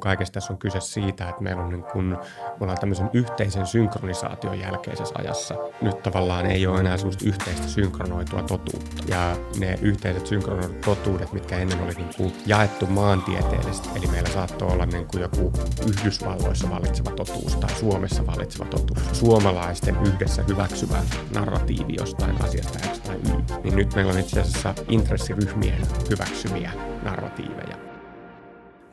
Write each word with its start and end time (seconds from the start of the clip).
Kaikessa 0.00 0.32
tässä 0.32 0.52
on 0.52 0.58
kyse 0.58 0.80
siitä, 0.80 1.28
että 1.28 1.42
meillä 1.42 1.62
on 1.62 1.70
niin 1.70 1.84
kun, 1.92 2.04
me 2.04 2.16
ollaan 2.60 2.78
tämmöisen 2.80 3.10
yhteisen 3.12 3.66
synkronisaation 3.66 4.60
jälkeisessä 4.60 5.14
ajassa. 5.18 5.54
Nyt 5.82 6.02
tavallaan 6.02 6.46
ei 6.46 6.66
ole 6.66 6.80
enää 6.80 6.96
semmoista 6.96 7.24
yhteistä 7.28 7.68
synkronoitua 7.68 8.42
totuutta. 8.42 9.02
Ja 9.08 9.36
ne 9.58 9.78
yhteiset 9.82 10.26
synkronoidut 10.26 10.80
totuudet, 10.80 11.32
mitkä 11.32 11.58
ennen 11.58 11.80
oli 11.80 11.94
niin 11.94 12.14
kuin 12.16 12.32
jaettu 12.46 12.86
maantieteellisesti, 12.86 13.88
eli 13.96 14.06
meillä 14.06 14.30
saattoi 14.30 14.72
olla 14.72 14.86
niin 14.86 15.06
kuin 15.06 15.22
joku 15.22 15.52
Yhdysvalloissa 15.88 16.70
vallitseva 16.70 17.10
totuus 17.10 17.56
tai 17.56 17.70
Suomessa 17.70 18.26
vallitseva 18.26 18.64
totuus, 18.64 19.00
suomalaisten 19.12 19.96
yhdessä 20.06 20.44
hyväksyvä 20.48 21.02
narratiivi 21.34 21.94
jostain 21.98 22.44
asiasta 22.44 22.78
X 22.78 22.98
tai 23.00 23.16
Y, 23.16 23.60
niin 23.64 23.76
nyt 23.76 23.94
meillä 23.94 24.12
on 24.12 24.18
itse 24.18 24.40
asiassa 24.40 24.74
intressiryhmien 24.88 25.80
hyväksymiä 26.10 26.72
narratiiveja. 27.02 27.91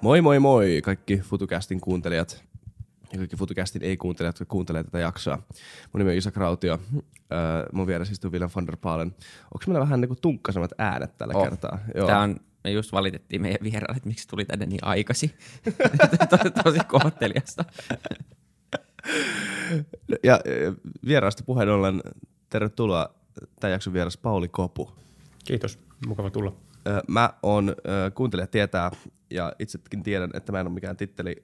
Moi 0.01 0.21
moi 0.21 0.39
moi 0.39 0.81
kaikki 0.83 1.17
FutuCastin 1.17 1.81
kuuntelijat 1.81 2.43
ja 3.11 3.17
kaikki 3.17 3.35
FutuCastin 3.35 3.83
ei-kuuntelijat, 3.83 4.39
jotka 4.39 4.51
kuuntelee 4.51 4.83
tätä 4.83 4.99
jaksoa. 4.99 5.35
Mun 5.93 5.99
nimi 5.99 6.11
on 6.11 6.17
Isa 6.17 6.31
Krautio. 6.31 6.79
Öö, 6.93 6.99
mun 7.73 7.87
vieressä 7.87 8.11
istuu 8.11 8.31
William 8.31 8.51
van 8.55 8.67
der 8.67 8.77
Paalen. 8.77 9.15
Onko 9.43 9.63
meillä 9.67 9.79
vähän 9.79 10.01
niinku 10.01 10.15
tunkkasemmat 10.15 10.71
äänet 10.77 11.17
tällä 11.17 11.33
oh. 11.37 11.43
kertaa? 11.43 11.79
Joo. 11.95 12.07
Tää 12.07 12.19
on, 12.19 12.39
me 12.63 12.71
just 12.71 12.91
valitettiin 12.91 13.41
meidän 13.41 13.59
vieraalle, 13.63 13.97
että 13.97 14.09
miksi 14.09 14.27
tuli 14.27 14.45
tänne 14.45 14.65
niin 14.65 14.83
aikasi. 14.83 15.35
Tosi 16.63 16.79
kohteliasta. 16.87 17.65
ja 20.23 20.39
vieraasta 21.07 21.43
puheen 21.45 21.69
ollen, 21.69 22.01
tervetuloa 22.49 23.13
tämän 23.59 23.71
jakson 23.71 23.93
vieras 23.93 24.17
Pauli 24.17 24.47
Kopu. 24.47 24.91
Kiitos, 25.45 25.79
mukava 26.07 26.29
tulla. 26.29 26.68
Mä 27.07 27.33
oon, 27.43 27.75
kuuntelijat 28.13 28.51
tietää, 28.51 28.91
ja 29.29 29.53
itsekin 29.59 30.03
tiedän, 30.03 30.29
että 30.33 30.51
mä 30.51 30.59
en 30.59 30.67
ole 30.67 30.73
mikään 30.73 30.97
titteli, 30.97 31.43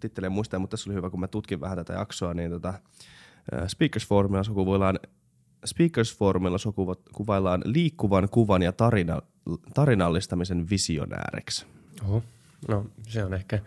titteliä 0.00 0.30
muista, 0.30 0.58
mutta 0.58 0.76
tässä 0.76 0.90
oli 0.90 0.94
hyvä, 0.96 1.10
kun 1.10 1.20
mä 1.20 1.28
tutkin 1.28 1.60
vähän 1.60 1.76
tätä 1.76 1.92
jaksoa, 1.92 2.34
niin 2.34 2.50
tota, 2.50 2.74
Speakers 3.66 4.06
Forumilla 4.06 4.44
sukuvuillaan 4.44 4.98
Speakers 5.64 6.16
Forumilla 6.16 6.58
kuvaillaan 7.12 7.62
liikkuvan 7.64 8.28
kuvan 8.28 8.62
ja 8.62 8.72
tarina, 8.72 9.22
tarinallistamisen 9.74 10.70
visionääriksi. 10.70 11.66
Oho. 12.04 12.22
No 12.68 12.86
se 13.08 13.24
on 13.24 13.34
ehkä 13.34 13.58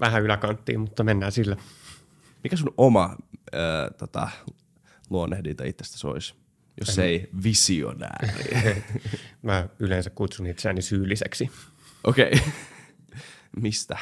vähän 0.00 0.22
yläkanttiin, 0.22 0.80
mutta 0.80 1.04
mennään 1.04 1.32
sillä. 1.32 1.56
Mikä 2.44 2.56
sun 2.56 2.74
oma 2.76 3.16
äh, 3.54 3.90
tota, 3.98 4.28
luonnehdinta 5.10 5.64
itsestä 5.64 6.08
olisi? 6.08 6.34
Jos 6.80 6.98
en... 6.98 7.04
ei 7.04 7.30
visionääri. 7.44 8.28
Mä 9.42 9.68
yleensä 9.78 10.10
kutsun 10.10 10.46
itseäni 10.46 10.82
syylliseksi. 10.82 11.50
Okei. 12.04 12.32
Okay. 12.32 12.52
Mistä? 13.62 13.98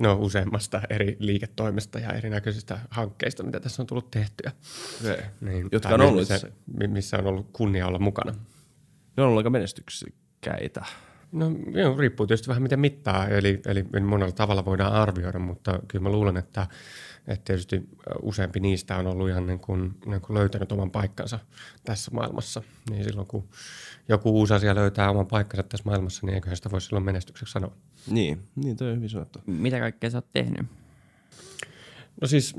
No 0.00 0.18
useammasta 0.20 0.82
eri 0.90 1.16
liiketoimesta 1.18 1.98
ja 1.98 2.12
erinäköisistä 2.12 2.78
hankkeista, 2.90 3.42
mitä 3.42 3.60
tässä 3.60 3.82
on 3.82 3.86
tullut 3.86 4.10
tehtyä. 4.10 4.52
Okay. 5.00 5.24
Niin, 5.40 5.68
Jotka 5.72 5.88
on 5.88 6.00
ollut 6.00 6.28
missä, 6.28 6.50
missä 6.88 7.18
on 7.18 7.26
ollut 7.26 7.48
kunnia 7.52 7.86
olla 7.86 7.98
mukana. 7.98 8.32
Ne 9.16 9.22
on 9.22 9.28
ollut 9.28 9.38
aika 9.38 9.50
menestyksekkäitä. 9.50 10.84
No 11.32 11.50
joo, 11.70 11.96
riippuu 11.96 12.26
tietysti 12.26 12.48
vähän 12.48 12.62
miten 12.62 12.80
mittaa, 12.80 13.28
eli, 13.28 13.60
eli 13.66 14.00
monella 14.00 14.32
tavalla 14.32 14.64
voidaan 14.64 14.92
arvioida, 14.92 15.38
mutta 15.38 15.78
kyllä 15.88 16.02
mä 16.02 16.12
luulen, 16.12 16.36
että 16.36 16.66
että 17.26 17.44
tietysti 17.44 17.88
useampi 18.22 18.60
niistä 18.60 18.96
on 18.96 19.06
ollut 19.06 19.28
ihan 19.28 19.46
niin 19.46 19.58
kuin, 19.58 19.94
niin 20.06 20.20
kuin 20.20 20.38
löytänyt 20.38 20.72
oman 20.72 20.90
paikkansa 20.90 21.38
tässä 21.84 22.10
maailmassa. 22.10 22.62
Niin 22.90 23.04
silloin 23.04 23.26
kun 23.26 23.48
joku 24.08 24.30
uusi 24.30 24.54
asia 24.54 24.74
löytää 24.74 25.10
oman 25.10 25.26
paikkansa 25.26 25.62
tässä 25.62 25.84
maailmassa, 25.84 26.26
niin 26.26 26.34
eiköhän 26.34 26.56
sitä 26.56 26.70
voi 26.70 26.80
silloin 26.80 27.04
menestykseksi 27.04 27.52
sanoa. 27.52 27.72
Niin, 28.10 28.42
niin 28.56 28.76
toi 28.76 28.90
on 28.90 28.96
hyvin 28.96 29.08
sanottu. 29.08 29.38
Mitä 29.46 29.78
kaikkea 29.78 30.10
sä 30.10 30.18
oot 30.18 30.32
tehnyt? 30.32 30.66
No 32.22 32.28
siis 32.28 32.56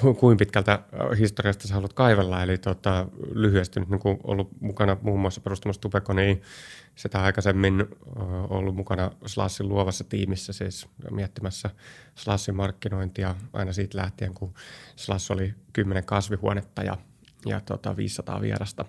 ku, 0.00 0.14
kuin 0.14 0.36
pitkältä 0.36 0.82
historiasta 1.18 1.68
sä 1.68 1.74
haluat 1.74 1.92
kaivella, 1.92 2.42
eli 2.42 2.58
tota, 2.58 3.06
lyhyesti 3.32 3.80
nyt 3.80 3.88
niin 3.88 4.00
ollut 4.24 4.60
mukana 4.60 4.96
muun 5.02 5.20
muassa 5.20 5.40
perustamassa 5.40 5.80
Tupekoniin 5.80 6.42
sitä 6.94 7.22
aikaisemmin 7.22 7.86
ollut 8.48 8.76
mukana 8.76 9.10
Slassin 9.26 9.68
luovassa 9.68 10.04
tiimissä, 10.04 10.52
siis 10.52 10.88
miettimässä 11.10 11.70
Slassin 12.14 12.56
markkinointia 12.56 13.34
aina 13.52 13.72
siitä 13.72 13.98
lähtien, 13.98 14.34
kun 14.34 14.54
Slash 14.96 15.32
oli 15.32 15.54
10 15.72 16.04
kasvihuonetta 16.04 16.82
ja, 16.82 16.96
ja 17.46 17.60
tota 17.60 17.96
500 17.96 18.40
vierasta. 18.40 18.84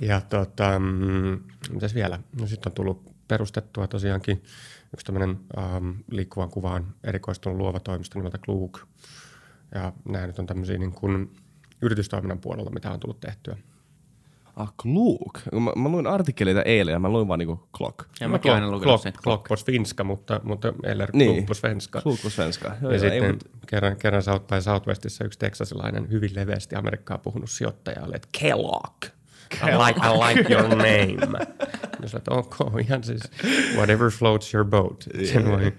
ja 0.00 0.20
tota, 0.20 0.78
mm, 0.78 1.40
mitäs 1.70 1.94
vielä? 1.94 2.18
No 2.40 2.46
sitten 2.46 2.70
on 2.70 2.74
tullut 2.74 3.14
perustettua 3.28 3.86
tosiaankin 3.86 4.42
yksi 4.94 5.06
tämmöinen 5.06 5.40
ähm, 5.58 5.90
liikkuvan 6.10 6.50
kuvaan 6.50 6.94
erikoistunut 7.04 7.58
luova 7.58 7.80
toimisto 7.80 8.18
nimeltä 8.18 8.38
Klook. 8.38 8.86
Ja 9.74 9.92
nämä 10.08 10.26
nyt 10.26 10.38
on 10.38 10.46
tämmöisiä 10.46 10.78
niin 10.78 10.92
kuin 10.92 11.30
yritystoiminnan 11.82 12.38
puolella, 12.38 12.70
mitä 12.70 12.90
on 12.90 13.00
tullut 13.00 13.20
tehtyä. 13.20 13.56
Ah, 14.56 14.72
Klook. 14.82 15.40
Mä, 15.52 15.82
mä 15.82 15.88
luin 15.88 16.06
artikkeleita 16.06 16.62
eilen 16.62 16.92
ja 16.92 16.98
mä 16.98 17.08
luin 17.08 17.28
vaan 17.28 17.38
niinku 17.38 17.68
Klock. 17.76 17.98
Ja 18.20 18.28
mä 18.28 18.38
aina 18.44 18.70
lukenut 18.70 19.00
sen. 19.00 19.12
Klock 19.22 19.48
på 19.48 19.56
svenska, 19.56 20.04
mutta, 20.04 20.40
mutta 20.44 20.72
eller 20.82 21.10
niin. 21.12 21.34
Klook 21.34 21.46
på 21.46 21.54
svenska. 21.54 22.00
Klook 22.00 22.22
på 22.22 22.30
svenska. 22.30 22.76
Joo, 22.82 22.92
ja 22.92 22.98
joo, 22.98 23.10
sitten 23.10 23.34
mut... 23.34 23.44
kerran, 23.66 23.96
kerran 23.96 24.22
South 24.22 24.46
by 24.46 24.60
Southwestissa 24.60 25.24
yksi 25.24 25.38
teksasilainen 25.38 26.10
hyvin 26.10 26.34
leveästi 26.34 26.76
Amerikkaa 26.76 27.18
puhunut 27.18 27.50
sijoittaja 27.50 28.04
oli, 28.04 28.16
että 28.16 28.28
Kellogg. 28.40 29.04
I 29.54 29.76
like, 29.86 30.00
I 30.00 30.10
like 30.28 30.52
your 30.52 30.68
name. 30.88 31.46
Jos 32.02 32.14
että 32.14 32.34
ok, 32.34 32.56
ihan 32.80 33.04
siis 33.04 33.22
whatever 33.76 34.10
floats 34.10 34.54
your 34.54 34.66
boat. 34.66 35.04
Sen 35.24 35.50
voi, 35.50 35.72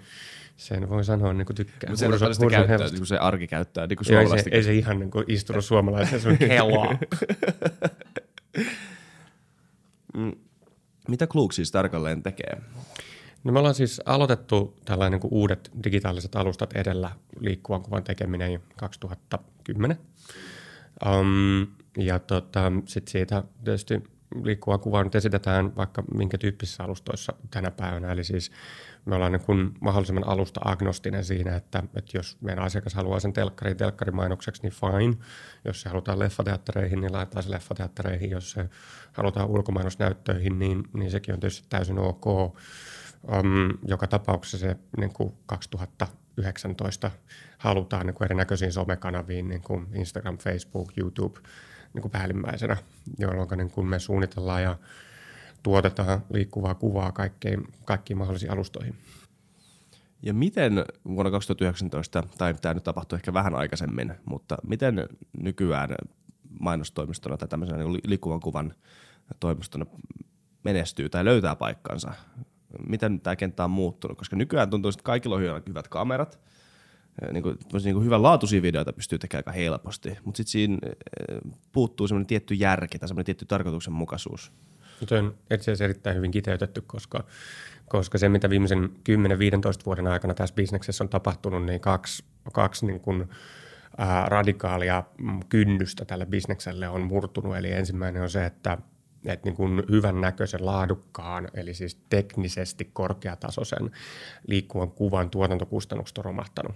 sen 0.57 0.89
voi 0.89 1.03
sanoa 1.03 1.33
niin 1.33 1.45
kuin 1.45 1.55
tykkää. 1.55 1.89
Mutta 1.89 2.19
se, 2.19 2.33
sitä 2.33 2.49
käyttää, 2.49 2.77
niin 2.77 2.97
kuin 2.97 3.07
se 3.07 3.17
arki 3.17 3.47
käyttää 3.47 3.87
niin 3.87 3.97
kuin 3.97 4.17
ei, 4.17 4.43
se, 4.43 4.49
ei 4.51 4.63
se 4.63 4.73
ihan 4.73 4.99
niin 4.99 5.11
kuin 5.11 5.25
istunut 5.27 5.65
suomalaisen, 5.65 6.21
se 6.21 6.29
on 6.29 6.37
Kellogg. 6.37 7.01
Mm. 10.13 10.31
Mitä 11.07 11.27
Kluk 11.27 11.53
siis 11.53 11.71
tarkalleen 11.71 12.23
tekee? 12.23 12.61
No 13.43 13.51
me 13.51 13.59
ollaan 13.59 13.75
siis 13.75 14.01
aloitettu 14.05 14.77
tällainen 14.85 15.11
niin 15.11 15.21
kuin 15.21 15.33
uudet 15.33 15.71
digitaaliset 15.83 16.35
alustat 16.35 16.73
edellä 16.73 17.11
liikkuvan 17.39 17.81
kuvan 17.81 18.03
tekeminen 18.03 18.53
jo 18.53 18.59
2010. 18.75 19.97
Um, 21.05 21.67
ja 21.97 22.19
tota, 22.19 22.71
sitten 22.85 23.11
siitä 23.11 23.43
tietysti 23.63 24.03
liikkuva 24.43 24.77
kuva 24.77 25.03
nyt 25.03 25.15
esitetään 25.15 25.75
vaikka 25.75 26.03
minkä 26.15 26.37
tyyppisissä 26.37 26.83
alustoissa 26.83 27.33
tänä 27.51 27.71
päivänä. 27.71 28.11
Eli 28.11 28.23
siis 28.23 28.51
me 29.05 29.15
ollaan 29.15 29.31
niin 29.31 29.45
kuin 29.45 29.73
mahdollisimman 29.81 30.27
alusta 30.27 30.61
agnostinen 30.63 31.25
siinä, 31.25 31.55
että, 31.55 31.83
että 31.95 32.17
jos 32.17 32.37
meidän 32.41 32.63
asiakas 32.63 32.93
haluaa 32.93 33.19
sen 33.19 33.33
telkkarin 33.33 33.77
telkkarimainokseksi, 33.77 34.61
niin 34.61 34.73
fine. 34.73 35.17
Jos 35.65 35.81
se 35.81 35.89
halutaan 35.89 36.19
leffateattereihin, 36.19 37.01
niin 37.01 37.13
laitetaan 37.13 37.43
se 37.43 37.51
leffateattereihin. 37.51 38.29
Jos 38.29 38.51
se 38.51 38.69
halutaan 39.13 39.49
ulkomainosnäyttöihin, 39.49 40.59
niin, 40.59 40.83
niin 40.93 41.11
sekin 41.11 41.33
on 41.33 41.39
tietysti 41.39 41.67
täysin 41.69 41.99
ok. 41.99 42.25
Um, 42.27 42.53
joka 43.87 44.07
tapauksessa 44.07 44.57
se 44.57 44.75
niin 44.97 45.13
kuin 45.13 45.33
2019 45.45 47.11
halutaan 47.57 48.05
niin 48.05 48.13
kuin 48.13 48.25
erinäköisiin 48.25 48.73
somekanaviin, 48.73 49.49
niin 49.49 49.61
kuin 49.61 49.87
Instagram, 49.93 50.37
Facebook, 50.37 50.91
YouTube– 50.97 51.39
niin 51.93 52.01
kuin 52.01 52.11
päällimmäisenä, 52.11 52.77
jolloin 53.19 53.49
niin 53.57 53.71
kuin 53.71 53.87
me 53.87 53.99
suunnitellaan 53.99 54.63
ja 54.63 54.77
tuotetaan 55.63 56.21
liikkuvaa 56.33 56.75
kuvaa 56.75 57.11
kaikkiin, 57.11 57.67
kaikkiin 57.85 58.17
mahdollisiin 58.17 58.51
alustoihin. 58.51 58.95
Ja 60.21 60.33
miten 60.33 60.85
vuonna 61.05 61.31
2019, 61.31 62.23
tai 62.37 62.53
tämä 62.53 62.73
nyt 62.73 62.83
tapahtui 62.83 63.15
ehkä 63.17 63.33
vähän 63.33 63.55
aikaisemmin, 63.55 64.13
mutta 64.25 64.57
miten 64.67 65.09
nykyään 65.37 65.89
mainostoimistona 66.59 67.37
tai 67.37 67.47
tämmöisenä 67.47 67.83
niin 67.83 68.01
liikkuvan 68.05 68.39
kuvan 68.39 68.73
toimistona 69.39 69.85
menestyy 70.63 71.09
tai 71.09 71.25
löytää 71.25 71.55
paikkansa? 71.55 72.13
Miten 72.87 73.21
tämä 73.21 73.35
kenttä 73.35 73.63
on 73.63 73.71
muuttunut? 73.71 74.17
Koska 74.17 74.35
nykyään 74.35 74.69
tuntuu, 74.69 74.89
että 74.89 75.03
kaikilla 75.03 75.35
on 75.35 75.63
hyvät 75.67 75.87
kamerat– 75.87 76.39
niin 77.31 77.43
kuin, 77.43 77.57
niin 77.83 77.93
kuin 77.93 78.05
hyvän 78.05 78.23
laatuisia 78.23 78.61
videoita 78.61 78.93
pystyy 78.93 79.19
tekemään 79.19 79.39
aika 79.39 79.51
helposti, 79.51 80.17
mutta 80.23 80.37
sitten 80.37 80.51
siinä 80.51 80.77
puuttuu 81.71 82.07
semmoinen 82.07 82.27
tietty 82.27 82.53
järki 82.53 82.99
tai 82.99 83.07
semmoinen 83.07 83.25
tietty 83.25 83.45
tarkoituksenmukaisuus. 83.45 84.51
Se 85.07 85.15
on 85.15 85.35
itse 85.51 85.55
asiassa 85.55 85.83
erittäin 85.83 86.15
hyvin 86.15 86.31
kiteytetty, 86.31 86.81
koska, 86.81 87.23
koska 87.87 88.17
se, 88.17 88.29
mitä 88.29 88.49
viimeisen 88.49 88.89
10-15 88.89 88.91
vuoden 89.85 90.07
aikana 90.07 90.33
tässä 90.33 90.55
bisneksessä 90.55 91.03
on 91.03 91.09
tapahtunut, 91.09 91.65
niin 91.65 91.79
kaksi, 91.79 92.23
kaksi 92.53 92.85
niin 92.85 92.99
kuin, 92.99 93.29
ää, 93.97 94.25
radikaalia 94.29 95.03
kynnystä 95.49 96.05
tälle 96.05 96.25
bisnekselle 96.25 96.89
on 96.89 97.01
murtunut. 97.01 97.57
Eli 97.57 97.71
ensimmäinen 97.71 98.21
on 98.21 98.29
se, 98.29 98.45
että 98.45 98.77
että 99.25 99.49
niin 99.49 99.55
kuin 99.55 99.83
hyvän 99.91 100.21
näköisen, 100.21 100.65
laadukkaan, 100.65 101.47
eli 101.53 101.73
siis 101.73 101.97
teknisesti 102.09 102.89
korkeatasoisen 102.93 103.91
liikkuvan 104.47 104.91
kuvan 104.91 105.29
tuotantokustannukset 105.29 106.17
on 106.17 106.25
romahtanut 106.25 106.75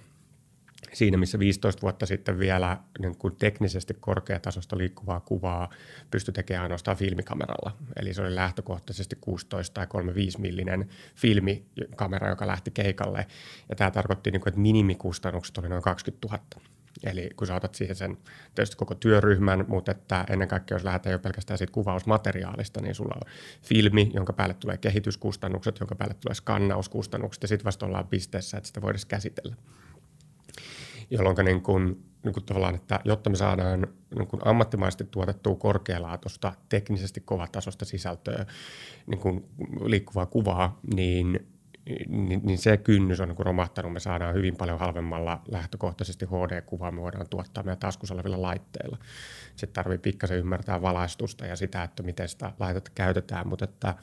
siinä, 0.93 1.17
missä 1.17 1.39
15 1.39 1.81
vuotta 1.81 2.05
sitten 2.05 2.39
vielä 2.39 2.77
niin 2.99 3.17
kuin 3.17 3.35
teknisesti 3.35 3.93
korkeatasosta 3.99 4.77
liikkuvaa 4.77 5.19
kuvaa 5.19 5.69
pystyi 6.11 6.33
tekemään 6.33 6.63
ainoastaan 6.63 6.97
filmikameralla. 6.97 7.77
Eli 7.99 8.13
se 8.13 8.21
oli 8.21 8.35
lähtökohtaisesti 8.35 9.17
16 9.21 9.73
tai 9.73 9.87
35 9.87 10.41
millinen 10.41 10.89
filmikamera, 11.15 12.29
joka 12.29 12.47
lähti 12.47 12.71
keikalle. 12.71 13.27
Ja 13.69 13.75
tämä 13.75 13.91
tarkoitti, 13.91 14.31
niin 14.31 14.41
kuin, 14.41 14.51
että 14.51 14.61
minimikustannukset 14.61 15.57
oli 15.57 15.69
noin 15.69 15.83
20 15.83 16.27
000. 16.27 16.43
Eli 17.03 17.29
kun 17.35 17.47
sä 17.47 17.55
otat 17.55 17.75
siihen 17.75 17.95
sen 17.95 18.17
tietysti 18.55 18.75
koko 18.75 18.95
työryhmän, 18.95 19.65
mutta 19.67 19.91
että 19.91 20.25
ennen 20.29 20.47
kaikkea 20.47 20.75
jos 20.75 20.83
lähdetään 20.83 21.11
jo 21.11 21.19
pelkästään 21.19 21.57
siitä 21.57 21.73
kuvausmateriaalista, 21.73 22.81
niin 22.81 22.95
sulla 22.95 23.15
on 23.15 23.31
filmi, 23.61 24.11
jonka 24.13 24.33
päälle 24.33 24.53
tulee 24.53 24.77
kehityskustannukset, 24.77 25.79
jonka 25.79 25.95
päälle 25.95 26.13
tulee 26.13 26.35
skannauskustannukset 26.35 27.41
ja 27.41 27.47
sitten 27.47 27.65
vasta 27.65 27.85
ollaan 27.85 28.07
pisteessä, 28.07 28.57
että 28.57 28.67
sitä 28.67 28.81
voidaan 28.81 29.03
käsitellä 29.07 29.55
jolloin 31.09 31.35
niin 31.45 31.61
kuin, 31.61 32.03
niin 32.23 32.33
kuin 32.33 32.45
tavallaan, 32.45 32.75
että 32.75 32.99
jotta 33.05 33.29
me 33.29 33.35
saadaan 33.35 33.87
niin 34.15 34.27
kuin 34.27 34.41
ammattimaisesti 34.45 35.03
tuotettua 35.11 35.55
korkealaatuista, 35.55 36.53
teknisesti 36.69 37.21
kovatasosta 37.21 37.85
sisältöä, 37.85 38.45
niin 39.07 39.19
kuin 39.19 39.45
liikkuvaa 39.85 40.25
kuvaa, 40.25 40.79
niin 40.95 41.47
niin, 42.07 42.41
niin 42.43 42.57
se 42.57 42.77
kynnys 42.77 43.19
on 43.19 43.29
niin 43.29 43.45
romahtanut. 43.45 43.93
Me 43.93 43.99
saadaan 43.99 44.35
hyvin 44.35 44.55
paljon 44.55 44.79
halvemmalla 44.79 45.41
lähtökohtaisesti 45.51 46.25
HD-kuvaa, 46.25 46.91
me 46.91 47.01
voidaan 47.01 47.29
tuottaa 47.29 47.63
meidän 47.63 47.77
taskussa 47.77 48.13
olevilla 48.13 48.41
laitteilla. 48.41 48.97
Sitten 49.55 49.73
tarvii 49.73 49.97
pikkasen 49.97 50.37
ymmärtää 50.37 50.81
valaistusta 50.81 51.45
ja 51.45 51.55
sitä, 51.55 51.83
että 51.83 52.03
miten 52.03 52.29
sitä 52.29 52.51
laitetta 52.59 52.91
käytetään, 52.95 53.47
mutta 53.47 53.65
että 53.65 53.95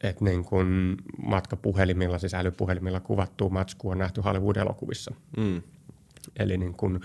että 0.00 0.24
niin 0.24 0.44
kun 0.44 0.96
matkapuhelimilla, 1.26 2.18
siis 2.18 2.34
älypuhelimilla 2.34 3.00
kuvattu 3.00 3.50
matsku 3.50 3.90
on 3.90 3.98
nähty 3.98 4.20
Hollywood-elokuvissa. 4.20 5.14
Mm. 5.36 5.62
Eli 6.38 6.58
niin 6.58 6.74
kun 6.74 7.00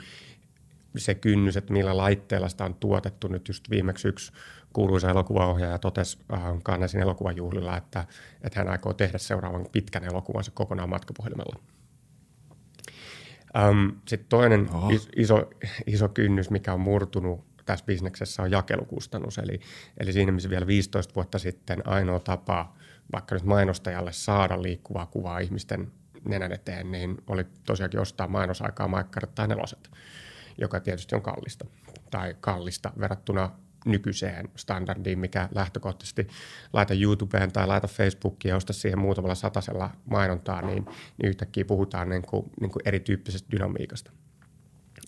se 0.98 1.16
kynnys, 1.16 1.58
että 1.58 1.74
millä 1.74 1.98
laitteella 1.98 2.50
sitä 2.50 2.66
on 2.66 2.76
tuotettu. 2.76 3.28
Nyt 3.28 3.48
just 3.48 3.70
viimeksi 3.70 4.08
yksi 4.08 4.32
kuuluisa 4.74 5.10
elokuvaohjaaja 5.10 5.78
totesi 5.78 6.18
äh, 6.34 6.42
Kannesin 6.64 7.02
elokuvajuhlilla, 7.02 7.78
että, 7.78 8.06
että 8.42 8.60
hän 8.60 8.70
aikoo 8.70 8.94
tehdä 8.94 9.18
seuraavan 9.18 9.66
pitkän 9.72 10.04
elokuvansa 10.04 10.52
kokonaan 10.52 10.90
matkapuhelimella. 10.90 11.60
Ähm, 13.58 13.90
Sitten 14.08 14.30
toinen 14.30 14.70
is, 14.92 15.10
iso, 15.16 15.50
iso 15.94 16.10
kynnys, 16.10 16.50
mikä 16.50 16.74
on 16.74 16.80
murtunut 16.80 17.48
tässä 17.66 17.86
bisneksessä 17.86 18.44
on 18.44 18.52
jakelukustannus. 18.52 19.38
Eli, 19.38 19.60
eli 19.98 20.14
siinä, 20.14 20.32
missä 20.32 20.50
vielä 20.50 20.68
15 20.68 21.16
vuotta 21.16 21.40
sitten 21.40 21.88
ainoa 21.88 22.20
tapa 22.20 22.74
vaikka 23.12 23.36
nyt 23.36 23.44
mainostajalle 23.44 24.14
saada 24.14 24.62
liikkuvaa 24.62 25.06
kuvaa 25.06 25.40
ihmisten 25.40 25.92
nenän 26.28 26.52
eteen, 26.52 26.92
niin 26.92 27.18
oli 27.28 27.46
tosiaankin 27.66 28.00
ostaa 28.00 28.28
mainosaikaa 28.28 28.88
maikkarit 28.88 29.36
tai 29.36 29.48
neloset, 29.48 29.90
joka 30.58 30.80
tietysti 30.80 31.16
on 31.16 31.22
kallista 31.22 31.66
tai 32.12 32.36
kallista 32.40 32.92
verrattuna 33.00 33.50
nykyiseen 33.86 34.50
standardiin, 34.56 35.20
mikä 35.20 35.50
lähtökohtaisesti 35.56 36.28
laita 36.74 36.94
YouTubeen 36.94 37.52
tai 37.52 37.68
laita 37.68 37.88
Facebookiin 37.88 38.50
ja 38.50 38.56
osta 38.56 38.74
siihen 38.74 39.00
muutamalla 39.00 39.36
satasella 39.36 39.90
mainontaa, 40.06 40.62
niin, 40.62 40.86
niin 40.86 41.30
yhtäkkiä 41.30 41.66
puhutaan 41.66 42.10
niin 42.10 42.22
kuin, 42.22 42.52
niin 42.62 42.72
kuin 42.72 42.82
erityyppisestä 42.86 43.52
dynamiikasta. 43.52 44.12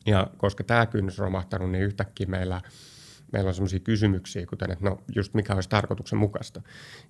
Ja 0.06 0.28
koska 0.38 0.64
tämä 0.64 0.86
kynnys 0.86 1.20
on 1.20 1.24
romahtanut, 1.24 1.72
niin 1.72 1.84
yhtäkkiä 1.84 2.28
meillä, 2.28 2.62
meillä 3.32 3.48
on 3.48 3.54
sellaisia 3.54 3.80
kysymyksiä, 3.80 4.46
kuten 4.46 4.72
että 4.72 4.86
no 4.86 5.04
just 5.16 5.34
mikä 5.34 5.54
olisi 5.54 5.70
tarkoituksenmukaista. 5.70 6.62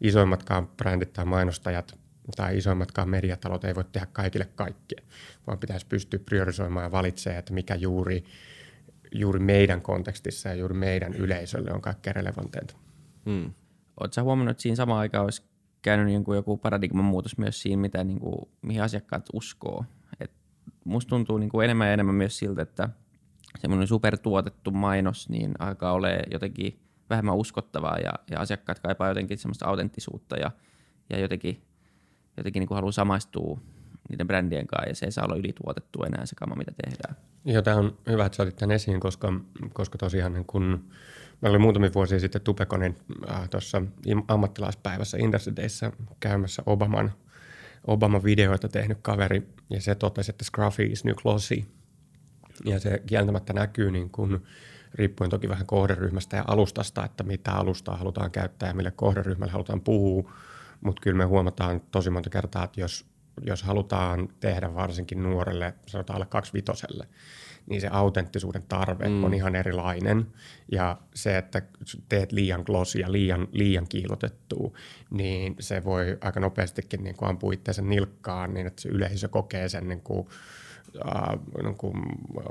Isoimmatkaan 0.01 0.67
brändit 0.67 1.13
tai 1.13 1.25
mainostajat 1.25 1.99
tai 2.35 2.57
isoimmatkaan 2.57 3.09
mediatalot 3.09 3.63
ei 3.63 3.75
voi 3.75 3.83
tehdä 3.83 4.07
kaikille 4.13 4.45
kaikkea, 4.55 4.99
vaan 5.47 5.59
pitäisi 5.59 5.85
pystyä 5.85 6.19
priorisoimaan 6.19 6.83
ja 6.83 6.91
valitsemaan, 6.91 7.39
että 7.39 7.53
mikä 7.53 7.75
juuri, 7.75 8.23
juuri 9.11 9.39
meidän 9.39 9.81
kontekstissa 9.81 10.49
ja 10.49 10.55
juuri 10.55 10.75
meidän 10.75 11.13
yleisölle 11.13 11.73
on 11.73 11.81
kaikkein 11.81 12.15
relevanteinta. 12.15 12.75
Hmm. 13.25 13.53
Oletko 13.99 14.23
huomannut, 14.23 14.51
että 14.51 14.61
siinä 14.63 14.75
samaan 14.75 14.99
aikaan 14.99 15.23
olisi 15.23 15.43
käynyt 15.81 16.05
niin 16.05 16.23
kuin 16.23 16.35
joku 16.35 16.57
paradigman 16.57 17.05
muutos 17.05 17.37
myös 17.37 17.61
siinä, 17.61 17.81
mitä, 17.81 18.03
niin 18.03 18.19
kuin, 18.19 18.49
mihin 18.61 18.83
asiakkaat 18.83 19.25
uskoo? 19.33 19.85
Et 20.19 20.31
musta 20.85 21.09
tuntuu 21.09 21.37
niin 21.37 21.49
kuin 21.49 21.63
enemmän 21.63 21.87
ja 21.87 21.93
enemmän 21.93 22.15
myös 22.15 22.37
siltä, 22.37 22.61
että 22.61 22.89
semmoinen 23.57 23.87
supertuotettu 23.87 24.71
mainos 24.71 25.29
niin 25.29 25.51
alkaa 25.59 25.93
olla 25.93 26.07
jotenkin 26.31 26.79
vähemmän 27.09 27.35
uskottavaa 27.35 27.97
ja, 27.97 28.13
ja 28.31 28.39
asiakkaat 28.39 28.79
kaipaa 28.79 29.07
jotenkin 29.07 29.37
semmoista 29.37 29.65
autenttisuutta 29.65 30.35
ja, 30.35 30.51
ja 31.09 31.19
jotenkin 31.19 31.61
jotenkin 32.39 32.59
niin 32.59 32.75
haluaa 32.75 32.91
samaistua 32.91 33.59
niiden 34.09 34.27
brändien 34.27 34.67
kanssa 34.67 34.89
ja 34.89 34.95
se 34.95 35.05
ei 35.05 35.11
saa 35.11 35.25
olla 35.25 35.35
ylituotettu 35.35 36.03
enää 36.03 36.25
se 36.25 36.35
kama, 36.35 36.55
mitä 36.55 36.71
tehdään. 36.83 37.15
Joo, 37.45 37.61
tämä 37.61 37.77
on 37.77 37.97
hyvä, 38.09 38.25
että 38.25 38.35
sä 38.35 38.43
otit 38.43 38.55
tämän 38.55 38.75
esiin, 38.75 38.99
koska, 38.99 39.33
koska 39.73 39.97
tosiaan 39.97 40.33
niin 40.33 40.45
kun 40.45 40.89
Meillä 41.41 41.55
oli 41.55 41.61
muutamia 41.61 41.93
vuosia 41.95 42.19
sitten 42.19 42.41
Tupekonin 42.41 42.95
äh, 43.29 43.49
tuossa 43.49 43.81
ammattilaispäivässä 44.27 45.17
Industry 45.17 45.53
käymässä 46.19 46.63
Obaman, 46.65 47.11
Obama 47.87 48.23
videoita 48.23 48.67
tehnyt 48.67 48.97
kaveri, 49.01 49.47
ja 49.69 49.81
se 49.81 49.95
totesi, 49.95 50.31
että 50.31 50.45
Scruffy 50.45 50.83
is 50.83 51.03
new 51.03 51.15
glossy. 51.15 51.63
Ja 52.65 52.79
se 52.79 53.03
kieltämättä 53.05 53.53
näkyy 53.53 53.91
niin 53.91 54.09
kun, 54.09 54.43
riippuen 54.93 55.29
toki 55.29 55.49
vähän 55.49 55.65
kohderyhmästä 55.65 56.37
ja 56.37 56.43
alustasta, 56.47 57.05
että 57.05 57.23
mitä 57.23 57.51
alustaa 57.51 57.97
halutaan 57.97 58.31
käyttää 58.31 58.69
ja 58.69 58.73
mille 58.73 58.91
kohderyhmälle 58.91 59.51
halutaan 59.51 59.81
puhua, 59.81 60.31
mutta 60.81 61.01
kyllä 61.01 61.17
me 61.17 61.25
huomataan 61.25 61.81
tosi 61.91 62.09
monta 62.09 62.29
kertaa, 62.29 62.63
että 62.63 62.81
jos, 62.81 63.05
jos 63.41 63.63
halutaan 63.63 64.29
tehdä 64.39 64.73
varsinkin 64.73 65.23
nuorelle, 65.23 65.73
sanotaan 65.85 66.15
alle 66.15 66.25
kaksivitoselle, 66.25 67.07
niin 67.69 67.81
se 67.81 67.87
autenttisuuden 67.91 68.63
tarve 68.67 69.09
mm. 69.09 69.23
on 69.23 69.33
ihan 69.33 69.55
erilainen. 69.55 70.27
Ja 70.71 70.97
se, 71.13 71.37
että 71.37 71.61
teet 72.09 72.31
liian 72.31 72.63
glossia, 72.65 73.11
liian, 73.11 73.47
liian 73.51 73.87
kiilotettua, 73.89 74.71
niin 75.09 75.55
se 75.59 75.83
voi 75.83 76.17
aika 76.21 76.39
nopeastikin 76.39 77.03
niin 77.03 77.15
kuin 77.15 77.29
ampua 77.29 77.53
itseänsä 77.53 77.81
nilkkaan, 77.81 78.53
niin 78.53 78.67
että 78.67 78.81
se 78.81 78.89
yleisö 78.89 79.27
kokee 79.27 79.69
sen 79.69 79.87
niin 79.87 80.01
kuin, 80.01 80.27
äh, 81.05 81.39
niin 81.63 81.77
kuin, 81.77 81.95
äh, 82.37 82.45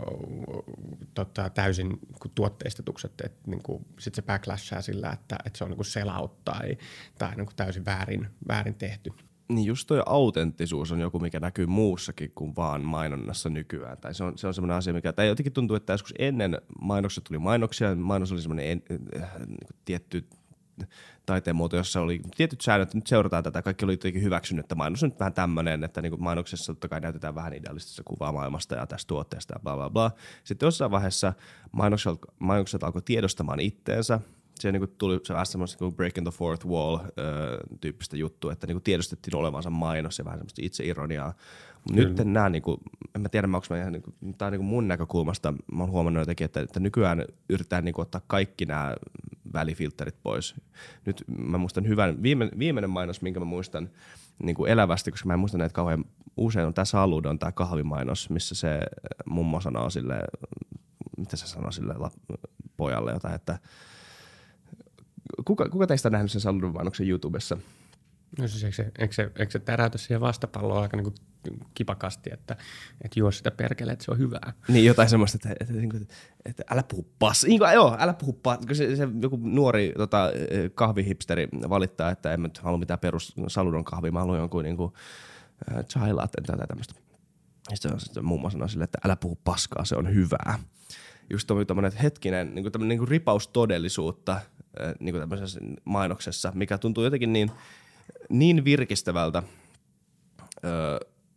tota, 1.14 1.50
täysin 1.50 1.88
niin 1.88 2.32
tuotteistetukset, 2.34 3.12
että 3.24 3.50
niin 3.50 3.62
kuin, 3.62 3.84
sit 3.98 4.14
se 4.14 4.22
backlashaa 4.22 4.82
sillä, 4.82 5.10
että, 5.10 5.36
että 5.44 5.58
se 5.58 5.64
on 5.64 5.70
niin 5.70 5.76
kuin 5.76 5.86
sellout 5.86 6.44
tai, 6.44 6.78
tai 7.18 7.36
niin 7.36 7.46
kuin 7.46 7.56
täysin 7.56 7.84
väärin, 7.84 8.26
väärin 8.48 8.74
tehty. 8.74 9.12
Niin 9.48 9.66
just 9.66 9.86
toi 9.86 10.02
autenttisuus 10.06 10.92
on 10.92 11.00
joku, 11.00 11.18
mikä 11.18 11.40
näkyy 11.40 11.66
muussakin 11.66 12.32
kuin 12.34 12.56
vaan 12.56 12.84
mainonnassa 12.84 13.48
nykyään. 13.48 13.98
Tai 13.98 14.14
se 14.14 14.24
on, 14.24 14.38
se 14.38 14.46
on 14.46 14.54
semmoinen 14.54 14.76
asia, 14.76 14.92
mikä, 14.92 15.12
tai 15.12 15.28
jotenkin 15.28 15.52
tuntuu, 15.52 15.76
että 15.76 15.92
joskus 15.92 16.14
ennen 16.18 16.58
mainokset 16.80 17.24
tuli 17.24 17.38
mainoksia, 17.38 17.94
mainos 17.94 18.32
oli 18.32 18.40
semmoinen 18.40 18.66
en, 18.66 18.82
äh, 19.16 19.30
niin 19.46 19.58
tietty 19.84 20.28
taiteen 21.26 21.56
muoto, 21.56 21.76
jossa 21.76 22.00
oli 22.00 22.20
tietyt 22.36 22.60
säännöt, 22.60 22.94
nyt 22.94 23.06
seurataan 23.06 23.44
tätä, 23.44 23.62
kaikki 23.62 23.84
oli 23.84 23.92
jotenkin 23.92 24.22
hyväksynyt, 24.22 24.64
että 24.64 24.74
mainos 24.74 25.02
on 25.02 25.08
nyt 25.08 25.20
vähän 25.20 25.32
tämmöinen, 25.32 25.84
että 25.84 26.02
niin 26.02 26.22
mainoksessa 26.22 26.72
totta 26.72 26.88
kai 26.88 27.00
näytetään 27.00 27.34
vähän 27.34 27.52
idealistista 27.52 28.02
kuvaa 28.04 28.32
maailmasta 28.32 28.74
ja 28.74 28.86
tästä 28.86 29.08
tuotteesta 29.08 29.54
ja 29.54 29.60
bla 29.60 29.76
bla 29.76 29.90
bla. 29.90 30.10
Sitten 30.44 30.66
jossain 30.66 30.90
vaiheessa 30.90 31.32
mainokset, 31.72 32.18
mainokset 32.38 32.82
alkoi 32.82 33.02
tiedostamaan 33.02 33.60
itteensä, 33.60 34.20
se 34.60 34.72
niin 34.72 34.88
tuli 34.98 35.20
se 35.24 35.32
vähän 35.32 35.46
semmoista 35.46 35.84
niin 35.84 35.96
breaking 35.96 36.26
the 36.26 36.38
fourth 36.38 36.66
wall 36.66 36.98
öö, 37.18 37.58
tyyppistä 37.80 38.16
juttua, 38.16 38.52
että 38.52 38.66
niin 38.66 38.82
tiedostettiin 38.82 39.36
olevansa 39.36 39.70
mainos 39.70 40.18
ja 40.18 40.24
vähän 40.24 40.38
semmoista 40.38 40.62
itseironiaa. 40.64 41.34
Nyt 41.92 42.24
nämä, 42.24 42.48
niin 42.48 42.62
kuin, 42.62 42.80
en 43.14 43.20
mä 43.20 43.28
tiedä, 43.28 43.46
onko 43.46 43.66
mä 43.70 43.78
ihan, 43.78 43.92
niin 43.92 44.02
kuin, 44.02 44.14
tämä 44.38 44.46
on 44.46 44.52
niin 44.52 44.60
kuin 44.60 44.68
mun 44.68 44.88
näkökulmasta, 44.88 45.54
mä 45.72 45.82
oon 45.82 45.90
huomannut 45.90 46.20
jotenkin, 46.20 46.44
että, 46.44 46.60
että 46.60 46.80
nykyään 46.80 47.24
yritetään 47.48 47.84
niin 47.84 47.92
kuin, 47.92 48.02
ottaa 48.02 48.20
kaikki 48.26 48.66
nämä 48.66 48.94
välifilterit 49.52 50.22
pois. 50.22 50.54
Nyt 51.06 51.24
mä 51.38 51.58
muistan 51.58 51.88
hyvän, 51.88 52.22
viime, 52.22 52.50
viimeinen 52.58 52.90
mainos, 52.90 53.22
minkä 53.22 53.40
mä 53.40 53.46
muistan 53.46 53.90
niin 54.42 54.56
kuin 54.56 54.70
elävästi, 54.70 55.10
koska 55.10 55.26
mä 55.26 55.32
en 55.32 55.38
muista 55.40 55.58
näitä 55.58 55.74
kauhean 55.74 56.04
usein, 56.36 56.66
on 56.66 56.74
tämä 56.74 56.84
Salud, 56.84 57.24
on 57.24 57.38
tämä 57.38 57.52
kahvimainos, 57.52 58.30
missä 58.30 58.54
se 58.54 58.80
mummo 59.26 59.60
sanoo 59.60 59.90
sille, 59.90 60.20
mitä 61.16 61.36
se 61.36 61.46
sanoo 61.46 61.70
sille 61.70 61.94
pojalle 62.76 63.12
jotain, 63.12 63.34
että 63.34 63.58
kuka, 65.44 65.68
kuka 65.68 65.86
teistä 65.86 66.08
on 66.08 66.12
nähnyt 66.12 66.32
sen 66.32 66.40
Saludun 66.40 66.72
mainoksen 66.72 67.08
YouTubessa? 67.08 67.56
No 68.38 68.48
siis 68.48 68.64
eikö 68.64 68.76
se, 68.76 68.92
eikö 68.98 69.14
se, 69.14 69.22
eikö 69.22 69.52
se 69.52 69.58
täräytä 69.58 69.98
siihen 69.98 70.20
vastapalloon 70.20 70.82
aika 70.82 70.96
niin 70.96 71.14
kipakasti, 71.74 72.30
että, 72.32 72.56
että 73.04 73.20
juo 73.20 73.30
sitä 73.30 73.50
perkele, 73.50 73.92
että 73.92 74.04
se 74.04 74.10
on 74.10 74.18
hyvää. 74.18 74.52
Niin, 74.68 74.84
jotain 74.84 75.08
semmoista, 75.08 75.36
että, 75.36 75.48
että, 75.60 75.74
että, 75.82 75.96
että, 75.96 76.14
että 76.44 76.62
älä 76.70 76.82
puhu 76.82 77.08
pass. 77.18 77.44
Niin 77.44 77.58
kuin, 77.58 77.72
joo, 77.72 77.96
älä 77.98 78.12
puhu 78.12 78.32
pass. 78.32 78.60
Se, 78.72 78.96
se, 78.96 79.08
joku 79.22 79.36
nuori 79.42 79.92
tota, 79.96 80.30
kahvihipsteri 80.74 81.48
valittaa, 81.68 82.10
että 82.10 82.32
en 82.32 82.42
nyt 82.42 82.58
halua 82.58 82.78
mitään 82.78 82.98
perus 82.98 83.34
saludon 83.48 83.84
kahvia, 83.84 84.12
mä 84.12 84.20
haluan 84.20 84.38
jonkun 84.38 84.64
niin 84.64 84.76
kuin, 84.76 84.92
äh, 85.72 85.84
chai 85.84 86.12
latte 86.12 86.42
tai 86.42 86.66
tämmöistä. 86.66 86.94
Sitten 87.74 87.92
on 87.92 88.00
sitten 88.00 88.24
muun 88.24 88.40
muassa 88.40 88.68
sille, 88.68 88.84
että 88.84 88.98
älä 89.04 89.16
puhu 89.16 89.38
paskaa, 89.44 89.84
se 89.84 89.96
on 89.96 90.14
hyvää. 90.14 90.58
Just 91.30 91.46
tommoinen 91.66 91.92
hetkinen 91.92 92.54
niin 92.54 92.72
kuin, 92.72 92.88
niin 92.88 92.98
kuin 92.98 93.08
ripaus 93.08 93.48
todellisuutta 93.48 94.32
äh, 94.32 94.94
niin 95.00 95.12
kuin 95.12 95.20
tämmöisessä 95.20 95.60
mainoksessa, 95.84 96.52
mikä 96.54 96.78
tuntuu 96.78 97.04
jotenkin 97.04 97.32
niin, 97.32 97.50
niin 98.28 98.64
virkistävältä, 98.64 99.42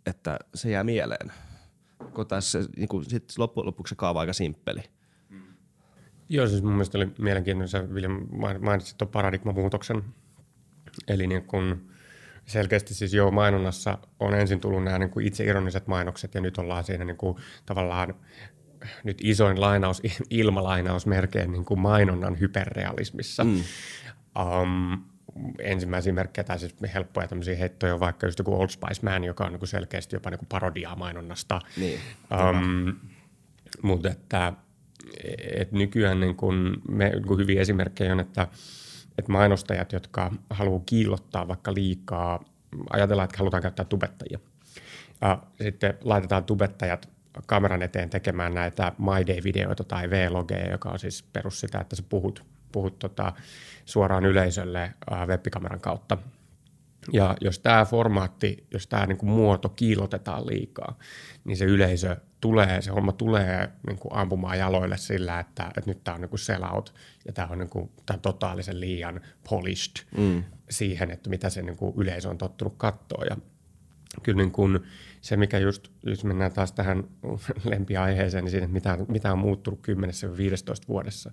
että 0.06 0.40
se 0.56 0.72
jää 0.72 0.84
mieleen. 0.84 1.32
kun 2.14 2.28
tässä 2.28 2.60
niin 2.78 2.90
kuin, 2.90 3.06
sit 3.06 3.34
loppujen 3.38 3.68
lopuksi 3.68 3.90
se 3.90 3.96
kaava 3.96 4.20
aika 4.20 4.34
simppeli. 4.34 4.82
Joo, 6.30 6.48
siis 6.48 6.64
mun 6.64 6.72
mielestä 6.72 6.98
oli 6.98 7.12
mielenkiintoinen, 7.20 7.94
Vilja 7.94 8.10
mainitsit 8.60 8.98
tuon 8.98 9.12
paradigmamuutoksen. 9.12 10.04
Eli 11.08 11.28
niin 11.28 11.44
kun 11.44 11.92
selkeästi 12.46 12.94
siis 12.94 13.14
jo 13.14 13.32
mainonnassa 13.32 13.98
on 14.20 14.34
ensin 14.34 14.60
tullut 14.60 14.84
nämä 14.84 15.00
niin 15.00 15.10
kuin 15.10 15.28
itse 15.28 15.44
ironiset 15.44 15.88
mainokset 15.88 16.36
ja 16.36 16.42
nyt 16.42 16.58
ollaan 16.58 16.84
siinä 16.84 17.06
niin 17.06 17.18
kuin 17.18 17.38
tavallaan 17.66 18.14
nyt 19.04 19.18
isoin 19.24 19.62
lainaus, 19.62 20.02
ilmalainaus 20.30 21.06
melkein 21.06 21.52
niin 21.52 21.66
kuin 21.66 21.80
mainonnan 21.80 22.40
hyperrealismissa. 22.40 23.44
Mm. 23.44 23.64
Um, 24.40 25.04
ensimmäisiä 25.60 26.14
merkkejä 26.14 26.44
tai 26.44 26.60
siis 26.60 26.76
helppoja 26.94 27.28
tämmöisiä 27.28 27.56
heittoja 27.56 28.00
vaikka 28.00 28.28
just 28.28 28.40
joku 28.40 28.62
Old 28.62 28.70
Spice 28.70 29.02
Man, 29.04 29.24
joka 29.24 29.46
on 29.46 29.54
niin 29.54 29.68
selkeästi 29.68 30.16
jopa 30.16 30.30
niin 30.30 30.48
parodiaa 30.50 30.96
mainonnasta. 30.96 31.60
Niin, 31.78 32.00
um, 32.50 32.96
mutta 33.82 34.10
että 34.10 34.54
et 35.56 35.72
nykyään 35.72 36.20
niin 36.20 36.36
kun 36.36 36.82
me, 36.90 37.10
niin 37.10 37.28
kun 37.28 37.40
hyviä 37.40 37.62
esimerkkejä 37.62 38.12
on, 38.12 38.20
että, 38.20 38.48
että 39.18 39.32
mainostajat, 39.32 39.94
jotka 39.94 40.32
haluaa 40.50 40.84
kiillottaa 40.86 41.48
vaikka 41.48 41.74
liikaa, 41.74 42.44
ajatellaan, 42.90 43.26
että 43.26 43.38
halutaan 43.38 43.64
käyttää 43.64 43.86
tubettajia. 43.86 44.40
Ja 45.22 45.44
sitten 45.62 45.94
laitetaan 46.04 46.44
tubettajat 46.44 47.10
kameran 47.46 47.82
eteen 47.82 48.10
tekemään 48.10 48.54
näitä 48.54 48.92
My 48.98 49.28
Day-videoita 49.28 49.84
tai 49.84 50.10
vlogeja, 50.10 50.72
joka 50.72 50.90
on 50.90 51.00
siis 51.00 51.24
perus 51.24 51.60
sitä, 51.60 51.80
että 51.80 51.96
sä 51.96 52.04
puhut, 52.10 52.46
puhut 52.72 53.00
tota, 53.00 53.34
suoraan 53.86 54.26
yleisölle 54.26 54.94
webikameran 55.26 55.82
kautta. 55.82 56.18
Ja 57.14 57.36
jos 57.42 57.60
tämä 57.60 57.86
formaatti, 57.86 58.68
jos 58.74 58.88
tämä 58.88 59.06
niinku 59.06 59.26
muoto 59.26 59.70
kiilotetaan 59.70 60.48
liikaa, 60.48 61.00
niin 61.44 61.58
se 61.58 61.66
yleisö 61.66 62.18
tulee, 62.42 62.82
se 62.82 62.92
homma 62.92 63.12
tulee 63.12 63.70
niinku 63.88 64.10
ampumaan 64.12 64.60
jaloille 64.60 64.98
sillä, 64.98 65.40
että, 65.40 65.72
että 65.78 65.90
nyt 65.92 66.04
tämä 66.04 66.16
on 66.16 66.22
niinku 66.22 66.38
sellout 66.38 66.94
ja 67.26 67.34
tämä 67.34 67.48
on, 67.52 67.58
niinku, 67.58 67.92
tää 68.06 68.16
on 68.16 68.22
totaalisen 68.22 68.80
liian 68.80 69.22
polished 69.50 70.06
mm. 70.18 70.44
siihen, 70.70 71.12
että 71.12 71.30
mitä 71.30 71.50
se 71.50 71.62
niinku 71.62 71.94
yleisö 71.98 72.30
on 72.30 72.38
tottunut 72.38 72.74
katsoa. 72.78 73.26
Ja 73.30 73.38
kyllä 74.24 74.38
niin 74.38 74.52
kuin 74.52 74.80
se, 75.22 75.38
mikä 75.38 75.58
just, 75.58 75.92
jos 76.04 76.24
mennään 76.24 76.54
taas 76.54 76.72
tähän 76.72 77.04
lempiaiheeseen, 77.64 78.44
niin 78.44 78.52
siinä, 78.52 78.66
että 78.66 78.74
mitä, 78.74 78.98
mitä 79.08 79.32
on 79.32 79.40
muuttunut 79.40 79.88
10-15 79.88 80.88
vuodessa, 80.88 81.32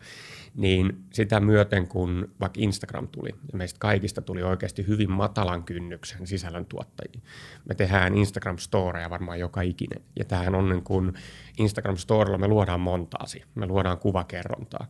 niin 0.54 1.04
sitä 1.12 1.40
myöten, 1.40 1.88
kun 1.88 2.28
vaikka 2.40 2.60
Instagram 2.60 3.08
tuli, 3.08 3.28
ja 3.52 3.58
meistä 3.58 3.78
kaikista 3.80 4.22
tuli 4.22 4.42
oikeasti 4.42 4.86
hyvin 4.86 5.10
matalan 5.10 5.64
kynnyksen 5.64 6.26
sisällöntuottajia. 6.26 7.20
Me 7.68 7.74
tehdään 7.74 8.14
Instagram-storeja 8.14 9.10
varmaan 9.10 9.38
joka 9.38 9.60
ikinen, 9.60 10.02
ja 10.18 10.24
tämähän 10.24 10.54
on 10.54 10.68
niin 10.68 10.84
kuin 10.84 11.12
Instagram-storella 11.58 12.38
me 12.38 12.48
luodaan 12.48 12.80
montaasi, 12.80 13.42
me 13.54 13.66
luodaan 13.66 13.98
kuvakerrontaa, 13.98 14.86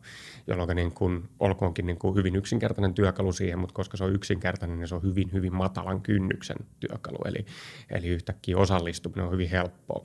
jolloin 0.47 0.76
niin 0.76 0.92
kuin, 0.92 1.28
olkoonkin 1.40 1.87
niin 1.87 1.99
kuin 1.99 2.14
hyvin 2.14 2.37
yksinkertainen 2.37 2.94
työkalu 2.94 3.32
siihen, 3.32 3.58
mutta 3.58 3.75
koska 3.75 3.97
se 3.97 4.04
on 4.04 4.14
yksinkertainen, 4.14 4.78
niin 4.78 4.88
se 4.88 4.94
on 4.94 5.02
hyvin, 5.02 5.32
hyvin 5.32 5.54
matalan 5.54 6.00
kynnyksen 6.00 6.56
työkalu, 6.80 7.18
eli, 7.25 7.47
eli 7.90 8.08
yhtäkkiä 8.08 8.58
osallistuminen 8.58 9.25
on 9.25 9.32
hyvin 9.32 9.50
helppoa. 9.68 10.04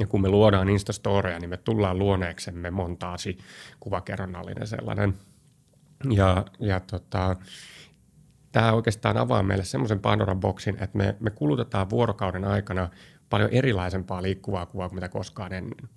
Ja 0.00 0.06
kun 0.06 0.22
me 0.22 0.28
luodaan 0.28 0.68
Instastoreja, 0.68 1.38
niin 1.38 1.50
me 1.50 1.56
tullaan 1.56 1.98
luoneeksemme 1.98 2.70
montaasi 2.70 3.38
kuvakerronnallinen 3.80 4.66
sellainen. 4.66 5.14
Ja, 6.10 6.44
ja 6.60 6.80
tota, 6.80 7.36
tämä 8.52 8.72
oikeastaan 8.72 9.16
avaa 9.16 9.42
meille 9.42 9.64
semmoisen 9.64 10.00
Pandoran 10.00 10.40
boksin, 10.40 10.74
että 10.74 10.98
me, 10.98 11.16
me 11.20 11.30
kulutetaan 11.30 11.90
vuorokauden 11.90 12.44
aikana– 12.44 12.88
paljon 13.30 13.50
erilaisempaa 13.50 14.22
liikkuvaa 14.22 14.66
kuvaa 14.66 14.88
kuin 14.88 14.96
mitä 14.96 15.08
koskaan 15.08 15.52
ennen. 15.52 15.88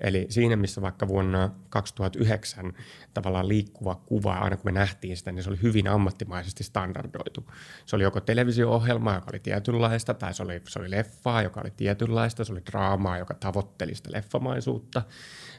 Eli 0.00 0.26
siinä, 0.28 0.56
missä 0.56 0.82
vaikka 0.82 1.08
vuonna 1.08 1.50
2009 1.68 2.72
tavallaan 3.14 3.48
liikkuva 3.48 3.94
kuva, 3.94 4.34
aina 4.34 4.56
kun 4.56 4.64
me 4.64 4.72
nähtiin 4.72 5.16
sitä, 5.16 5.32
niin 5.32 5.42
se 5.42 5.50
oli 5.50 5.62
hyvin 5.62 5.88
ammattimaisesti 5.88 6.64
standardoitu. 6.64 7.50
Se 7.86 7.96
oli 7.96 8.02
joko 8.02 8.20
televisio-ohjelma, 8.20 9.14
joka 9.14 9.30
oli 9.32 9.40
tietynlaista, 9.40 10.14
tai 10.14 10.34
se 10.34 10.42
oli, 10.42 10.62
se 10.68 10.78
oli 10.78 10.90
leffaa, 10.90 11.42
joka 11.42 11.60
oli 11.60 11.70
tietynlaista, 11.70 12.44
se 12.44 12.52
oli 12.52 12.62
draamaa, 12.70 13.18
joka 13.18 13.34
tavoitteli 13.34 13.94
sitä 13.94 14.10
leffamaisuutta, 14.12 15.02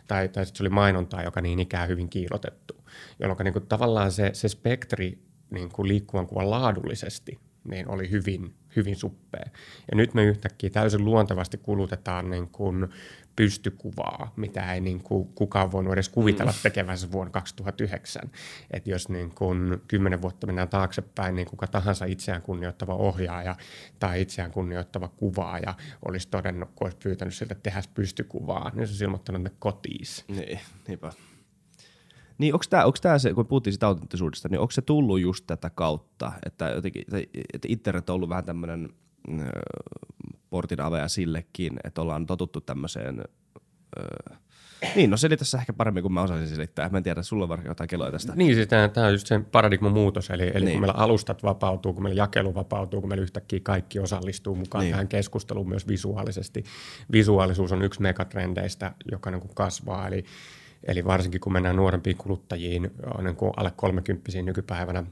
tai, 0.08 0.30
tai 0.30 0.46
sitten 0.46 0.58
se 0.58 0.64
oli 0.64 0.70
mainontaa, 0.70 1.24
joka 1.24 1.42
niin 1.42 1.60
ikään 1.60 1.90
hyvin 1.90 2.10
kiilotettu. 2.10 2.84
Jolloin 3.20 3.44
niin 3.44 3.54
kuin, 3.54 3.68
tavallaan 3.68 4.12
se, 4.12 4.30
se 4.34 4.48
spektri 4.48 5.24
niin 5.50 5.70
kuin 5.70 5.88
liikkuvan 5.88 6.28
kuvan 6.28 6.50
laadullisesti 6.50 7.40
niin 7.64 7.90
oli 7.90 8.12
hyvin, 8.12 8.54
hyvin 8.76 8.96
suppea. 8.96 9.46
Ja 9.92 9.98
nyt 9.98 10.14
me 10.14 10.24
yhtäkkiä 10.24 10.70
täysin 10.70 11.06
luontevasti 11.06 11.58
kulutetaan 11.58 12.30
niin 12.30 12.48
kuin 12.48 12.88
pystykuvaa, 13.36 14.34
mitä 14.36 14.74
ei 14.74 14.82
niin 14.82 15.04
kuin 15.04 15.28
kukaan 15.28 15.72
voinut 15.72 15.94
edes 15.94 16.10
kuvitella 16.10 16.52
mm. 16.52 16.58
tekevänsä 16.64 17.12
vuonna 17.12 17.32
2009. 17.32 18.32
Että 18.72 18.90
jos 18.90 19.10
niin 19.10 19.32
kuin 19.32 19.82
kymmenen 19.88 20.22
vuotta 20.22 20.48
mennään 20.48 20.70
taaksepäin, 20.70 21.36
niin 21.36 21.48
kuka 21.48 21.68
tahansa 21.68 22.06
itseään 22.06 22.42
kunnioittava 22.42 22.96
ohjaaja 22.96 23.56
tai 24.00 24.22
itseään 24.22 24.52
kunnioittava 24.52 25.08
kuvaaja 25.08 25.74
olisi 26.06 26.28
todennut, 26.28 26.70
kun 26.76 26.88
olisi 26.88 26.98
pyytänyt 27.04 27.34
siltä 27.34 27.56
tehdä 27.56 27.82
pystykuvaa, 27.94 28.72
niin 28.74 28.88
se 28.88 28.92
olisi 28.92 29.04
ilmoittanut 29.04 29.44
ne 29.44 29.52
kotiis. 29.60 30.26
Niin, 30.28 30.60
niinpä. 30.88 31.12
Niin 32.38 32.54
onko 32.54 32.66
tämä, 32.70 32.86
onko 32.86 32.98
tämä 33.02 33.20
se, 33.20 33.34
kun 33.34 33.48
puhuttiin 33.48 33.74
sitä 33.74 33.88
autenttisuudesta, 33.88 34.50
niin 34.50 34.60
onko 34.60 34.72
se 34.72 34.82
tullut 34.82 35.20
just 35.20 35.48
tätä 35.48 35.70
kautta, 35.70 36.32
että 36.46 36.70
jotenkin, 36.70 37.04
että 37.54 37.68
internet 37.68 38.10
on 38.10 38.16
ollut 38.16 38.30
vähän 38.30 38.46
tämmöinen 38.46 38.90
äh, 39.30 39.40
portin 40.50 40.82
avaja 40.82 41.08
sillekin, 41.08 41.74
että 41.84 42.02
ollaan 42.02 42.26
totuttu 42.26 42.62
tämmöiseen 42.62 43.20
äh, 43.20 44.40
niin, 44.96 45.10
no 45.10 45.18
selitä 45.18 45.40
tässä 45.40 45.58
ehkä 45.58 45.74
paremmin 45.74 46.04
kuin 46.04 46.14
mä 46.14 46.22
osasin 46.22 46.48
selittää. 46.48 46.90
Mä 46.90 46.98
en 46.98 47.04
tiedä, 47.04 47.24
sulla 47.24 47.44
on 47.44 47.50
varmaan 47.50 47.68
jotain 47.68 47.88
keloa 47.88 48.12
tästä. 48.12 48.34
Niin, 48.36 48.56
siis 48.56 48.68
tämä 48.68 49.08
on 49.08 49.12
just 49.12 49.28
se 49.28 49.40
paradigman 49.52 49.92
muutos, 49.92 50.30
eli, 50.30 50.52
eli 50.54 50.66
niin. 50.66 50.74
kun 50.74 50.82
meillä 50.82 50.98
alustat 50.98 51.44
vapautuu, 51.44 51.94
kun 51.94 52.04
meillä 52.04 52.22
jakelu 52.22 52.56
vapautuu, 52.56 53.02
kun 53.02 53.10
meillä 53.10 53.24
yhtäkkiä 53.24 53.60
kaikki 53.64 54.00
osallistuu 54.00 54.56
mukaan 54.56 54.84
niin. 54.84 54.92
tähän 54.92 55.08
keskusteluun 55.08 55.70
myös 55.70 55.88
visuaalisesti. 55.88 56.64
Visuaalisuus 57.12 57.72
on 57.72 57.82
yksi 57.82 58.02
megatrendeistä, 58.02 58.94
joka 59.12 59.32
niin 59.32 59.42
kuin 59.42 59.56
kasvaa, 59.56 60.08
eli 60.08 60.26
Eli 60.88 61.06
varsinkin 61.06 61.42
kun 61.42 61.54
mennään 61.54 61.76
nuorempiin 61.76 62.18
kuluttajiin, 62.18 62.92
niin 63.24 63.36
kuin 63.36 63.52
alle 63.58 63.72
30 63.76 64.32
nykypäivänä, 64.44 65.04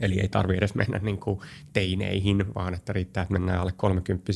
Eli 0.00 0.20
ei 0.20 0.28
tarvitse 0.28 0.58
edes 0.58 0.74
mennä 0.74 0.98
niin 0.98 1.18
kuin 1.18 1.40
teineihin, 1.72 2.54
vaan 2.54 2.74
että 2.74 2.92
riittää, 2.92 3.22
että 3.22 3.32
mennään 3.32 3.60
alle 3.60 3.72
30 3.76 4.32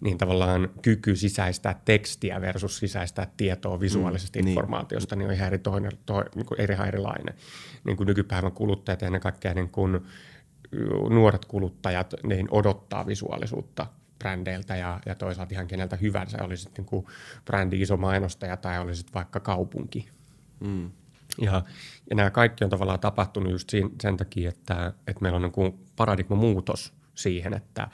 niin 0.00 0.18
tavallaan 0.18 0.68
kyky 0.82 1.16
sisäistää 1.16 1.80
tekstiä 1.84 2.40
versus 2.40 2.78
sisäistää 2.78 3.26
tietoa 3.36 3.80
visuaalisesta 3.80 4.38
mm, 4.38 4.48
informaatiosta 4.48 5.16
niin. 5.16 5.18
niin 5.18 5.28
on 5.28 5.34
ihan 5.34 5.46
eri, 5.46 5.58
toinen, 5.58 5.92
to, 6.06 6.24
niin 6.34 6.46
kuin 6.46 6.60
eri, 6.60 6.76
erilainen. 6.88 7.34
Niin 7.84 7.96
kuin 7.96 8.06
nykypäivän 8.06 8.52
kuluttajat 8.52 9.02
ennen 9.02 9.20
kaikkea 9.20 9.54
niin 9.54 9.68
kuin 9.68 10.00
nuoret 11.10 11.44
kuluttajat 11.44 12.14
niin 12.22 12.48
odottaa 12.50 13.06
visuaalisuutta 13.06 13.86
brändeiltä 14.18 14.76
ja, 14.76 15.00
ja 15.06 15.14
toisaalta 15.14 15.54
ihan 15.54 15.66
keneltä 15.66 15.96
hyvänsä, 15.96 16.38
oli 16.42 16.56
sitten 16.56 16.86
niin 16.92 17.04
brändi 17.44 17.80
iso 17.80 17.96
mainostaja 17.96 18.56
tai 18.56 18.78
oli 18.78 18.96
sitten 18.96 19.14
vaikka 19.14 19.40
kaupunki. 19.40 20.08
Mm. 20.60 20.90
Ja, 21.40 21.62
ja 22.10 22.16
nämä 22.16 22.30
kaikki 22.30 22.64
on 22.64 22.70
tavallaan 22.70 23.00
tapahtunut 23.00 23.52
just 23.52 23.70
siinä, 23.70 23.90
sen 24.02 24.16
takia, 24.16 24.48
että, 24.48 24.92
että 25.06 25.22
meillä 25.22 25.36
on 25.36 25.42
niin 25.42 25.78
paradigma 25.96 26.36
muutos 26.36 26.92
siihen, 27.14 27.54
että 27.54 27.88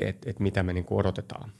et, 0.00 0.26
et 0.26 0.40
mitä 0.40 0.62
me 0.62 0.72
niin 0.72 0.84
kuin 0.84 1.00
odotetaan. 1.00 1.52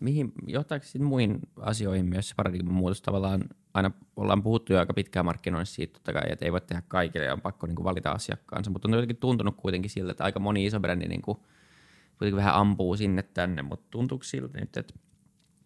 Mihin, 0.00 0.32
johtaako 0.46 0.84
sitten 0.84 1.04
muihin 1.04 1.40
asioihin 1.60 2.06
myös 2.06 2.28
se 2.28 2.34
paradigman 2.34 2.74
muutos? 2.74 3.02
Tavallaan 3.02 3.44
aina 3.74 3.90
ollaan 4.16 4.42
puhuttu 4.42 4.72
jo 4.72 4.78
aika 4.78 4.94
pitkään 4.94 5.26
markkinoinnissa 5.26 5.74
siitä 5.74 5.92
totta 5.92 6.12
kai, 6.12 6.22
että 6.26 6.44
ei 6.44 6.52
voi 6.52 6.60
tehdä 6.60 6.82
kaikille 6.88 7.26
ja 7.26 7.32
on 7.32 7.40
pakko 7.40 7.66
niin 7.66 7.76
kuin 7.76 7.84
valita 7.84 8.10
asiakkaansa, 8.10 8.70
mutta 8.70 8.88
on 8.88 8.94
jotenkin 8.94 9.16
tuntunut 9.16 9.56
kuitenkin 9.56 9.90
siltä, 9.90 10.10
että 10.10 10.24
aika 10.24 10.40
moni 10.40 10.66
iso 10.66 10.80
brändi 10.80 11.08
niin 11.08 11.22
kuin– 11.22 11.38
kuitenkin 12.22 12.36
vähän 12.36 12.54
ampuu 12.54 12.96
sinne 12.96 13.22
tänne, 13.22 13.62
mutta 13.62 13.86
tuntuuko 13.90 14.24
siltä 14.24 14.60
nyt, 14.60 14.76
että 14.76 14.94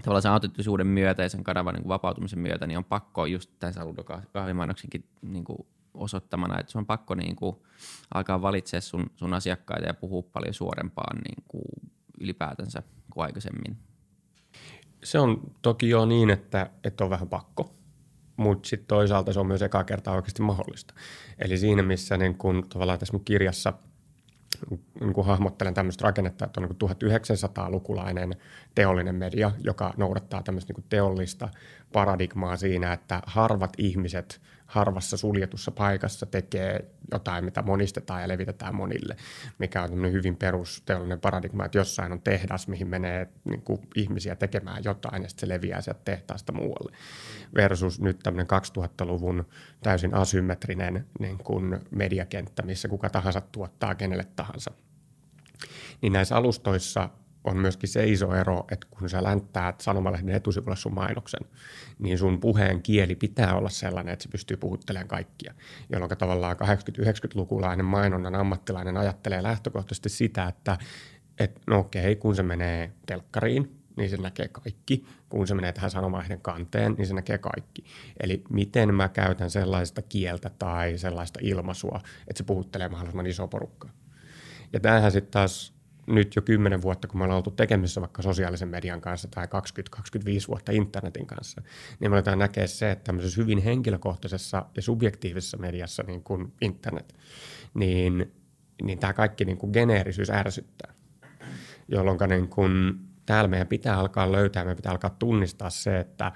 tavallaan 0.03 0.23
sen 0.23 0.33
autenttisuuden 0.33 0.87
myötä 0.87 1.23
ja 1.23 1.29
sen 1.29 1.45
kanavan 1.45 1.75
niin 1.75 1.89
vapautumisen 1.89 2.39
myötä, 2.39 2.67
niin 2.67 2.79
on 2.79 2.85
pakko 2.85 3.27
just 3.27 3.51
tämän 3.59 3.75
Saludo 3.75 4.05
kahvimainoksenkin 4.33 5.09
niin 5.23 5.45
kuin 5.45 5.59
osoittamana, 5.95 6.61
että 6.61 6.73
se 6.73 6.79
on 6.79 6.87
pakko 6.87 7.15
niin 7.15 7.37
kuin 7.37 7.57
alkaa 8.15 8.43
valitsemaan 8.43 8.83
sun, 8.83 9.11
sun 9.17 9.35
asiakkaita 9.35 9.87
ja 9.87 9.95
puhua 9.95 10.23
paljon 10.23 10.55
suorempaan 10.55 11.17
niin 11.17 11.45
kuin 11.49 11.91
ylipäätänsä 12.21 12.83
kuin 13.11 13.25
aikaisemmin. 13.25 13.77
Se 15.05 15.19
on 15.19 15.53
toki 15.63 15.89
jo 15.89 16.07
niin, 16.07 16.31
että, 16.31 16.71
että 16.85 17.05
on 17.05 17.11
vähän 17.11 17.29
pakko, 17.29 17.75
mutta 18.37 18.69
sitten 18.69 18.89
toisaalta 18.89 19.33
se 19.33 19.41
on 19.41 19.47
myös 19.47 19.63
eka 19.63 19.85
kertaa 19.85 20.15
oikeasti 20.15 20.43
mahdollista. 20.43 20.95
Eli 21.39 21.59
siinä, 21.59 21.83
missä 21.83 22.17
niin 22.17 22.39
kun, 22.39 22.67
tavallaan 22.69 22.99
tässä 22.99 23.13
mun 23.13 23.25
kirjassa– 23.25 23.73
niin 25.01 25.13
kuin 25.13 25.27
hahmottelen 25.27 25.75
tämmöistä 25.75 26.05
rakennetta, 26.05 26.45
että 26.45 26.61
on 26.61 26.69
niin 26.69 26.91
1900-lukulainen 26.91 28.37
teollinen 28.75 29.15
media, 29.15 29.53
joka 29.65 29.95
noudattaa 29.97 30.43
tämmöistä 30.43 30.73
niin 30.73 30.85
teollista 30.89 31.49
paradigmaa 31.93 32.57
siinä, 32.57 32.93
että 32.93 33.23
harvat 33.27 33.73
ihmiset 33.79 34.41
harvassa 34.67 35.17
suljetussa 35.17 35.71
paikassa 35.71 36.27
tekee 36.27 36.91
jotain, 37.13 37.45
mitä 37.45 37.63
monistetaan 37.63 38.23
ja 38.23 38.29
levitetään 38.29 38.75
monille, 38.75 39.17
mikä 39.59 39.83
on 39.83 40.13
hyvin 40.13 40.37
perusteollinen 40.37 41.21
paradigma, 41.21 41.65
että 41.65 41.79
jossain 41.79 42.13
on 42.13 42.23
tehdas, 42.23 42.69
mihin 42.69 42.89
menee 42.89 43.29
niin 43.45 43.63
kuin 43.63 43.81
ihmisiä 43.95 44.37
tekemään 44.37 44.85
jotain 44.85 45.23
ja 45.23 45.29
sitten 45.29 45.49
se 45.49 45.55
leviää 45.55 45.81
sieltä 45.81 46.01
tehtaasta 46.05 46.53
muualle. 46.53 46.97
Versus 47.55 48.01
nyt 48.01 48.19
tämmöinen 48.23 48.47
2000-luvun 48.47 49.47
täysin 49.83 50.15
asymmetrinen 50.15 51.07
niin 51.19 51.39
kuin 51.39 51.81
mediakenttä, 51.91 52.63
missä 52.63 52.89
kuka 52.89 53.11
tahansa 53.11 53.41
tuottaa 53.41 53.95
kenelle 53.95 54.25
tahansa. 54.37 54.71
Niin 56.03 56.13
näissä 56.13 56.37
alustoissa 56.37 57.11
on 57.47 57.57
myöskin 57.57 57.89
se 57.89 58.07
iso 58.07 58.35
ero, 58.35 58.65
että 58.71 58.87
kun 58.91 59.09
sä 59.09 59.23
länttäät 59.23 59.81
sanomalehden 59.81 60.35
etusivulle 60.35 60.77
sun 60.77 60.95
mainoksen, 60.95 61.41
niin 61.99 62.19
sun 62.19 62.41
puheen 62.41 62.83
kieli 62.83 63.15
pitää 63.15 63.55
olla 63.55 63.69
sellainen, 63.69 64.13
että 64.13 64.23
se 64.23 64.29
pystyy 64.29 64.57
puhuttelemaan 64.57 65.09
kaikkia. 65.09 65.55
Jolloin 65.93 66.19
tavallaan 66.19 66.57
80-90-lukulainen 66.57 67.85
mainonnan 67.85 68.35
ammattilainen 68.35 68.97
ajattelee 68.97 69.43
lähtökohtaisesti 69.43 70.09
sitä, 70.09 70.47
että 70.47 70.79
et, 71.39 71.61
no 71.67 71.79
okei, 71.79 72.17
kun 72.17 72.37
se 72.37 72.43
menee 72.43 72.93
telkkariin, 73.07 73.77
niin 73.97 74.11
se 74.11 74.17
näkee 74.17 74.49
kaikki. 74.49 75.05
Kun 75.29 75.47
se 75.47 75.55
menee 75.55 75.73
tähän 75.73 75.91
sanomalehden 75.91 76.41
kanteen, 76.41 76.95
niin 76.99 77.07
se 77.07 77.15
näkee 77.15 77.39
kaikki. 77.39 77.85
Eli 78.21 78.43
miten 78.51 78.95
mä 78.95 79.09
käytän 79.09 79.51
sellaista 79.51 80.03
kieltä 80.03 80.51
tai 80.59 80.99
sellaista 80.99 81.41
ilmaisua, 81.43 82.01
että 82.29 82.39
se 82.39 82.45
puhuttelee 82.45 82.89
mahdollisimman 82.89 83.27
iso 83.27 83.49
porukkaa. 83.49 83.91
Ja 84.73 84.81
tämähän 84.81 85.13
sitten 85.13 85.33
taas 85.33 85.76
nyt 86.07 86.37
jo 86.37 86.43
kymmenen 86.43 86.83
vuotta, 86.83 87.09
kun 87.09 87.19
me 87.19 87.25
ollaan 87.25 87.37
oltu 87.37 87.51
tekemisissä 87.51 88.01
vaikka 88.01 88.23
sosiaalisen 88.23 88.69
median 88.69 89.01
kanssa 89.01 89.29
tai 89.29 89.47
20-25 89.47 89.49
vuotta 90.49 90.73
internetin 90.73 91.27
kanssa, 91.27 91.63
niin 92.01 92.11
me 92.11 92.17
aletaan 92.17 92.39
näkeä 92.39 92.67
se, 92.67 92.91
että 92.91 93.05
tämmöisessä 93.05 93.41
hyvin 93.41 93.59
henkilökohtaisessa 93.59 94.67
ja 94.77 94.83
subjektiivisessa 94.83 95.57
mediassa, 95.57 96.03
niin 96.07 96.23
kuin 96.23 96.53
internet, 96.61 97.15
niin, 97.75 98.33
niin 98.83 98.99
tämä 98.99 99.13
kaikki 99.13 99.45
niin 99.45 99.59
kuin 99.59 99.73
geneerisyys 99.73 100.31
ärsyttää, 100.31 100.95
jolloin 101.89 102.19
niin 102.29 102.49
kuin, 102.49 103.01
täällä 103.27 103.49
meidän 103.49 103.67
pitää 103.67 103.99
alkaa 103.99 104.33
löytää, 104.33 104.65
meidän 104.65 104.77
pitää 104.77 104.93
alkaa 104.93 105.17
tunnistaa 105.19 105.71
se, 105.71 106.01
että 106.01 106.33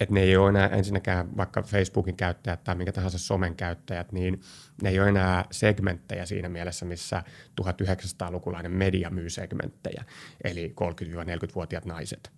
että 0.00 0.14
ne 0.14 0.20
ei 0.20 0.36
ole 0.36 0.48
enää 0.48 0.68
ensinnäkään 0.68 1.36
vaikka 1.36 1.62
Facebookin 1.62 2.16
käyttäjät 2.16 2.64
tai 2.64 2.74
minkä 2.74 2.92
tahansa 2.92 3.18
somen 3.18 3.56
käyttäjät, 3.56 4.12
niin 4.12 4.40
ne 4.82 4.88
ei 4.88 5.00
ole 5.00 5.08
enää 5.08 5.44
segmenttejä 5.50 6.26
siinä 6.26 6.48
mielessä, 6.48 6.86
missä 6.86 7.22
1900-lukulainen 7.62 8.72
media 8.72 9.10
myy 9.10 9.30
segmenttejä, 9.30 10.04
eli 10.44 10.74
30-40-vuotiaat 10.80 11.84
naiset. 11.84 12.35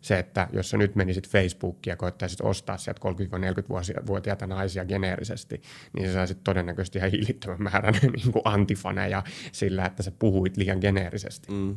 Se, 0.00 0.18
että 0.18 0.48
jos 0.52 0.70
sä 0.70 0.76
nyt 0.76 0.94
menisit 0.94 1.28
Facebookiin 1.28 1.92
ja 1.92 1.96
koettaisit 1.96 2.40
ostaa 2.40 2.76
sieltä 2.76 3.00
30-40-vuotiaita 3.08 4.46
naisia 4.46 4.84
geneerisesti, 4.84 5.62
niin 5.92 6.06
sä 6.08 6.12
saisit 6.14 6.44
todennäköisesti 6.44 6.98
ihan 6.98 7.10
hillittömän 7.10 7.62
määrän 7.62 7.94
niin 8.16 8.32
kuin 8.32 8.42
antifaneja 8.44 9.22
sillä, 9.52 9.84
että 9.84 10.02
sä 10.02 10.12
puhuit 10.18 10.56
liian 10.56 10.78
geneerisesti. 10.78 11.52
Mm. 11.52 11.76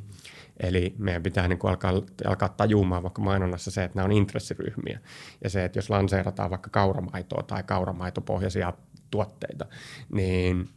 Eli 0.60 0.96
meidän 0.98 1.24
pitää 1.24 1.48
niin 1.48 1.60
kuin 1.60 1.70
alkaa, 1.70 1.94
alkaa 2.26 2.50
tajumaan 2.50 3.04
vaikka 3.04 3.22
mainonnassa 3.22 3.72
se, 3.72 3.84
että 3.84 3.96
nämä 3.96 4.06
on 4.06 4.12
intressiryhmiä. 4.12 5.00
Ja 5.44 5.50
se, 5.50 5.66
että 5.66 5.78
jos 5.78 5.90
lanseerataan 5.90 6.50
vaikka 6.50 6.70
kauramaitoa 6.70 7.44
tai 7.44 7.64
kauramaitopohjaisia 7.64 8.74
tuotteita, 9.12 9.66
niin 10.12 10.70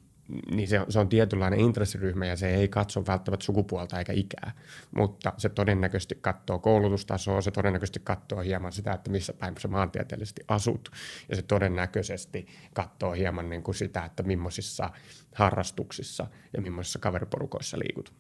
niin 0.50 0.68
se 0.68 0.80
se 0.88 0.98
on 0.98 1.08
tietynlainen 1.08 1.60
intressiryhmä 1.60 2.26
ja 2.26 2.36
se 2.36 2.54
ei 2.54 2.68
katso 2.68 3.06
välttämättä 3.06 3.44
sukupuolta 3.44 3.98
eikä 3.98 4.12
ikää, 4.12 4.52
mutta 4.96 5.32
se 5.36 5.48
todennäköisesti 5.48 6.18
katsoo 6.20 6.58
koulutustasoa, 6.58 7.40
se 7.40 7.50
todennäköisesti 7.50 8.00
katsoo 8.04 8.40
hieman 8.40 8.72
sitä, 8.72 8.92
että 8.92 9.10
missä 9.10 9.32
päin 9.32 9.54
sä 9.58 9.68
maantieteellisesti 9.68 10.42
asut. 10.48 10.90
Ja 11.28 11.36
se 11.36 11.42
todennäköisesti 11.42 12.46
katsoo 12.74 13.12
hieman 13.12 13.50
niin 13.50 13.62
kuin 13.62 13.74
sitä, 13.74 14.04
että 14.04 14.22
millaisissa 14.22 14.90
harrastuksissa 15.34 16.26
ja 16.56 16.62
millaisissa 16.62 16.98
kaveriporukoissa 16.98 17.78
liikut. 17.78 18.12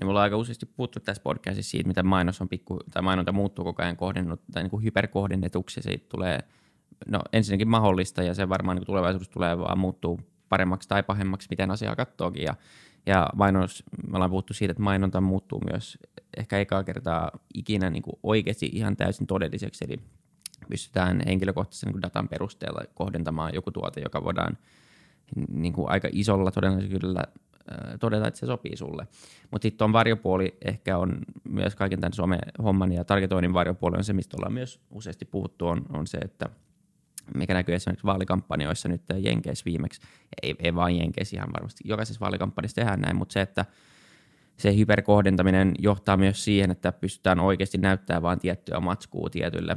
Niin 0.00 0.06
mulla 0.06 0.18
on 0.18 0.22
aika 0.22 0.36
useasti 0.36 0.66
puhuttu 0.66 1.00
tässä 1.00 1.22
podcastissa 1.22 1.70
siitä, 1.70 1.88
miten 1.88 2.06
mainos 2.06 2.40
on 2.40 2.48
pikku, 2.48 2.80
tai 2.90 3.02
mainonta 3.02 3.32
muuttuu 3.32 3.64
koko 3.64 3.82
ajan 3.82 3.96
kohdennut, 3.96 4.40
tai 4.52 4.62
niin 4.62 4.70
kuin 4.70 4.84
hyperkohdennetuksi, 4.84 5.82
se 5.82 5.98
tulee 6.08 6.40
no, 7.08 7.20
ensinnäkin 7.32 7.68
mahdollista, 7.68 8.22
ja 8.22 8.34
se 8.34 8.48
varmaan 8.48 8.76
niin 8.76 8.86
tulevaisuudessa 8.86 9.32
tulee 9.32 9.58
vaan 9.58 9.78
muuttuu 9.78 10.20
paremmaksi 10.54 10.88
tai 10.88 11.02
pahemmaksi, 11.02 11.46
miten 11.50 11.70
asiaa 11.70 11.96
katsookin, 11.96 12.42
ja, 12.42 12.54
ja 13.06 13.28
mainos, 13.34 13.84
me 14.06 14.16
ollaan 14.16 14.30
puhuttu 14.30 14.54
siitä, 14.54 14.72
että 14.72 14.82
mainonta 14.82 15.20
muuttuu 15.20 15.60
myös 15.70 15.98
ehkä 16.36 16.58
ekaa 16.58 16.84
kertaa 16.84 17.30
ikinä 17.54 17.90
niin 17.90 18.02
kuin 18.02 18.16
oikeasti 18.22 18.70
ihan 18.72 18.96
täysin 18.96 19.26
todelliseksi, 19.26 19.84
eli 19.84 20.00
pystytään 20.68 21.22
henkilökohtaisen 21.26 21.92
niin 21.92 22.02
datan 22.02 22.28
perusteella 22.28 22.80
kohdentamaan 22.94 23.54
joku 23.54 23.70
tuote, 23.70 24.00
joka 24.00 24.24
voidaan 24.24 24.58
niin 25.48 25.72
kuin 25.72 25.90
aika 25.90 26.08
isolla 26.12 26.50
todennäköisyydellä 26.50 27.24
todeta, 28.00 28.28
että 28.28 28.40
se 28.40 28.46
sopii 28.46 28.76
sulle. 28.76 29.06
Mutta 29.50 29.62
sitten 29.62 29.84
on 29.84 29.92
varjopuoli 29.92 30.56
ehkä 30.64 30.98
on 30.98 31.18
myös 31.48 31.74
kaiken 31.74 32.00
tämän 32.00 32.12
some-homman 32.12 32.92
ja 32.92 33.04
targetoinnin 33.04 33.52
varjopuoli 33.52 33.96
on 33.96 34.04
se, 34.04 34.12
mistä 34.12 34.36
ollaan 34.36 34.52
myös 34.52 34.80
useasti 34.90 35.24
puhuttu, 35.24 35.66
on, 35.66 35.86
on 35.92 36.06
se, 36.06 36.18
että 36.18 36.48
mikä 37.34 37.54
näkyy 37.54 37.74
esimerkiksi 37.74 38.06
vaalikampanjoissa 38.06 38.88
nyt 38.88 39.02
Jenkeissä 39.18 39.64
viimeksi, 39.64 40.00
ei, 40.42 40.54
ei 40.58 40.74
vain 40.74 40.98
Jenkeissä 40.98 41.36
ihan 41.36 41.52
varmasti, 41.52 41.84
jokaisessa 41.86 42.20
vaalikampanjassa 42.20 42.74
tehdään 42.74 43.00
näin, 43.00 43.16
mutta 43.16 43.32
se, 43.32 43.40
että 43.40 43.64
se 44.56 44.76
hyperkohdentaminen 44.76 45.72
johtaa 45.78 46.16
myös 46.16 46.44
siihen, 46.44 46.70
että 46.70 46.92
pystytään 46.92 47.40
oikeasti 47.40 47.78
näyttämään 47.78 48.22
vain 48.22 48.38
tiettyä 48.38 48.80
matskua 48.80 49.30
tietylle 49.30 49.76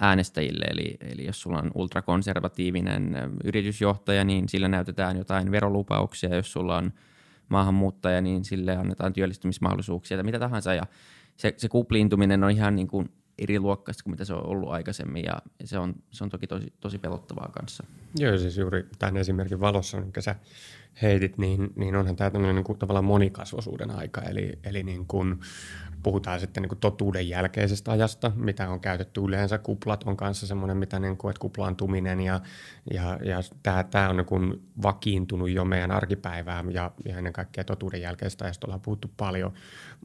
äänestäjille. 0.00 0.64
Eli, 0.64 0.96
eli 1.00 1.26
jos 1.26 1.40
sulla 1.40 1.58
on 1.58 1.70
ultrakonservatiivinen 1.74 3.16
yritysjohtaja, 3.44 4.24
niin 4.24 4.48
sillä 4.48 4.68
näytetään 4.68 5.16
jotain 5.16 5.50
verolupauksia. 5.50 6.34
Jos 6.34 6.52
sulla 6.52 6.76
on 6.76 6.92
maahanmuuttaja, 7.48 8.20
niin 8.20 8.44
sille 8.44 8.76
annetaan 8.76 9.12
työllistymismahdollisuuksia 9.12 10.16
tai 10.16 10.24
mitä 10.24 10.38
tahansa. 10.38 10.74
Ja 10.74 10.82
se, 11.36 11.54
se 11.56 11.68
kupliintuminen 11.68 12.44
on 12.44 12.50
ihan 12.50 12.76
niin 12.76 12.88
kuin 12.88 13.10
eri 13.38 13.60
luokkaista 13.60 14.04
kuin 14.04 14.12
mitä 14.12 14.24
se 14.24 14.34
on 14.34 14.46
ollut 14.46 14.70
aikaisemmin 14.70 15.24
ja 15.24 15.42
se 15.64 15.78
on, 15.78 15.94
se 16.10 16.24
on 16.24 16.30
toki 16.30 16.46
tosi, 16.46 16.72
tosi 16.80 16.98
pelottavaa 16.98 17.50
kanssa. 17.52 17.84
Joo, 18.18 18.38
siis 18.38 18.58
juuri 18.58 18.86
tämän 18.98 19.16
esimerkin 19.16 19.60
valossa, 19.60 20.00
minkä 20.00 20.20
sä 20.20 20.34
heitit, 21.02 21.38
niin, 21.38 21.72
niin 21.76 21.96
onhan 21.96 22.16
tämä 22.16 22.30
tämmöinen 22.30 22.56
niin 22.56 22.64
kuin 22.64 22.78
tavallaan 22.78 23.04
monikasvoisuuden 23.04 23.90
aika, 23.90 24.22
eli, 24.22 24.58
eli 24.64 24.82
niin 24.82 25.06
kuin 25.06 25.40
puhutaan 26.02 26.40
sitten 26.40 26.62
niin 26.62 26.68
kuin 26.68 26.78
totuuden 26.78 27.28
jälkeisestä 27.28 27.90
ajasta, 27.90 28.32
mitä 28.34 28.68
on 28.68 28.80
käytetty 28.80 29.20
yleensä. 29.20 29.58
Kuplat 29.58 30.04
on 30.04 30.16
kanssa 30.16 30.46
semmoinen, 30.46 30.76
mitä 30.76 30.98
niin 30.98 31.16
kuin, 31.16 31.30
että 31.30 31.40
kuplaantuminen 31.40 32.20
ja, 32.20 32.40
ja, 32.90 33.18
ja 33.24 33.38
tämä, 33.62 33.84
tämä 33.84 34.08
on 34.08 34.16
niin 34.16 34.26
kuin 34.26 34.62
vakiintunut 34.82 35.50
jo 35.50 35.64
meidän 35.64 35.90
arkipäivään 35.90 36.72
ja, 36.72 36.90
ja 37.04 37.18
ennen 37.18 37.32
kaikkea 37.32 37.64
totuuden 37.64 38.00
jälkeisestä 38.00 38.44
ajasta 38.44 38.66
ollaan 38.66 38.80
puhuttu 38.80 39.10
paljon, 39.16 39.52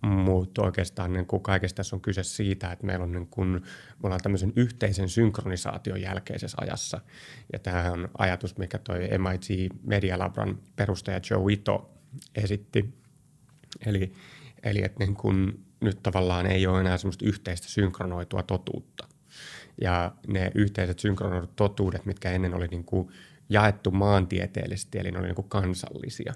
mutta 0.03 0.61
oikeastaan 0.61 1.13
niin 1.13 1.25
kuin 1.25 1.43
kaikesta 1.43 1.77
tässä 1.77 1.95
on 1.95 2.01
kyse 2.01 2.23
siitä, 2.23 2.71
että 2.71 2.85
meillä 2.85 3.03
on 3.03 3.11
niin 3.11 3.27
kuin, 3.27 3.49
me 3.49 3.61
ollaan 4.03 4.21
tämmöisen 4.23 4.53
yhteisen 4.55 5.09
synkronisaation 5.09 6.01
jälkeisessä 6.01 6.57
ajassa. 6.61 7.01
Ja 7.53 7.59
tämä 7.59 7.91
on 7.91 8.09
ajatus, 8.17 8.57
mikä 8.57 8.77
toi 8.77 8.99
MIT 8.99 9.73
Media 9.83 10.19
Labran 10.19 10.59
perustaja 10.75 11.19
Joe 11.29 11.53
Ito 11.53 11.93
esitti. 12.35 12.93
Eli, 13.85 14.13
eli 14.63 14.83
että 14.83 14.99
niin 14.99 15.15
kuin 15.15 15.65
nyt 15.81 16.03
tavallaan 16.03 16.45
ei 16.45 16.67
ole 16.67 16.79
enää 16.79 16.97
semmoista 16.97 17.25
yhteistä 17.25 17.67
synkronoitua 17.67 18.43
totuutta. 18.43 19.07
Ja 19.81 20.11
ne 20.27 20.51
yhteiset 20.55 20.99
synkronoidut 20.99 21.55
totuudet, 21.55 22.05
mitkä 22.05 22.31
ennen 22.31 22.53
oli 22.53 22.67
niin 22.67 22.83
kuin 22.83 23.11
jaettu 23.49 23.91
maantieteellisesti, 23.91 24.99
eli 24.99 25.11
ne 25.11 25.19
oli 25.19 25.27
niin 25.27 25.35
kuin 25.35 25.49
kansallisia. 25.49 26.33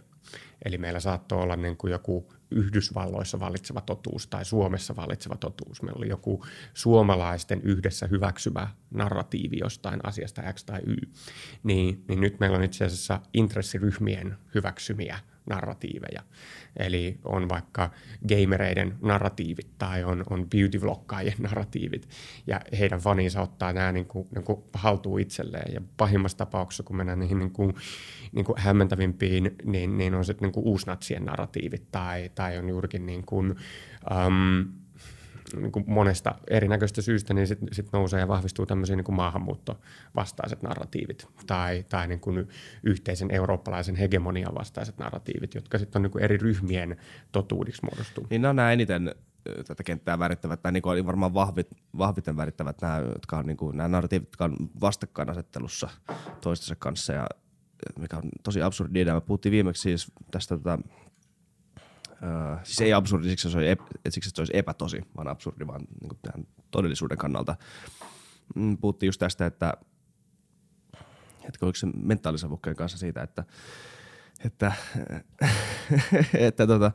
Eli 0.66 0.78
meillä 0.78 1.00
saattoi 1.00 1.42
olla 1.42 1.56
niin 1.56 1.78
kuin 1.78 1.92
joku 1.92 2.34
Yhdysvalloissa 2.52 3.40
vallitseva 3.40 3.82
totuus 3.82 4.28
tai 4.28 4.46
Suomessa 4.46 4.96
vallitseva 4.96 5.36
totuus. 5.38 5.82
Meillä 5.82 5.98
oli 5.98 6.10
joku 6.10 6.46
suomalaisten 6.74 7.62
yhdessä 7.62 8.08
hyväksymä 8.08 8.68
narratiivi 8.92 9.58
jostain 9.60 10.00
asiasta 10.04 10.54
X 10.54 10.64
tai 10.64 10.80
Y. 10.86 10.96
Niin, 11.64 12.04
niin 12.08 12.22
nyt 12.22 12.40
meillä 12.40 12.58
on 12.58 12.64
itse 12.64 12.86
asiassa 12.86 13.22
intressiryhmien 13.34 14.38
hyväksymiä 14.56 15.20
narratiiveja. 15.50 16.24
Eli 16.78 17.20
on 17.24 17.50
vaikka 17.50 17.90
gamereiden 18.30 18.96
narratiivit 19.02 19.68
tai 19.78 20.04
on, 20.04 20.24
on 20.30 20.48
beauty-vloggaajien 20.50 21.38
narratiivit, 21.40 22.10
ja 22.48 22.62
heidän 22.80 23.00
faninsa 23.00 23.42
ottaa 23.42 23.74
nämä 23.74 23.92
niin 23.92 24.06
kuin, 24.06 24.28
niin 24.36 24.44
kuin 24.44 24.64
haltuun 24.74 25.20
itselleen. 25.20 25.74
Ja 25.74 25.82
pahimmassa 25.98 26.38
tapauksessa, 26.38 26.84
kun 26.84 26.96
mennään 26.96 27.20
niihin 27.20 27.40
niin 27.40 27.52
kuin, 27.52 27.76
niin 28.32 28.46
kuin 28.46 28.60
hämmentävimpiin, 28.60 29.56
niin, 29.64 29.98
niin 29.98 30.16
on 30.16 30.26
sitten 30.26 30.50
niin 30.50 30.66
uusnatsien 30.66 31.26
narratiivit 31.26 31.92
tai, 31.92 32.32
tai 32.36 32.58
on 32.58 32.70
juurikin 32.70 33.06
niin 33.06 33.26
kuin, 33.26 33.56
um, 34.28 34.66
niin 35.56 35.72
kuin 35.72 35.86
monesta 35.88 36.36
erinäköistä 36.50 37.02
syystä, 37.02 37.34
niin 37.34 37.48
sitten 37.48 37.70
sit 37.72 37.90
nousee 37.94 38.20
ja 38.20 38.28
vahvistuu 38.28 38.66
tämmöisiä 38.66 38.96
niin 38.96 39.04
kuin 39.04 39.16
maahanmuuttovastaiset 39.16 40.62
narratiivit 40.62 41.28
tai, 41.48 41.86
tai 41.90 42.08
niin 42.08 42.20
kuin 42.20 42.48
yhteisen 42.84 43.32
eurooppalaisen 43.32 43.96
hegemonian 43.96 44.56
vastaiset 44.56 44.98
narratiivit, 44.98 45.56
jotka 45.56 45.78
sitten 45.78 46.00
on 46.00 46.04
niin 46.04 46.12
kuin 46.12 46.24
eri 46.24 46.38
ryhmien 46.38 46.98
totuudiksi 47.32 47.82
muodostuu. 47.86 48.28
Niin 48.30 48.42
nämä 48.42 48.50
on 48.50 48.56
nämä 48.56 48.72
eniten 48.72 49.16
tätä 49.68 49.84
kenttää 49.84 50.20
värittävät, 50.20 50.62
tai 50.62 50.72
niin 50.72 50.84
kuin 50.84 51.06
varmaan 51.06 51.34
vahvit, 51.34 51.68
vahviten 51.98 52.38
värittävät 52.38 52.82
nämä, 52.82 52.98
jotka 52.98 53.38
on 53.38 53.46
niin 53.46 53.58
kuin, 53.58 53.78
nämä 53.78 53.88
narratiivit, 53.88 54.28
jotka 54.28 54.46
on 54.46 54.56
vastakkainasettelussa 54.82 55.90
toistensa 56.42 56.76
kanssa, 56.80 57.14
ja 57.14 57.28
mikä 58.00 58.18
on 58.18 58.24
tosi 58.44 58.62
absurdi 58.62 59.02
idea. 59.02 59.14
Me 59.14 59.22
puhuttiin 59.22 59.52
viimeksi 59.52 59.82
siis 59.82 60.12
tästä 60.32 60.58
tota, 60.58 60.80
Uh, 62.22 62.60
siis 62.64 62.82
ei 62.82 62.94
absurdi 62.94 63.30
siksi, 63.30 63.52
se, 63.52 63.72
ep, 63.72 63.80
siksi, 64.10 64.30
että 64.30 64.36
se 64.36 64.42
olisi 64.42 64.58
epätosi, 64.58 65.02
vaan 65.18 65.28
absurdi 65.28 65.68
vaan 65.68 65.82
niin 66.02 66.10
kuin 66.10 66.48
todellisuuden 66.72 67.18
kannalta. 67.18 67.56
Mm, 68.56 68.78
puhuttiin 68.78 69.08
just 69.08 69.20
tästä, 69.20 69.46
että, 69.46 69.74
että 71.44 71.66
oliko 71.66 71.76
se 71.76 71.88
mentaalisavukkeen 72.04 72.76
kanssa 72.76 72.98
siitä, 72.98 73.22
että, 73.22 73.44
että, 74.46 74.72
että, 76.48 76.68
tota, 76.68 76.92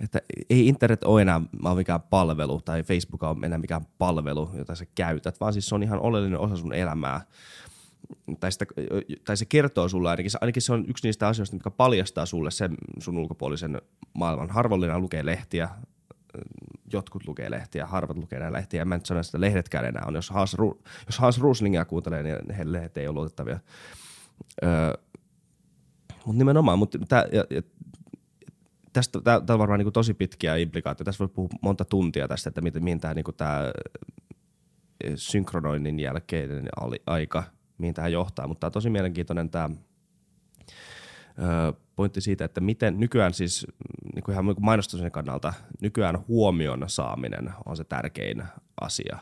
että 0.00 0.20
ei 0.50 0.68
internet 0.68 1.04
ole 1.04 1.22
enää 1.22 1.40
mikään 1.76 2.02
palvelu 2.02 2.60
tai 2.60 2.82
Facebook 2.82 3.22
on 3.22 3.44
enää 3.44 3.58
mikään 3.58 3.86
palvelu, 3.98 4.50
jota 4.54 4.74
sä 4.74 4.86
käytät, 4.94 5.40
vaan 5.40 5.52
siis 5.52 5.68
se 5.68 5.74
on 5.74 5.82
ihan 5.82 6.00
oleellinen 6.00 6.38
osa 6.38 6.56
sun 6.56 6.74
elämää 6.74 7.20
tai, 8.40 8.52
sitä, 8.52 8.66
tai 9.24 9.36
se 9.36 9.44
kertoo 9.44 9.88
sulle 9.88 10.10
ainakin, 10.10 10.30
ainakin 10.40 10.62
se 10.62 10.72
on 10.72 10.84
yksi 10.88 11.08
niistä 11.08 11.28
asioista, 11.28 11.56
mikä 11.56 11.70
paljastaa 11.70 12.26
sulle 12.26 12.50
sen 12.50 12.74
sun 12.98 13.18
ulkopuolisen 13.18 13.82
maailman. 14.14 14.50
Harvollinen 14.50 15.00
lukee 15.00 15.26
lehtiä, 15.26 15.68
jotkut 16.92 17.26
lukee 17.26 17.50
lehtiä, 17.50 17.86
harvat 17.86 18.16
lukee 18.16 18.38
näitä 18.38 18.52
lehtiä. 18.52 18.84
Mä 18.84 18.94
en 18.94 19.00
sano, 19.04 19.20
että 19.20 19.40
lehdetkään 19.40 19.84
enää 19.84 20.02
on. 20.06 20.14
Jos 20.14 20.30
Hans, 20.30 20.56
jos 21.06 21.18
Hans 21.18 21.40
Ruslingia 21.40 21.84
kuuntelee, 21.84 22.22
niin 22.22 22.36
he 22.58 22.72
lehdet 22.72 22.96
ei 22.96 23.08
ole 23.08 23.14
luotettavia. 23.14 23.60
Öö, 24.62 24.92
mutta 26.26 26.38
nimenomaan, 26.38 26.78
mutta 26.78 26.98
tää, 27.08 27.24
ja, 27.32 27.44
ja, 27.50 27.62
tästä 28.92 29.20
tää, 29.20 29.40
tää 29.40 29.54
on 29.54 29.60
varmaan 29.60 29.78
niinku 29.78 29.90
tosi 29.90 30.14
pitkiä 30.14 30.56
implikaatioita. 30.56 31.04
Tässä 31.04 31.18
voi 31.18 31.28
puhua 31.28 31.48
monta 31.62 31.84
tuntia 31.84 32.28
tästä, 32.28 32.48
että 32.48 32.60
miten, 32.60 32.84
mihin 32.84 33.00
tämä 33.00 33.14
niinku 33.14 33.32
synkronoinnin 35.14 36.00
jälkeinen 36.00 36.68
aika– 37.06 37.44
mihin 37.82 37.94
tämä 37.94 38.08
johtaa. 38.08 38.46
Mutta 38.46 38.60
tämä 38.60 38.68
on 38.68 38.72
tosi 38.72 38.90
mielenkiintoinen 38.90 39.50
tämä 39.50 39.70
pointti 41.96 42.20
siitä, 42.20 42.44
että 42.44 42.60
miten 42.60 43.00
nykyään 43.00 43.34
siis 43.34 43.66
niin 44.14 44.22
kuin 44.22 44.32
ihan 44.32 44.46
niin 44.46 44.56
mainostamisen 44.60 45.12
kannalta, 45.12 45.54
nykyään 45.80 46.24
huomion 46.28 46.84
saaminen 46.86 47.52
on 47.66 47.76
se 47.76 47.84
tärkein 47.84 48.42
asia. 48.80 49.18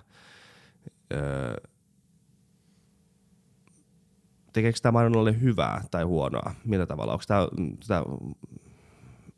tekeekö 4.53 4.79
tämä 4.83 4.93
mainonnalle 4.93 5.41
hyvää 5.41 5.85
tai 5.91 6.05
huonoa? 6.05 6.55
Millä 6.65 6.87
tavalla? 6.87 7.13
Onko 7.13 7.25
tämä, 7.27 7.49
tämä 7.87 8.03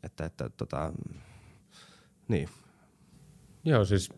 että, 0.03 0.25
että 0.25 0.49
tota, 0.49 0.93
niin. 2.27 2.49
Joo, 3.65 3.85
siis 3.85 4.09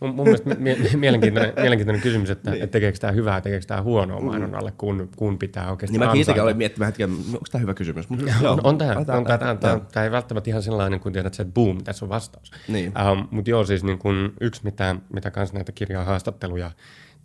Mun, 0.00 0.14
mun 0.14 0.24
mielestä 0.24 0.54
mie- 0.54 0.96
mielenkiintoinen, 0.96 1.52
mielenkiintoinen 1.62 2.02
kysymys, 2.02 2.30
että, 2.30 2.50
niin. 2.50 2.62
että 2.62 2.72
tekeekö 2.72 2.98
tämä 2.98 3.12
hyvää, 3.12 3.40
tekeekö 3.40 3.66
tämä 3.66 3.82
huonoa 3.82 4.20
mm. 4.20 4.26
mainonnalle, 4.26 4.72
kun, 4.78 5.08
kun 5.16 5.38
pitää 5.38 5.70
oikeasti 5.70 5.98
Niin 5.98 6.08
mä 6.08 6.14
itsekin 6.14 6.42
olen 6.42 6.56
miettimään 6.56 6.86
hetken, 6.86 7.10
onko 7.10 7.44
tämä 7.52 7.60
hyvä 7.60 7.74
kysymys? 7.74 8.08
Mutta, 8.08 8.32
joo, 8.42 8.52
on, 8.52 8.60
on, 8.64 8.78
tämä, 8.78 8.94
on 8.96 9.06
tämä, 9.06 9.22
tämä, 9.38 9.54
tämä, 9.54 9.80
tämä, 9.92 10.04
ei 10.04 10.10
välttämättä 10.10 10.50
ihan 10.50 10.62
sellainen, 10.62 11.00
kun 11.00 11.12
tiedät, 11.12 11.40
että 11.40 11.52
boom, 11.52 11.84
tässä 11.84 12.04
on 12.04 12.08
vastaus. 12.08 12.50
Niin. 12.68 12.92
Um, 13.12 13.28
Mutta 13.30 13.50
joo, 13.50 13.64
siis 13.64 13.84
niin 13.84 13.98
kun 13.98 14.32
yksi, 14.40 14.60
mitä, 14.64 14.96
mitä 15.12 15.30
kans 15.30 15.52
näitä 15.52 15.72
kirjaa 15.72 16.04
haastatteluja 16.04 16.70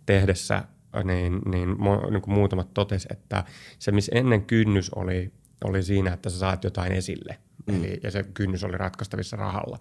tehdessä, 0.06 0.62
niin, 1.04 1.40
niin, 1.50 1.68
niin 2.10 2.22
kuin 2.22 2.34
muutamat 2.34 2.74
totesi, 2.74 3.08
että 3.10 3.44
se, 3.78 3.92
missä 3.92 4.12
ennen 4.14 4.42
kynnys 4.42 4.90
oli, 4.90 5.32
oli 5.64 5.82
siinä, 5.82 6.12
että 6.12 6.30
sä 6.30 6.38
saat 6.38 6.64
jotain 6.64 6.92
esille, 6.92 7.38
mm. 7.66 7.74
Eli, 7.74 8.00
ja 8.02 8.10
se 8.10 8.22
kynnys 8.34 8.64
oli 8.64 8.76
ratkaistavissa 8.76 9.36
rahalla 9.36 9.78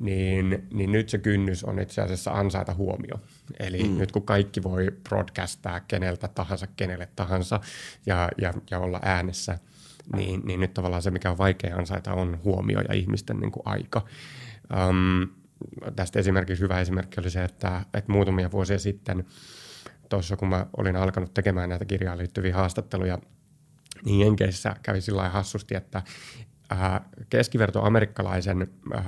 niin, 0.00 0.66
niin 0.72 0.92
nyt 0.92 1.08
se 1.08 1.18
kynnys 1.18 1.64
on 1.64 1.78
itse 1.78 2.02
asiassa 2.02 2.30
ansaita 2.30 2.74
huomio. 2.74 3.20
Eli 3.58 3.84
mm. 3.84 3.98
nyt 3.98 4.12
kun 4.12 4.22
kaikki 4.22 4.62
voi 4.62 4.86
broadcastaa 5.08 5.80
keneltä 5.80 6.28
tahansa, 6.28 6.66
kenelle 6.66 7.08
tahansa 7.16 7.60
ja, 8.06 8.28
ja, 8.38 8.54
ja 8.70 8.78
olla 8.78 9.00
äänessä, 9.02 9.58
niin, 10.16 10.40
niin 10.44 10.60
nyt 10.60 10.74
tavallaan 10.74 11.02
se, 11.02 11.10
mikä 11.10 11.30
on 11.30 11.38
vaikea 11.38 11.76
ansaita, 11.76 12.14
on 12.14 12.40
huomio 12.44 12.80
ja 12.80 12.94
ihmisten 12.94 13.36
niin 13.36 13.52
kuin 13.52 13.62
aika. 13.64 14.04
Um, 14.88 15.28
tästä 15.96 16.18
esimerkiksi 16.18 16.62
hyvä 16.62 16.80
esimerkki 16.80 17.20
oli 17.20 17.30
se, 17.30 17.44
että, 17.44 17.82
että 17.94 18.12
muutamia 18.12 18.50
vuosia 18.50 18.78
sitten 18.78 19.24
tuossa 20.08 20.36
kun 20.36 20.48
mä 20.48 20.66
olin 20.76 20.96
alkanut 20.96 21.34
tekemään 21.34 21.68
näitä 21.68 21.84
kirjaan 21.84 22.18
liittyviä 22.18 22.54
haastatteluja, 22.54 23.18
niin 24.04 24.20
Jenkeissä 24.20 24.76
kävi 24.82 25.00
sillä 25.00 25.28
hassusti, 25.28 25.74
että 25.74 26.02
äh, 26.72 27.00
keskiverto 27.30 27.84
amerikkalaisen 27.84 28.68
äh, 28.94 29.04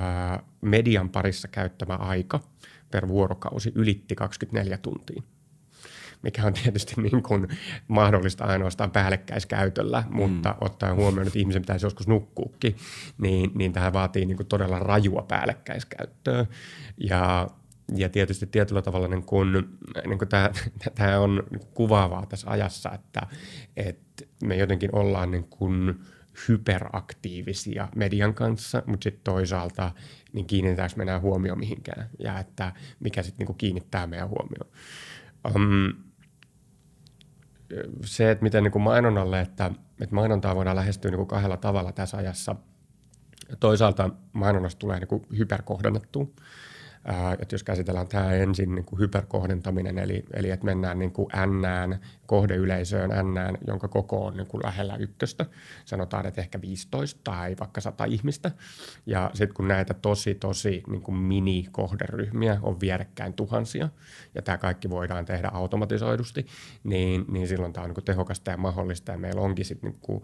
median 0.60 1.08
parissa 1.08 1.48
käyttämä 1.48 1.94
aika 1.94 2.40
per 2.90 3.08
vuorokausi 3.08 3.72
ylitti 3.74 4.14
24 4.14 4.78
tuntia 4.78 5.22
mikä 6.22 6.44
on 6.44 6.52
tietysti 6.52 6.94
niin 7.02 7.22
kuin 7.22 7.48
mahdollista 7.88 8.44
ainoastaan 8.44 8.90
päällekkäiskäytöllä, 8.90 10.04
mm. 10.08 10.16
mutta 10.16 10.56
ottaen 10.60 10.96
huomioon, 10.96 11.26
että 11.26 11.38
ihmisen 11.38 11.62
pitäisi 11.62 11.86
joskus 11.86 12.08
nukkuukin, 12.08 12.76
niin, 13.18 13.50
niin 13.54 13.72
tämä 13.72 13.92
vaatii 13.92 14.26
niin 14.26 14.36
kuin 14.36 14.46
todella 14.46 14.78
rajua 14.78 15.22
päällekkäiskäyttöä. 15.22 16.46
Ja, 16.96 17.48
ja 17.96 18.08
tietysti 18.08 18.46
tietyllä 18.46 18.82
tavalla 18.82 19.08
niin 19.08 19.24
kuin, 19.24 19.52
niin 20.06 20.18
kuin 20.18 20.28
tämä, 20.28 20.50
tämä 20.94 21.18
on 21.18 21.42
kuvaavaa 21.74 22.26
tässä 22.26 22.50
ajassa, 22.50 22.90
että, 22.92 23.26
että 23.76 24.24
me 24.44 24.56
jotenkin 24.56 24.94
ollaan 24.94 25.30
niin 25.30 25.44
kuin– 25.44 25.94
hyperaktiivisia 26.48 27.88
median 27.96 28.34
kanssa, 28.34 28.82
mutta 28.86 29.04
sitten 29.04 29.24
toisaalta 29.24 29.92
niin 30.32 30.46
kiinnitetäänkö 30.46 30.96
me 30.96 31.02
enää 31.02 31.20
huomioon 31.20 31.58
mihinkään 31.58 32.10
ja 32.18 32.38
että 32.38 32.72
mikä 33.00 33.22
sitten 33.22 33.38
niinku 33.38 33.54
kiinnittää 33.54 34.06
meidän 34.06 34.28
huomioon. 34.28 34.70
Um, 35.54 35.92
se, 38.04 38.30
että 38.30 38.42
miten 38.42 38.62
niinku 38.62 38.78
mainonnalle, 38.78 39.40
että, 39.40 39.70
että 40.00 40.14
mainontaa 40.14 40.54
voidaan 40.54 40.76
lähestyä 40.76 41.10
niinku 41.10 41.26
kahdella 41.26 41.56
tavalla 41.56 41.92
tässä 41.92 42.16
ajassa. 42.16 42.56
Toisaalta 43.60 44.10
mainonnasta 44.32 44.78
tulee 44.78 44.98
niinku 44.98 45.26
että 47.38 47.54
jos 47.54 47.64
käsitellään 47.64 48.08
tämä 48.08 48.32
ensin 48.32 48.74
niin 48.74 48.84
kuin 48.84 48.98
hyperkohdentaminen, 49.00 49.98
eli, 49.98 50.24
eli 50.32 50.50
että 50.50 50.64
mennään 50.64 50.98
niin 50.98 51.12
kuin 51.12 51.28
N 51.46 51.98
kohdeyleisöön 52.26 53.10
N, 53.10 53.58
jonka 53.66 53.88
koko 53.88 54.26
on 54.26 54.36
niin 54.36 54.46
kuin 54.46 54.62
lähellä 54.64 54.96
ykköstä, 54.96 55.46
sanotaan, 55.84 56.26
että 56.26 56.40
ehkä 56.40 56.60
15 56.60 57.20
tai 57.24 57.56
vaikka 57.60 57.80
100 57.80 58.04
ihmistä, 58.04 58.50
ja 59.06 59.30
sitten 59.34 59.54
kun 59.54 59.68
näitä 59.68 59.94
tosi, 59.94 60.34
tosi 60.34 60.82
niin 60.88 61.02
kuin 61.02 61.16
mini-kohderyhmiä 61.16 62.58
on 62.62 62.80
vierekkäin 62.80 63.32
tuhansia, 63.32 63.88
ja 64.34 64.42
tämä 64.42 64.58
kaikki 64.58 64.90
voidaan 64.90 65.24
tehdä 65.24 65.50
automatisoidusti, 65.52 66.46
niin, 66.84 67.24
niin 67.28 67.48
silloin 67.48 67.72
tämä 67.72 67.82
on 67.82 67.88
niin 67.88 67.94
kuin 67.94 68.04
tehokasta 68.04 68.50
ja 68.50 68.56
mahdollista, 68.56 69.12
ja 69.12 69.18
meillä 69.18 69.40
onkin 69.40 69.64
sitten 69.64 69.90
niin 69.90 70.00
kuin 70.00 70.22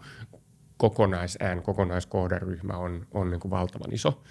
kokonais 0.77 1.37
kokonaiskohderyhmä 1.63 2.73
on, 2.73 3.07
on 3.11 3.31
niin 3.31 3.39
kuin 3.39 3.51
valtavan 3.51 3.93
iso 3.93 4.23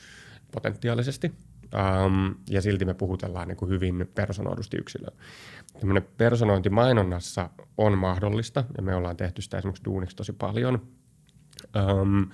potentiaalisesti. 0.52 1.34
Um, 1.74 2.34
ja 2.50 2.62
silti 2.62 2.84
me 2.84 2.94
puhutellaan 2.94 3.48
niin 3.48 3.56
kuin 3.56 3.68
hyvin 3.68 4.10
personoidusti 4.14 4.76
yksilöä. 4.76 5.10
Tämmöinen 5.80 6.08
personointi 6.16 6.70
mainonnassa 6.70 7.50
on 7.78 7.98
mahdollista, 7.98 8.64
ja 8.76 8.82
me 8.82 8.94
ollaan 8.94 9.16
tehty 9.16 9.42
sitä 9.42 9.58
esimerkiksi 9.58 9.84
duuniksi 9.84 10.16
tosi 10.16 10.32
paljon, 10.32 10.88
um, 12.00 12.30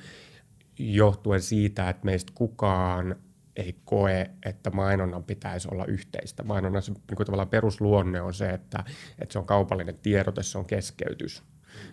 johtuen 0.79 1.43
siitä, 1.43 1.89
että 1.89 2.05
meistä 2.05 2.33
kukaan 2.35 3.17
ei 3.57 3.77
koe, 3.85 4.31
että 4.47 4.71
mainonnan 4.71 5.25
pitäisi 5.25 5.69
olla 5.73 5.85
yhteistä. 5.85 6.43
Mainonnan 6.43 6.83
niin 6.87 7.17
kuin 7.17 7.27
tavallaan 7.27 7.49
perusluonne 7.49 8.21
on 8.21 8.35
se, 8.35 8.51
että, 8.51 8.85
että 9.19 9.33
se 9.33 9.39
on 9.39 9.47
kaupallinen 9.47 9.99
tiedote, 9.99 10.43
se 10.43 10.59
on 10.59 10.67
keskeytys, 10.67 11.43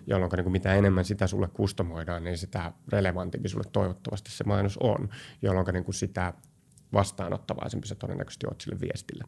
jolloin 0.08 0.32
niin 0.36 0.44
kuin 0.44 0.52
mitä 0.52 0.74
enemmän 0.74 1.06
sitä 1.06 1.28
sulle 1.28 1.48
kustomoidaan, 1.48 2.24
niin 2.24 2.38
sitä 2.38 2.72
relevantimpi 2.88 3.50
sulle 3.50 3.70
toivottavasti 3.72 4.32
se 4.32 4.44
mainos 4.44 4.78
on, 4.78 5.10
jolloin 5.42 5.66
niin 5.74 5.84
kuin 5.84 5.96
sitä 5.96 6.34
vastaanottavaisempi 6.94 7.88
se 7.88 7.96
todennäköisesti 7.96 8.48
oot 8.48 8.62
sille 8.62 8.80
viestille. 8.82 9.24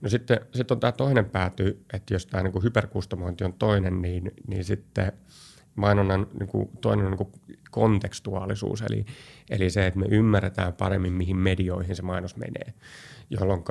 No 0.00 0.08
sitten, 0.08 0.40
sitten 0.54 0.74
on 0.74 0.80
tämä 0.80 0.92
toinen 0.92 1.24
pääty, 1.24 1.84
että 1.92 2.14
jos 2.14 2.26
tämä 2.26 2.42
niin 2.42 2.62
hyperkustomointi 2.62 3.44
on 3.44 3.52
toinen, 3.52 4.02
niin, 4.02 4.32
niin 4.46 4.64
sitten 4.64 5.12
mainonnan 5.74 6.26
niin 6.38 6.48
kuin, 6.48 6.68
toinen 6.80 7.06
on 7.06 7.12
niin 7.12 7.18
kuin 7.18 7.58
kontekstuaalisuus, 7.70 8.82
eli, 8.82 9.06
eli 9.50 9.70
se, 9.70 9.86
että 9.86 10.00
me 10.00 10.06
ymmärretään 10.10 10.72
paremmin, 10.72 11.12
mihin 11.12 11.36
medioihin 11.36 11.96
se 11.96 12.02
mainos 12.02 12.36
menee, 12.36 12.74
jolloin 13.30 13.64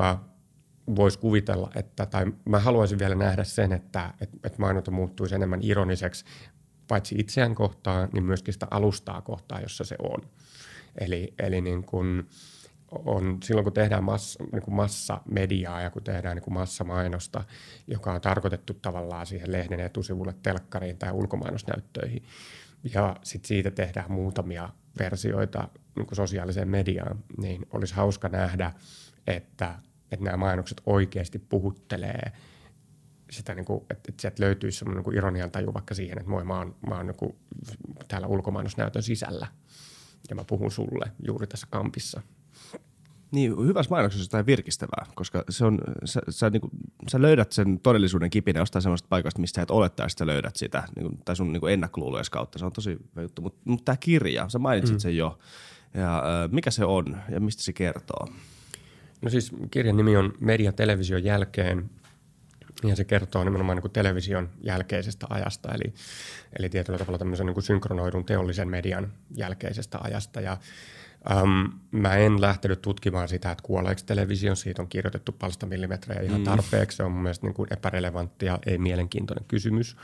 voisi 0.95 1.19
kuvitella, 1.19 1.71
että, 1.75 2.05
tai 2.05 2.25
mä 2.45 2.59
haluaisin 2.59 2.99
vielä 2.99 3.15
nähdä 3.15 3.43
sen, 3.43 3.71
että, 3.71 4.13
että, 4.21 4.37
että 4.43 4.59
mainonta 4.59 4.91
muuttuisi 4.91 5.35
enemmän 5.35 5.59
ironiseksi, 5.63 6.25
paitsi 6.87 7.15
itseään 7.17 7.55
kohtaan, 7.55 8.09
niin 8.13 8.23
myöskin 8.23 8.53
sitä 8.53 8.67
alustaa 8.71 9.21
kohtaan, 9.21 9.61
jossa 9.61 9.83
se 9.83 9.95
on. 9.99 10.21
Eli, 10.97 11.33
eli 11.39 11.61
niin 11.61 11.83
kuin 11.83 12.27
on, 12.91 13.37
silloin 13.43 13.63
kun 13.63 13.73
tehdään 13.73 14.03
massa, 14.03 14.43
niin 14.51 14.61
kuin 14.61 14.75
massamediaa 14.75 15.81
ja 15.81 15.89
kun 15.89 16.03
tehdään 16.03 16.35
niin 16.35 16.43
kuin 16.43 16.53
massamainosta, 16.53 17.43
joka 17.87 18.13
on 18.13 18.21
tarkoitettu 18.21 18.73
tavallaan 18.73 19.25
siihen 19.25 19.51
lehden 19.51 19.79
etusivulle, 19.79 20.35
telkkariin 20.43 20.97
tai 20.97 21.11
ulkomainosnäyttöihin, 21.11 22.23
ja 22.93 23.15
sitten 23.23 23.47
siitä 23.47 23.71
tehdään 23.71 24.11
muutamia 24.11 24.69
versioita 24.99 25.67
niin 25.95 26.05
kuin 26.05 26.15
sosiaaliseen 26.15 26.69
mediaan, 26.69 27.19
niin 27.37 27.67
olisi 27.71 27.93
hauska 27.93 28.29
nähdä, 28.29 28.71
että, 29.27 29.75
että 30.11 30.25
nämä 30.25 30.37
mainokset 30.37 30.81
oikeasti 30.85 31.39
puhuttelee 31.39 32.31
sitä, 33.31 33.55
niin 33.55 33.65
kuin, 33.65 33.81
että, 33.81 34.09
että 34.09 34.21
sieltä 34.21 34.43
löytyisi 34.43 34.77
semmoinen 34.77 35.03
niin 35.03 35.17
ironian 35.17 35.51
taju 35.51 35.73
vaikka 35.73 35.93
siihen, 35.93 36.17
että 36.17 36.29
moi, 36.29 36.43
mä 36.43 36.57
oon, 36.57 36.75
mä 36.87 36.95
oon 36.95 37.07
niin 37.07 37.17
kuin 37.17 37.35
täällä 38.07 38.27
ulkomainosnäytön 38.27 39.03
sisällä 39.03 39.47
ja 40.29 40.35
mä 40.35 40.43
puhun 40.43 40.71
sulle 40.71 41.11
juuri 41.27 41.47
tässä 41.47 41.67
kampissa– 41.69 42.21
niin, 43.33 43.65
hyvässä 43.65 43.89
mainoksessa 43.89 44.37
on 44.37 44.45
virkistävää, 44.45 45.05
koska 45.15 45.43
se 45.49 45.65
on, 45.65 45.79
sä, 46.05 46.21
sä, 46.29 46.49
niin 46.49 46.61
kuin, 46.61 46.71
sä 47.11 47.21
löydät 47.21 47.51
sen 47.51 47.79
todellisuuden 47.79 48.29
kipinä 48.29 48.59
jostain 48.59 48.83
sellaista 48.83 49.07
paikasta, 49.09 49.41
mistä 49.41 49.55
sä 49.55 49.61
et 49.61 49.71
oleta, 49.71 50.05
että 50.05 50.27
löydät 50.27 50.55
sitä, 50.55 50.83
niin 50.95 51.07
kuin, 51.07 51.19
tai 51.25 51.35
sun 51.35 51.53
niin 51.53 51.69
ennakkoluulojen 51.69 52.25
kautta. 52.31 52.59
Se 52.59 52.65
on 52.65 52.71
tosi 52.71 52.89
hyvä 52.89 53.21
juttu. 53.21 53.41
Mutta 53.41 53.61
mut 53.65 53.85
tämä 53.85 53.97
kirja, 53.99 54.49
sä 54.49 54.59
mainitsit 54.59 54.95
mm. 54.95 54.99
sen 54.99 55.17
jo. 55.17 55.39
Ja, 55.93 56.17
äh, 56.17 56.51
mikä 56.51 56.71
se 56.71 56.85
on 56.85 57.17
ja 57.29 57.39
mistä 57.39 57.63
se 57.63 57.73
kertoo? 57.73 58.27
No 59.21 59.29
siis 59.29 59.51
kirjan 59.71 59.97
nimi 59.97 60.17
on 60.17 60.33
Media 60.39 60.71
television 60.71 61.23
jälkeen 61.23 61.89
ja 62.83 62.95
se 62.95 63.03
kertoo 63.03 63.43
nimenomaan 63.43 63.75
niin 63.75 63.81
kuin 63.81 63.91
television 63.91 64.49
jälkeisestä 64.61 65.27
ajasta, 65.29 65.69
eli, 65.73 65.93
eli 66.59 66.69
tietyllä 66.69 66.99
tavalla 66.99 67.17
tämmöisen 67.17 67.45
niin 67.45 67.53
kuin 67.53 67.63
synkronoidun 67.63 68.25
teollisen 68.25 68.69
median 68.69 69.13
jälkeisestä 69.35 69.97
ajasta. 70.01 70.41
Ja 70.41 70.57
Um, 71.43 71.71
mä 71.91 72.15
en 72.15 72.41
lähtenyt 72.41 72.81
tutkimaan 72.81 73.27
sitä, 73.27 73.51
että 73.51 73.63
kuoleeko 73.63 74.01
television. 74.05 74.55
Siitä 74.55 74.81
on 74.81 74.87
kirjoitettu 74.87 75.31
palsta 75.31 75.65
millimetrejä 75.65 76.21
ihan 76.21 76.39
mm. 76.39 76.43
tarpeeksi. 76.43 76.97
Se 76.97 77.03
on 77.03 77.11
mun 77.11 77.21
mielestä 77.21 77.47
niin 77.47 77.53
kuin 77.53 77.73
epärelevantti 77.73 78.45
ja 78.45 78.59
ei 78.65 78.77
mielenkiintoinen 78.77 79.45
kysymys, 79.47 79.97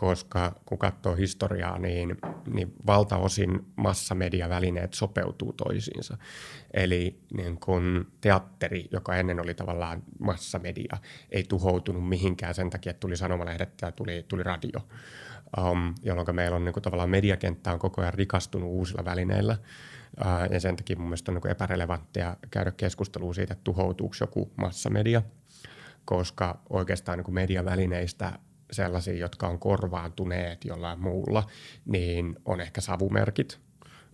koska 0.00 0.52
kun 0.66 0.78
katsoo 0.78 1.14
historiaa, 1.14 1.78
niin, 1.78 2.16
niin 2.54 2.74
valtaosin 2.86 3.66
massamediavälineet 3.76 4.94
sopeutuu 4.94 5.52
toisiinsa. 5.52 6.16
Eli 6.74 7.20
niin 7.36 7.60
kun 7.60 8.12
teatteri, 8.20 8.88
joka 8.92 9.16
ennen 9.16 9.40
oli 9.40 9.54
tavallaan 9.54 10.02
massamedia, 10.18 10.96
ei 11.30 11.44
tuhoutunut 11.48 12.08
mihinkään 12.08 12.54
sen 12.54 12.70
takia, 12.70 12.90
että 12.90 13.00
tuli 13.00 13.16
sanomalehdet 13.16 13.72
ja 13.82 13.92
tuli, 13.92 14.24
tuli 14.28 14.42
radio. 14.42 14.80
Um, 15.58 15.94
jolloin 16.02 16.36
meillä 16.36 16.56
on 16.56 16.64
niin 16.64 16.72
kuin 16.72 16.82
tavallaan 16.82 17.10
mediakenttä 17.10 17.72
on 17.72 17.78
koko 17.78 18.00
ajan 18.00 18.14
rikastunut 18.14 18.70
uusilla 18.70 19.04
välineillä– 19.04 19.58
ja 20.50 20.60
sen 20.60 20.76
takia 20.76 20.96
mun 20.96 21.06
mielestä 21.06 21.32
on 21.32 21.40
niin 21.44 21.50
epärelevanttia 21.50 22.36
käydä 22.50 22.70
keskustelua 22.70 23.34
siitä, 23.34 23.52
että 23.52 23.64
tuhoutuuko 23.64 24.14
joku 24.20 24.52
massamedia, 24.56 25.22
koska 26.04 26.60
oikeastaan 26.70 27.18
niin 27.18 27.34
mediavälineistä 27.34 28.38
sellaisia, 28.72 29.14
jotka 29.14 29.48
on 29.48 29.58
korvaantuneet 29.58 30.64
jollain 30.64 31.00
muulla, 31.00 31.46
niin 31.86 32.36
on 32.44 32.60
ehkä 32.60 32.80
savumerkit, 32.80 33.60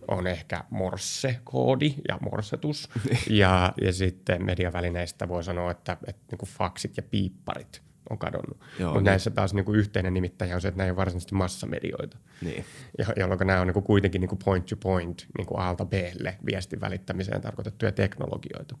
on 0.07 0.27
ehkä 0.27 0.63
morse-koodi 0.69 1.95
ja 2.07 2.17
morsetus. 2.21 2.89
ja, 3.29 3.73
ja 3.81 3.93
sitten 3.93 4.45
mediavälineistä 4.45 5.27
voi 5.27 5.43
sanoa, 5.43 5.71
että, 5.71 5.97
että 6.07 6.21
niin 6.31 6.37
kuin 6.37 6.49
faksit 6.49 6.97
ja 6.97 7.03
piipparit 7.03 7.81
on 8.09 8.17
kadonnut. 8.17 8.59
Mutta 8.59 8.93
niin. 8.93 9.03
näissä 9.03 9.31
taas 9.31 9.53
niin 9.53 9.65
kuin 9.65 9.79
yhteinen 9.79 10.13
nimittäjä 10.13 10.55
on 10.55 10.61
se, 10.61 10.67
että 10.67 10.77
nämä 10.77 10.85
ei 10.85 10.91
ole 10.91 10.97
varsinaisesti 10.97 11.35
massamedioita. 11.35 12.17
Niin. 12.41 12.65
Ja, 12.97 13.05
jolloin 13.15 13.39
nämä 13.39 13.61
on 13.61 13.67
niin 13.67 13.73
kuin 13.73 13.83
kuitenkin 13.83 14.21
niin 14.21 14.29
kuin 14.29 14.39
point 14.45 14.65
to 14.65 14.75
point, 14.75 15.27
niin 15.37 15.47
kuin 15.47 15.59
A-alta 15.59 15.85
B-lle 15.85 16.37
viestin 16.45 16.81
välittämiseen 16.81 17.41
tarkoitettuja 17.41 17.91
teknologioita. 17.91 18.77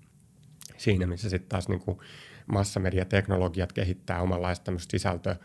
Siinä, 0.77 1.07
missä 1.07 1.29
sitten 1.29 1.49
taas 1.49 1.69
niin 1.69 1.79
kuin 1.79 1.97
massamediateknologiat 2.47 3.73
kehittää 3.73 4.21
omanlaista 4.21 4.71
sisältö, 4.91 5.35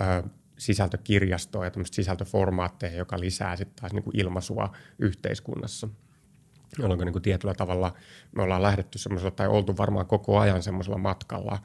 ö, 0.00 0.28
sisältökirjastoa 0.58 1.64
ja 1.64 1.70
sisältöformaatteja, 1.84 2.96
joka 2.96 3.20
lisää 3.20 3.56
sitten 3.56 3.76
taas 3.80 3.92
niin 3.92 4.02
kuin 4.02 4.20
ilmaisua 4.20 4.72
yhteiskunnassa. 4.98 5.88
Jolloin 6.78 7.00
niin 7.00 7.12
kuin 7.12 7.22
tietyllä 7.22 7.54
tavalla 7.54 7.94
me 8.36 8.42
ollaan 8.42 8.62
lähdetty 8.62 8.98
semmoisella, 8.98 9.30
tai 9.30 9.48
oltu 9.48 9.76
varmaan 9.76 10.06
koko 10.06 10.38
ajan 10.38 10.62
semmoisella 10.62 10.98
matkalla, 10.98 11.58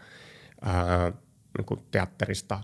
ää, 0.62 1.12
niin 1.58 1.86
teatterista 1.92 2.60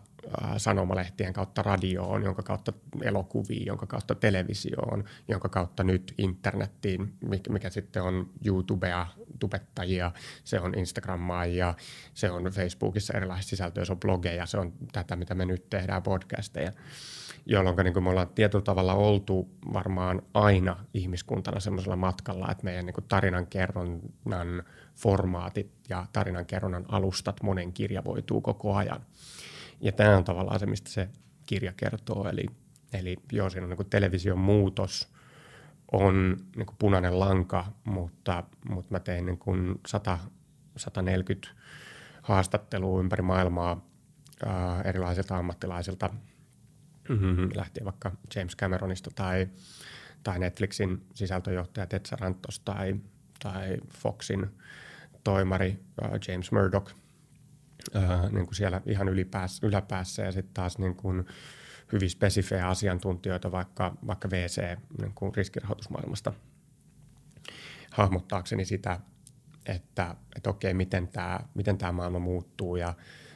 sanomalehtien 0.58 1.34
kautta 1.34 1.62
radioon, 1.62 2.24
jonka 2.24 2.44
kautta 2.44 2.74
elokuviin, 3.02 3.66
jonka 3.66 3.86
kautta 3.86 4.16
televisioon, 4.16 5.04
jonka 5.28 5.50
kautta 5.50 5.84
nyt 5.84 6.14
internettiin, 6.18 7.14
mikä, 7.50 7.70
sitten 7.70 8.04
on 8.04 8.30
YouTubea, 8.46 9.08
tubettajia, 9.40 10.12
se 10.44 10.60
on 10.60 10.76
Instagrammaa 10.76 11.46
se 12.14 12.32
on 12.32 12.44
Facebookissa 12.44 13.14
erilaisia 13.18 13.50
sisältöjä, 13.50 13.86
se 13.86 13.92
on 13.92 14.00
blogeja, 14.00 14.46
se 14.46 14.58
on 14.58 14.74
tätä, 14.92 15.16
mitä 15.16 15.36
me 15.36 15.46
nyt 15.46 15.70
tehdään, 15.70 16.04
podcasteja. 16.04 16.72
Jolloin 17.46 17.76
niin 17.84 18.04
me 18.04 18.10
ollaan 18.10 18.28
tietyllä 18.36 18.64
tavalla 18.64 18.94
oltu 18.94 19.50
varmaan 19.74 20.22
aina 20.34 20.86
ihmiskuntana 20.94 21.60
semmoisella 21.60 21.96
matkalla, 21.96 22.52
että 22.52 22.64
meidän 22.64 22.86
niin 22.86 22.96
tarinankerronnan 23.08 24.64
formaatit 24.98 25.72
ja 25.90 26.06
tarinankerronnan 26.14 26.86
alustat 26.88 27.44
monen 27.44 27.74
kirjavoituu 27.74 28.42
koko 28.42 28.76
ajan. 28.76 29.02
Ja 29.82 29.92
tämä 29.92 30.18
on 30.18 30.24
tavallaan 30.24 30.60
se, 30.60 30.66
mistä 30.66 30.90
se 30.90 31.10
kirja 31.46 31.74
kertoo. 31.78 32.30
Eli, 32.30 32.46
eli 32.94 33.18
joo, 33.32 33.50
siinä 33.50 33.68
on 33.68 33.70
niin 33.70 33.90
television 33.90 34.40
muutos 34.40 35.10
on 35.92 36.38
niin 36.56 36.68
punainen 36.80 37.20
lanka, 37.20 37.66
mutta, 37.84 38.44
mutta 38.70 38.92
mä 38.92 39.00
tein 39.00 39.26
niin 39.26 39.38
kuin 39.38 39.76
100, 39.88 40.18
140 40.78 41.48
haastattelua 42.22 43.00
ympäri 43.00 43.22
maailmaa 43.22 43.86
ää, 44.46 44.82
erilaisilta 44.82 45.38
ammattilaisilta– 45.38 46.10
mm-hmm. 47.10 47.50
lähtien 47.56 47.86
vaikka 47.86 48.12
James 48.36 48.56
Cameronista 48.56 49.12
tai, 49.16 49.48
tai 50.24 50.40
Netflixin 50.40 51.06
sisältöjohtaja 51.14 51.88
Ted 51.88 52.06
Sarantos 52.06 52.60
tai, 52.60 52.96
tai 53.44 53.78
Foxin 53.98 54.48
toimari 55.28 55.80
uh, 56.02 56.10
James 56.28 56.52
Murdoch 56.52 56.94
uh, 57.96 58.32
niin 58.32 58.46
kuin 58.46 58.56
siellä 58.56 58.82
ihan 58.86 59.10
ylipäässä, 59.10 59.68
yläpäässä 59.68 60.24
ja 60.24 60.32
sitten 60.32 60.54
taas 60.54 60.78
niin 60.78 60.96
kuin 60.96 61.26
hyvin 61.92 62.10
spesifejä 62.10 62.68
asiantuntijoita 62.68 63.52
vaikka, 63.52 63.98
vaikka 64.08 64.30
VC 64.30 64.62
niin 65.02 65.14
kuin 65.16 65.36
riskirahoitusmaailmasta 65.36 66.34
hahmottaakseni 67.92 68.66
sitä, 68.66 69.00
että, 69.66 70.16
että 70.36 70.50
okei, 70.50 70.74
miten 70.74 71.08
tämä 71.08 71.40
miten 71.56 71.78
tämä 71.78 71.92
maailma 71.92 72.20
muuttuu 72.20 72.76
ja 72.76 72.94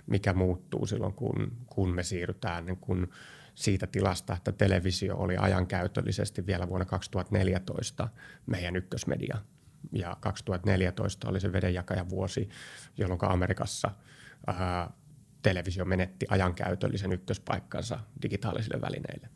mikä 0.07 0.33
muuttuu 0.33 0.85
silloin, 0.85 1.13
kun, 1.13 1.51
kun 1.65 1.89
me 1.89 2.03
siirrytään 2.03 2.65
niin 2.65 2.77
kun 2.77 3.07
siitä 3.55 3.87
tilasta, 3.87 4.33
että 4.33 4.51
televisio 4.51 5.17
oli 5.17 5.37
ajankäytöllisesti 5.37 6.45
vielä 6.45 6.69
vuonna 6.69 6.85
2014 6.85 8.09
meidän 8.45 8.75
ykkösmedia. 8.75 9.37
Ja 9.91 10.17
2014 10.19 11.29
oli 11.29 11.39
se 11.39 11.53
vedenjakajan 11.53 12.09
vuosi, 12.09 12.49
jolloin 12.97 13.19
Amerikassa 13.21 13.91
ää, 14.47 14.91
televisio 15.41 15.85
menetti 15.85 16.25
ajankäytöllisen 16.29 17.11
ykköspaikkansa 17.11 17.99
digitaalisille 18.21 18.81
välineille. 18.81 19.29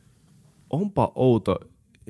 Onpa 0.69 1.11
outo 1.15 1.59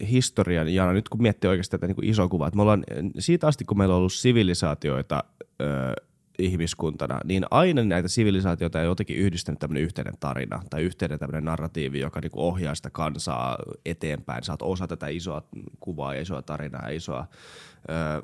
historian, 0.09 0.73
ja 0.73 0.93
nyt 0.93 1.09
kun 1.09 1.21
miettii 1.21 1.49
oikeasti 1.49 1.77
tätä 1.77 1.87
niin 1.87 2.03
isoa 2.03 2.27
kuvaa, 2.27 2.47
että 2.47 2.55
me 2.55 2.61
ollaan 2.61 2.83
siitä 3.19 3.47
asti, 3.47 3.65
kun 3.65 3.77
meillä 3.77 3.93
on 3.93 3.99
ollut 3.99 4.13
sivilisaatioita, 4.13 5.23
ihmiskuntana, 6.39 7.19
niin 7.23 7.45
aina 7.51 7.83
näitä 7.83 8.07
sivilisaatioita 8.07 8.79
ei 8.81 8.85
jotenkin 8.85 9.17
yhdistänyt 9.17 9.59
tämmöinen 9.59 9.83
yhteinen 9.83 10.13
tarina 10.19 10.61
tai 10.69 10.81
yhteinen 10.81 11.19
tämmöinen 11.19 11.45
narratiivi, 11.45 11.99
joka 11.99 12.19
niin 12.21 12.31
ohjaa 12.33 12.75
sitä 12.75 12.89
kansaa 12.89 13.57
eteenpäin. 13.85 14.43
Sä 14.43 14.53
oot 14.53 14.61
osa 14.61 14.87
tätä 14.87 15.07
isoa 15.07 15.43
kuvaa 15.79 16.15
ja 16.15 16.21
isoa 16.21 16.41
tarinaa 16.41 16.89
ja 16.89 16.95
isoa... 16.95 17.27
Öö, 17.89 18.21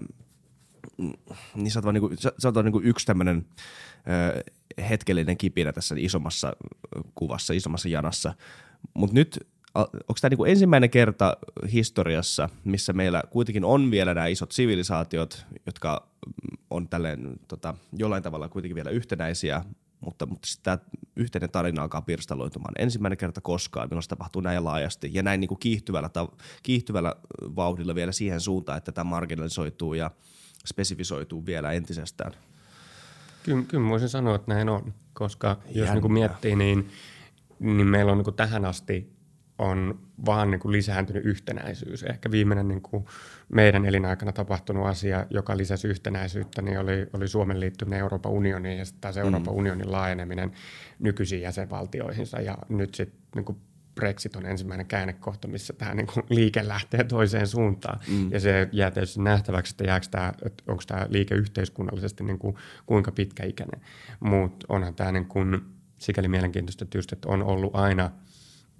niin 1.55 1.71
sä 1.71 1.79
oot 1.79 1.85
vaan, 1.85 1.93
niin 1.93 2.01
kuin, 2.01 2.17
sä, 2.17 2.31
sä 2.39 2.47
oot 2.47 2.55
vaan 2.55 2.65
niin 2.65 2.71
kuin 2.73 2.85
yksi 2.85 3.05
tämmöinen 3.05 3.45
öö, 4.09 4.41
hetkellinen 4.89 5.37
kipinä 5.37 5.73
tässä 5.73 5.95
isommassa 5.97 6.53
kuvassa, 7.15 7.53
isommassa 7.53 7.89
janassa. 7.89 8.33
Mutta 8.93 9.13
nyt 9.13 9.47
onko 9.75 10.13
tämä 10.21 10.29
niinku 10.29 10.45
ensimmäinen 10.45 10.89
kerta 10.89 11.37
historiassa, 11.71 12.49
missä 12.63 12.93
meillä 12.93 13.23
kuitenkin 13.29 13.65
on 13.65 13.91
vielä 13.91 14.13
nämä 14.13 14.27
isot 14.27 14.51
sivilisaatiot, 14.51 15.45
jotka 15.65 16.07
on 16.69 16.89
tälleen 16.89 17.39
tota, 17.47 17.75
jollain 17.97 18.23
tavalla 18.23 18.49
kuitenkin 18.49 18.75
vielä 18.75 18.89
yhtenäisiä, 18.89 19.63
mutta, 19.99 20.25
mutta 20.25 20.47
tämä 20.63 20.77
yhteinen 21.15 21.49
tarina 21.49 21.81
alkaa 21.81 22.01
pirstaloitumaan. 22.01 22.73
Ensimmäinen 22.79 23.17
kerta 23.17 23.41
koskaan, 23.41 23.89
milloin 23.89 24.03
se 24.03 24.09
tapahtuu 24.09 24.41
näin 24.41 24.63
laajasti 24.63 25.09
ja 25.13 25.23
näin 25.23 25.39
niin 25.39 25.47
kuin 25.47 25.59
kiihtyvällä, 25.59 26.09
kiihtyvällä 26.63 27.15
vauhdilla 27.41 27.95
vielä 27.95 28.11
siihen 28.11 28.39
suuntaan, 28.39 28.77
että 28.77 28.91
tämä 28.91 29.09
marginalisoituu 29.09 29.93
ja 29.93 30.11
spesifisoituu 30.65 31.45
vielä 31.45 31.71
entisestään. 31.71 32.33
Kyllä, 33.43 33.63
kyllä 33.63 33.89
voisin 33.89 34.09
sanoa, 34.09 34.35
että 34.35 34.53
näin 34.53 34.69
on, 34.69 34.93
koska 35.13 35.57
jos 35.69 35.89
niin 35.89 36.01
kuin 36.01 36.13
miettii, 36.13 36.55
niin, 36.55 36.89
niin 37.59 37.87
meillä 37.87 38.11
on 38.11 38.17
niin 38.17 38.25
kuin 38.25 38.35
tähän 38.35 38.65
asti 38.65 39.20
on 39.61 39.99
vaan 40.25 40.51
niin 40.51 40.59
kuin 40.59 40.71
lisääntynyt 40.71 41.25
yhtenäisyys. 41.25 42.03
Ehkä 42.03 42.31
viimeinen 42.31 42.67
niin 42.67 42.81
kuin 42.81 43.05
meidän 43.49 43.85
elinaikana 43.85 44.31
tapahtunut 44.31 44.87
asia, 44.87 45.25
joka 45.29 45.57
lisäsi 45.57 45.87
yhtenäisyyttä, 45.87 46.61
niin 46.61 46.79
oli, 46.79 47.07
oli 47.13 47.27
Suomen 47.27 47.59
liittyminen 47.59 47.99
Euroopan 47.99 48.31
unioniin 48.31 48.77
ja 48.77 48.85
sitten 48.85 49.01
taas 49.01 49.15
mm. 49.15 49.21
Euroopan 49.21 49.53
unionin 49.53 49.91
laajeneminen 49.91 50.51
nykyisiin 50.99 51.41
jäsenvaltioihinsa. 51.41 52.41
Ja 52.41 52.57
nyt 52.69 52.95
sitten 52.95 53.21
niin 53.35 53.61
Brexit 53.95 54.35
on 54.35 54.45
ensimmäinen 54.45 54.85
käännekohta, 54.85 55.47
missä 55.47 55.73
tämä 55.73 55.93
niin 55.93 56.07
kuin 56.07 56.25
liike 56.29 56.67
lähtee 56.67 57.03
toiseen 57.03 57.47
suuntaan. 57.47 57.99
Mm. 58.07 58.31
Ja 58.31 58.39
se 58.39 58.69
jää 58.71 58.91
tietysti 58.91 59.21
nähtäväksi, 59.21 59.73
että 59.73 59.83
jääkö 59.83 60.07
tämä, 60.11 60.33
että 60.45 60.63
onko 60.67 60.83
tämä 60.87 61.05
liike 61.09 61.35
yhteiskunnallisesti 61.35 62.23
niin 62.23 62.39
kuin, 62.39 62.55
kuinka 62.85 63.11
pitkäikäinen. 63.11 63.81
Mutta 64.19 64.65
onhan 64.69 64.95
tämä 64.95 65.11
niin 65.11 65.25
kuin, 65.25 65.61
sikäli 65.97 66.27
mielenkiintoista 66.27 66.85
just, 66.95 67.13
että 67.13 67.29
on 67.29 67.43
ollut 67.43 67.75
aina 67.75 68.11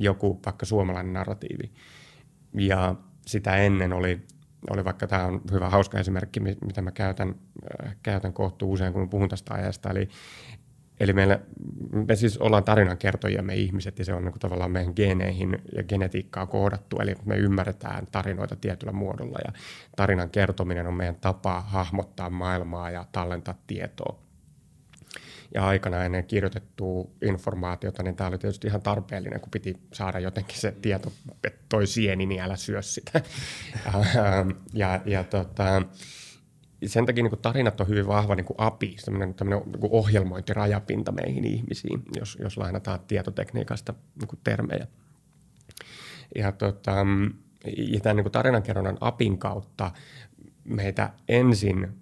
joku 0.04 0.40
vaikka 0.46 0.66
suomalainen 0.66 1.14
narratiivi. 1.14 1.72
Ja 2.54 2.96
sitä 3.28 3.56
ennen 3.56 3.94
oli, 3.94 4.22
oli 4.70 4.86
vaikka 4.86 5.08
tämä 5.08 5.26
on 5.26 5.42
hyvä 5.52 5.70
hauska 5.70 6.00
esimerkki, 6.00 6.40
mitä 6.40 6.82
mä 6.82 6.92
käytän, 6.92 7.36
äh, 7.86 7.96
käytän 8.04 8.34
kohtuu 8.34 8.72
usein, 8.72 8.94
kun 8.94 9.10
puhun 9.10 9.30
tästä 9.30 9.54
ajasta. 9.54 9.90
Eli, 9.90 10.10
eli 11.00 11.14
meillä, 11.14 11.40
me 12.08 12.16
siis 12.16 12.38
ollaan 12.38 12.64
tarinankertojia 12.64 13.42
me 13.42 13.56
ihmiset 13.56 14.00
ja 14.00 14.06
se 14.06 14.14
on 14.14 14.24
niin 14.24 14.32
kuin 14.32 14.40
tavallaan 14.40 14.72
meidän 14.72 14.94
geneihin 14.96 15.60
ja 15.76 15.84
genetiikkaa 15.84 16.48
kohdattu. 16.48 17.00
Eli 17.00 17.16
me 17.26 17.36
ymmärretään 17.36 18.08
tarinoita 18.12 18.56
tietyllä 18.56 18.94
muodolla 18.94 19.38
ja 19.46 19.54
tarinan 19.96 20.30
kertominen 20.30 20.88
on 20.88 20.94
meidän 20.94 21.16
tapa 21.22 21.62
hahmottaa 21.62 22.30
maailmaa 22.30 22.92
ja 22.92 23.06
tallentaa 23.12 23.56
tietoa 23.68 24.31
ja 25.54 25.68
aikana 25.68 26.04
ennen 26.04 26.26
kirjoitettua 26.26 27.12
informaatiota, 27.22 28.04
niin 28.04 28.16
tämä 28.16 28.28
oli 28.28 28.38
tietysti 28.38 28.68
ihan 28.68 28.82
tarpeellinen, 28.82 29.40
kun 29.40 29.52
piti 29.52 29.78
saada 29.94 30.20
jotenkin 30.20 30.58
se 30.58 30.72
tieto, 30.82 31.12
että 31.44 31.60
toi 31.70 31.88
sieni, 31.88 32.26
niin 32.26 32.42
älä 32.42 32.56
syö 32.56 32.82
sitä. 32.82 33.22
ja, 34.74 35.02
ja 35.06 35.24
tota, 35.24 35.82
sen 36.86 37.06
takia 37.06 37.24
niin 37.24 37.42
tarinat 37.42 37.82
on 37.82 37.88
hyvin 37.88 38.08
vahva 38.08 38.36
niin 38.36 38.46
API, 38.58 38.96
tämmöinen, 39.06 39.34
tämmöinen 39.34 39.72
niin 39.72 39.92
ohjelmointirajapinta 39.92 41.12
meihin 41.12 41.46
ihmisiin, 41.46 42.04
jos, 42.16 42.38
jos 42.42 42.58
lainataan 42.58 43.00
tietotekniikasta 43.08 43.94
niin 44.20 44.40
termejä. 44.44 44.88
Ja, 46.36 46.52
tota, 46.52 47.06
ja 47.78 48.00
tämän 48.00 48.18
niin 48.18 48.32
tarinankerronnan 48.32 48.98
APin 49.02 49.38
kautta 49.38 49.92
meitä 50.64 51.14
ensin 51.28 52.01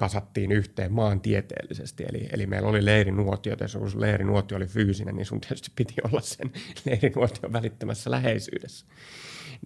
kasattiin 0.00 0.52
yhteen 0.52 0.92
maantieteellisesti. 0.92 2.04
Eli, 2.08 2.28
eli 2.32 2.46
meillä 2.46 2.68
oli 2.68 2.84
leirinuotio, 2.84 3.56
ja 3.60 3.66
jos 3.80 3.94
leirinuotio 3.94 4.56
oli 4.56 4.66
fyysinen, 4.66 5.16
niin 5.16 5.26
sun 5.26 5.40
tietysti 5.40 5.70
piti 5.76 5.94
olla 6.04 6.20
sen 6.20 6.50
leirinuotion 6.86 7.52
välittömässä 7.52 8.10
läheisyydessä. 8.10 8.86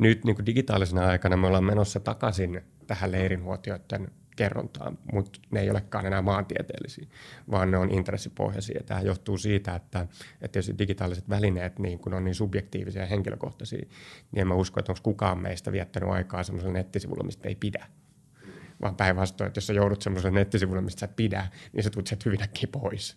Nyt 0.01 0.25
niin 0.25 0.37
kuin 0.37 0.47
digitaalisena 0.47 1.07
aikana 1.07 1.37
me 1.37 1.47
ollaan 1.47 1.65
menossa 1.65 2.01
takaisin 2.01 2.61
tähän 2.87 3.13
leirinuotioiden 3.13 4.09
kerrontaan, 4.37 4.99
mutta 5.13 5.41
ne 5.51 5.61
ei 5.61 5.71
olekaan 5.71 6.07
enää 6.07 6.23
maantieteellisiä, 6.23 7.07
vaan 7.51 7.71
ne 7.71 7.79
on 7.79 7.91
intressipohjaisia. 7.91 8.83
Tämä 8.87 9.01
johtuu 9.01 9.39
siitä, 9.39 9.75
että, 9.75 10.07
että 10.43 10.59
jos 10.59 10.73
digitaaliset 10.79 11.29
välineet 11.29 11.79
niin 11.79 11.99
kun 11.99 12.15
on 12.15 12.25
niin 12.25 12.35
subjektiivisia 12.35 13.03
ja 13.03 13.09
henkilökohtaisia, 13.09 13.87
niin 14.33 14.41
en 14.41 14.49
mä 14.49 14.55
usko, 14.55 14.81
että 14.81 14.93
onko 14.93 15.01
kukaan 15.03 15.39
meistä 15.39 15.73
viettänyt 15.73 16.11
aikaa 16.11 16.43
sellaisella 16.43 16.79
nettisivulla, 16.79 17.25
mistä 17.25 17.49
ei 17.49 17.55
pidä 17.55 17.87
vaan 18.85 18.97
päinvastoin, 18.97 19.47
että 19.47 19.59
jos 19.59 19.67
sä 19.67 19.73
joudut 19.73 20.03
semmoiselle 20.03 20.39
nettisivulle, 20.39 20.81
mistä 20.81 21.01
sä 21.01 21.07
et 21.07 21.17
pidä, 21.17 21.47
niin 21.73 21.85
sä 21.85 21.91
tulet 21.91 22.07
sieltä 22.07 22.23
hyvin 22.27 22.43
äkkiä 22.43 22.69
pois. 22.73 23.17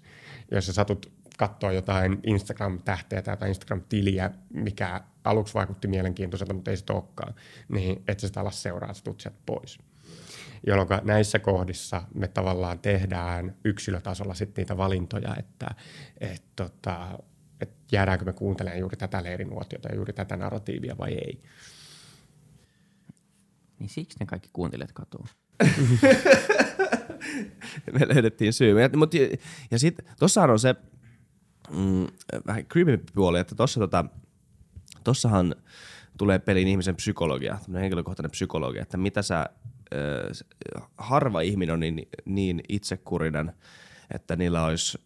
Jos 0.52 0.66
sä 0.66 0.74
satut 0.74 1.12
katsoa 1.38 1.72
jotain 1.72 2.20
Instagram-tähteä 2.24 3.22
tai 3.22 3.32
jotain 3.32 3.50
Instagram-tiliä, 3.50 4.32
mikä 4.54 5.02
aluksi 5.24 5.54
vaikutti 5.54 5.88
mielenkiintoiselta, 5.88 6.54
mutta 6.54 6.72
ei 6.72 6.78
se 6.78 6.84
olekaan, 6.90 7.36
niin 7.70 8.04
et 8.08 8.20
sä 8.20 8.28
sitä 8.28 8.42
ala 8.42 8.52
seuraa, 8.52 8.94
sä 8.94 9.04
tulet 9.04 9.20
sieltä 9.20 9.38
pois. 9.46 9.80
Jolloin 10.68 10.90
näissä 11.04 11.40
kohdissa 11.40 12.04
me 12.14 12.28
tavallaan 12.28 12.80
tehdään 12.80 13.56
yksilötasolla 13.64 14.34
sitten 14.34 14.62
niitä 14.62 14.78
valintoja, 14.78 15.36
että 15.40 15.68
et, 16.22 16.44
tota, 16.56 17.20
et 17.62 17.70
jäädäänkö 17.92 18.26
me 18.26 18.34
kuuntelemaan 18.34 18.80
juuri 18.80 18.98
tätä 18.98 19.24
leirinuotiota 19.24 19.90
ja 19.90 19.96
juuri 19.96 20.14
tätä 20.14 20.38
narratiivia 20.38 20.98
vai 20.98 21.14
ei. 21.14 21.42
Niin 23.80 23.90
siksi 23.90 24.20
ne 24.20 24.26
kaikki 24.26 24.50
kuuntelijat 24.54 24.92
katuu. 24.92 25.26
me 28.00 28.08
löydettiin 28.08 28.54
syy. 28.54 28.82
Ja, 28.82 28.90
mut, 28.96 29.14
ja, 29.72 29.80
sitten 29.80 30.06
tossahan 30.20 30.50
on 30.50 30.60
se 30.60 30.76
mm, 31.72 32.08
vähän 32.48 32.66
creepy 32.66 33.04
puoli, 33.16 33.40
että 33.40 33.56
tossa, 33.56 33.80
tota, 33.80 34.06
tossahan 35.04 35.56
tulee 36.18 36.40
peliin 36.40 36.68
ihmisen 36.68 36.96
psykologia, 36.96 37.58
henkilökohtainen 37.74 38.32
psykologia, 38.32 38.82
että 38.82 38.98
mitä 38.98 39.22
sä, 39.22 39.40
äh, 39.40 39.48
harva 40.98 41.42
ihminen 41.42 41.74
on 41.74 41.80
niin, 41.80 42.08
niin 42.26 42.62
itsekurinen, 42.70 43.54
että 44.14 44.36
niillä 44.36 44.66
olisi 44.66 44.98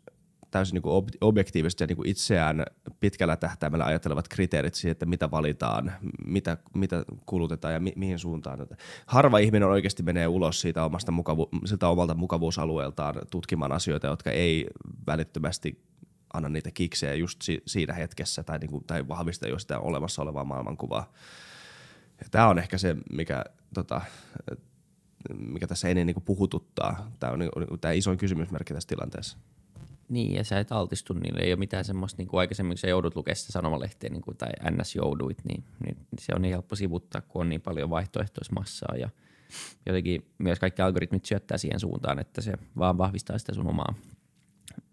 täysin 0.52 0.74
niin 0.74 0.82
kuin 0.82 1.06
objektiivisesti 1.22 1.84
ja 1.84 1.88
niin 1.88 1.96
kuin 1.96 2.10
itseään 2.10 2.66
pitkällä 3.00 3.36
tähtäimellä 3.36 3.86
ajattelevat 3.86 4.28
kriteerit 4.28 4.76
siihen, 4.76 4.92
että 4.92 5.06
mitä 5.06 5.32
valitaan, 5.32 5.92
mitä, 6.26 6.58
mitä 6.74 7.06
kulutetaan 7.26 7.74
ja 7.74 7.80
mi- 7.80 7.94
mihin 7.96 8.20
suuntaan. 8.20 8.68
Harva 9.06 9.38
ihminen 9.38 9.68
oikeasti 9.68 10.04
menee 10.04 10.28
ulos 10.28 10.62
siitä 10.62 10.86
omasta 10.86 11.12
mukavu- 11.12 11.50
siltä 11.66 11.88
omalta 11.88 12.14
mukavuusalueeltaan 12.14 13.16
tutkimaan 13.32 13.72
asioita, 13.72 14.08
jotka 14.08 14.32
ei 14.32 14.68
välittömästi 15.08 15.84
anna 16.34 16.50
niitä 16.50 16.72
kiksejä 16.72 17.14
just 17.14 17.42
si- 17.42 17.64
siinä 17.68 17.94
hetkessä 17.94 18.44
tai, 18.44 18.60
niin 18.60 18.72
kuin, 18.72 18.84
tai 18.84 19.08
vahvista 19.08 19.48
jo 19.48 19.60
sitä 19.60 19.80
olemassa 19.80 20.22
olevaa 20.22 20.44
maailmankuvaa. 20.44 21.14
Tämä 22.32 22.48
on 22.48 22.60
ehkä 22.60 22.78
se, 22.78 22.96
mikä, 23.12 23.44
tota, 23.74 24.02
mikä 25.38 25.68
tässä 25.68 25.90
ennen 25.90 26.08
niin 26.08 26.22
puhututtaa. 26.26 27.12
Tämä 27.20 27.34
on 27.34 27.40
niin, 27.40 27.52
tämä 27.82 27.92
isoin 27.92 28.18
kysymysmerkki 28.18 28.74
tässä 28.74 28.90
tilanteessa. 28.90 29.38
Niin, 30.12 30.34
ja 30.34 30.44
sä 30.44 30.60
et 30.60 30.72
altistu 30.72 31.14
niille. 31.14 31.40
Ei 31.40 31.54
ole 31.54 31.60
mitään 31.60 31.86
semmoista, 31.86 32.18
niin 32.18 32.28
kuin 32.28 32.40
aikaisemmin, 32.40 32.72
kun 32.72 32.78
sä 32.78 32.88
joudut 32.88 33.16
lukemaan 33.16 33.36
sitä 33.36 33.52
sanomalehtiä 33.52 34.10
niin 34.10 34.22
kuin, 34.22 34.38
tai 34.38 34.50
ns. 34.72 34.96
jouduit, 34.96 35.38
niin, 35.46 35.64
niin, 35.84 35.98
se 36.20 36.32
on 36.36 36.42
niin 36.42 36.54
helppo 36.54 36.76
sivuttaa, 36.76 37.22
kun 37.22 37.42
on 37.42 37.50
niin 37.50 37.62
paljon 37.62 37.90
vaihtoehtoismassaa. 37.90 38.96
Ja 38.98 39.10
jotenkin 39.86 40.26
myös 40.38 40.60
kaikki 40.60 40.82
algoritmit 40.82 41.26
syöttää 41.26 41.58
siihen 41.58 41.80
suuntaan, 41.80 42.20
että 42.20 42.42
se 42.42 42.54
vaan 42.78 42.98
vahvistaa 42.98 43.38
sitä 43.38 43.54
sun 43.54 43.68
omaa, 43.68 43.94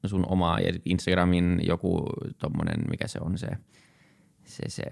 sun 0.06 0.26
omaa 0.28 0.60
ja 0.60 0.72
Instagramin 0.84 1.60
joku 1.66 2.06
tommonen, 2.38 2.80
mikä 2.90 3.08
se 3.08 3.18
on 3.22 3.38
se, 3.38 3.48
se, 4.44 4.62
se 4.68 4.82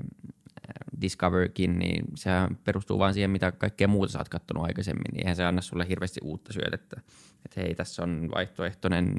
Discoverkin, 1.01 1.79
niin 1.79 2.05
se 2.15 2.31
perustuu 2.65 2.99
vain 2.99 3.15
siihen, 3.15 3.31
mitä 3.31 3.53
kaikkea 3.53 3.89
muuta 3.89 4.13
sä 4.13 4.19
oot 4.19 4.29
kattonut 4.29 4.65
aikaisemmin, 4.65 5.05
niin 5.13 5.21
eihän 5.21 5.37
se 5.37 5.45
anna 5.45 5.63
sulle 5.63 5.89
hirveästi 5.89 6.21
uutta 6.23 6.53
syötettä. 6.53 7.01
Että 7.45 7.61
hei, 7.61 7.75
tässä 7.75 8.03
on 8.03 8.29
vaihtoehtoinen, 8.35 9.15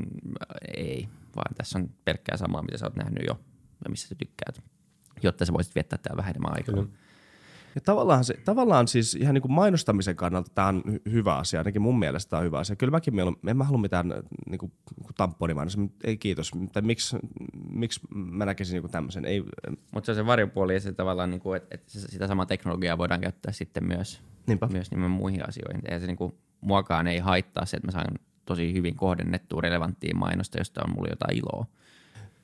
ei, 0.77 1.07
vaan 1.35 1.55
tässä 1.55 1.79
on 1.79 1.89
pelkkää 2.05 2.37
samaa, 2.37 2.61
mitä 2.61 2.77
sä 2.77 2.85
oot 2.85 2.95
nähnyt 2.95 3.23
jo 3.27 3.39
ja 3.83 3.89
missä 3.89 4.07
sä 4.07 4.15
tykkäät, 4.15 4.61
jotta 5.23 5.45
sä 5.45 5.53
voisit 5.53 5.75
viettää 5.75 5.99
täällä 6.03 6.17
vähän 6.17 6.31
enemmän 6.31 6.53
aikaa. 6.53 6.75
Kyllä. 6.75 6.87
Ja 7.77 7.81
tavallaan, 7.81 8.23
se, 8.23 8.33
tavallaan 8.45 8.87
siis 8.87 9.15
ihan 9.15 9.33
niin 9.33 9.41
kuin 9.41 9.51
mainostamisen 9.51 10.15
kannalta 10.15 10.51
tämä 10.55 10.67
on 10.67 10.83
hyvä 11.11 11.35
asia, 11.35 11.59
ainakin 11.59 11.81
mun 11.81 11.99
mielestä 11.99 12.29
tämä 12.29 12.39
on 12.39 12.45
hyvä 12.45 12.59
asia. 12.59 12.75
Kyllä 12.75 12.91
mäkin 12.91 13.15
mieluummin, 13.15 13.49
en 13.49 13.57
mä 13.57 13.63
halua 13.63 13.81
mitään 13.81 14.13
niin 14.49 14.57
kuin, 14.57 14.71
kuin 15.03 15.15
tamponimainos, 15.17 15.77
ei 16.03 16.17
kiitos. 16.17 16.51
Tai 16.73 16.81
miksi, 16.81 17.17
miksi 17.69 17.99
mä 18.09 18.45
näkisin 18.45 18.73
niin 18.73 18.81
kuin 18.81 18.91
tämmöisen? 18.91 19.25
Ei, 19.25 19.43
Mutta 19.91 20.05
se 20.05 20.11
on 20.11 20.15
se 20.15 20.25
varjopuoli 20.25 20.73
ja 20.73 20.79
se 20.79 20.91
tavallaan, 20.91 21.29
niin 21.29 21.41
kuin, 21.41 21.57
että, 21.57 21.75
että 21.75 21.99
sitä 21.99 22.27
samaa 22.27 22.45
teknologiaa 22.45 22.97
voidaan 22.97 23.21
käyttää 23.21 23.51
sitten 23.51 23.87
myös, 23.87 24.21
Niinpä. 24.47 24.67
myös 24.67 24.91
niin 24.91 25.11
muihin 25.11 25.49
asioihin. 25.49 25.81
Ja 25.91 25.99
se 25.99 26.07
niin 26.07 26.17
kuin, 26.17 26.33
muakaan 26.61 27.07
ei 27.07 27.19
haittaa 27.19 27.65
se, 27.65 27.77
että 27.77 27.87
mä 27.87 27.91
saan 27.91 28.19
tosi 28.45 28.73
hyvin 28.73 28.95
kohdennettua 28.95 29.61
relevanttia 29.61 30.15
mainosta, 30.15 30.57
josta 30.57 30.81
on 30.83 30.95
mulle 30.95 31.09
jotain 31.09 31.37
iloa. 31.37 31.65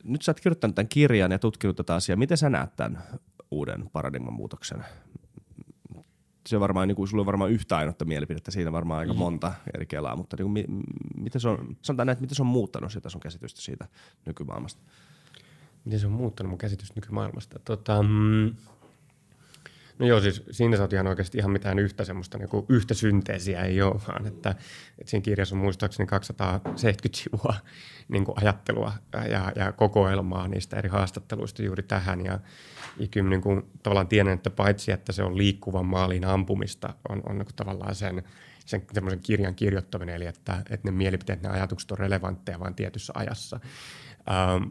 Nyt 0.04 0.22
sä 0.22 0.32
oot 0.32 0.40
kirjoittanut 0.40 0.76
tämän 0.76 0.90
kirjan 0.90 1.32
ja 1.32 1.40
tutkinut 1.40 1.76
tätä 1.76 1.96
asiaa. 1.96 2.18
Miten 2.18 2.38
sä 2.38 2.50
näet 2.50 2.76
tämän 2.76 3.04
uuden 3.52 3.90
paradigman 3.94 4.34
muutoksen? 4.34 4.86
Se 6.48 6.60
varmaan, 6.60 6.88
niin 6.88 6.96
kuin, 6.96 7.08
sulla 7.08 7.22
on 7.22 7.26
varmaan 7.26 7.52
yhtä 7.52 7.78
ainutta 7.78 8.06
mielipidettä, 8.06 8.52
siinä 8.52 8.72
varmaan 8.72 9.00
aika 9.00 9.14
mm. 9.14 9.20
monta 9.20 9.54
eri 9.74 9.86
kelaa, 9.86 10.16
mutta 10.16 10.38
niin 10.38 10.54
kuin, 10.54 10.84
miten 11.18 11.42
se 11.42 11.50
on, 11.50 11.78
sanotaan 11.82 12.08
näin, 12.08 12.14
että 12.14 12.22
miten 12.22 12.36
se 12.36 12.42
on 12.42 12.48
muuttanut 12.48 12.92
sitä 12.92 13.10
sun 13.10 13.22
käsitystä 13.22 13.62
siitä 13.62 13.88
nykymaailmasta? 14.26 14.82
Miten 15.86 16.00
se 16.00 16.08
on 16.08 16.12
muuttanut 16.14 16.50
mun 16.50 16.58
käsitystä 16.58 16.94
nykymaailmasta? 16.96 17.60
Tota, 17.60 18.04
mm, 18.04 18.56
No 20.00 20.06
joo, 20.06 20.20
siis 20.20 20.44
siinä 20.52 20.78
sä 20.78 20.84
oot 20.84 20.94
ihan 20.94 21.08
oikeasti 21.08 21.38
ihan 21.38 21.52
mitään 21.52 21.80
yhtä 21.80 22.06
semmoista 22.06 22.38
niin 22.38 22.50
yhtä 22.70 22.94
synteesiä 22.94 23.62
ei 23.62 23.82
ole, 23.82 24.02
vaan 24.08 24.28
että, 24.28 24.50
että 24.50 25.10
siinä 25.10 25.24
kirjassa 25.24 25.56
on 25.56 25.62
muistaakseni 25.62 26.08
270 26.08 27.18
sivua 27.18 27.56
niin 28.08 28.26
kuin 28.26 28.38
ajattelua 28.42 28.94
ja, 29.30 29.52
ja 29.56 29.72
kokoelmaa 29.72 30.48
niistä 30.48 30.78
eri 30.78 30.90
haastatteluista 30.90 31.64
juuri 31.64 31.84
tähän. 31.84 32.26
Ja, 32.26 32.40
ja 33.00 33.08
kyllä 33.08 33.30
niin 33.30 33.42
kuin, 33.42 33.64
tavallaan 33.84 34.08
tiedän, 34.08 34.34
että 34.34 34.50
paitsi 34.50 34.92
että 34.92 35.12
se 35.12 35.24
on 35.24 35.38
liikkuvan 35.38 35.86
maalin 35.86 36.26
ampumista, 36.26 36.94
on, 37.10 37.22
on 37.30 37.38
niin 37.38 37.46
kuin 37.46 37.56
tavallaan 37.56 37.96
sen, 37.96 38.24
sen 38.66 38.86
semmoisen 38.94 39.20
kirjan 39.20 39.56
kirjoittaminen, 39.56 40.16
eli 40.16 40.26
että, 40.26 40.58
että 40.70 40.88
ne 40.88 40.92
mielipiteet, 40.92 41.42
ne 41.42 41.50
ajatukset 41.50 41.92
on 41.92 41.98
relevantteja 41.98 42.60
vain 42.60 42.76
tietyssä 42.76 43.14
ajassa. 43.16 43.60
Ähm, 44.32 44.64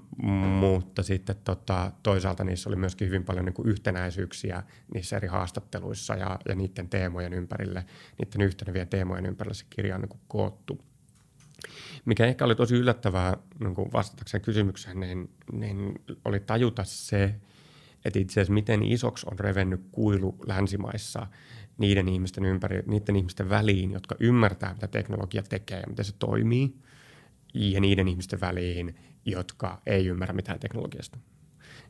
mutta 0.61 1.03
sitten 1.03 1.37
tota, 1.45 1.93
toisaalta 2.03 2.45
niissä 2.45 2.71
oli 2.71 2.77
myöskin 2.77 3.09
hyvin 3.09 3.25
paljon 3.25 3.45
niin 3.45 3.55
kuin 3.55 3.69
yhtenäisyyksiä 3.69 4.63
niissä 4.95 5.17
eri 5.17 5.29
haastatteluissa 5.29 6.15
ja, 6.15 6.39
ja 6.49 6.55
niiden 6.55 6.89
teemojen 6.89 7.33
ympärille, 7.33 7.85
niiden 8.19 8.41
yhtenevien 8.41 8.89
teemojen 8.89 9.27
ympärille 9.27 9.55
se 9.55 9.65
kirja 9.71 9.95
on 9.95 10.01
niin 10.01 10.09
kuin 10.09 10.21
koottu. 10.29 10.79
Mikä 12.05 12.27
ehkä 12.27 12.45
oli 12.45 12.55
tosi 12.55 12.75
yllättävää 12.75 13.37
niin 13.61 13.75
kuin 13.75 13.93
vastatakseen 13.93 14.43
kysymykseen, 14.43 15.01
niin, 15.01 15.31
niin 15.53 15.95
oli 16.25 16.41
tajuta 16.41 16.85
se, 16.85 17.35
että 18.05 18.19
itse 18.19 18.41
asiassa 18.41 18.53
miten 18.53 18.83
isoksi 18.83 19.27
on 19.31 19.39
revennyt 19.39 19.81
kuilu 19.93 20.37
länsimaissa 20.47 21.27
niiden 21.79 22.09
ihmisten 22.09 22.45
ympäri, 22.45 22.83
niiden 22.87 23.17
ihmisten 23.17 23.49
väliin, 23.49 23.91
jotka 23.91 24.15
ymmärtää, 24.21 24.75
mitä 24.75 24.89
teknologia 24.89 25.43
tekee 25.43 25.81
ja 25.81 25.87
miten 25.87 26.05
se 26.05 26.13
toimii, 26.19 26.75
ja 27.55 27.81
niiden 27.81 28.09
ihmisten 28.09 28.41
väliin, 28.41 28.95
jotka 29.25 29.83
ei 29.87 30.07
ymmärrä 30.07 30.35
mitään 30.35 30.61
teknologiasta. 30.61 31.19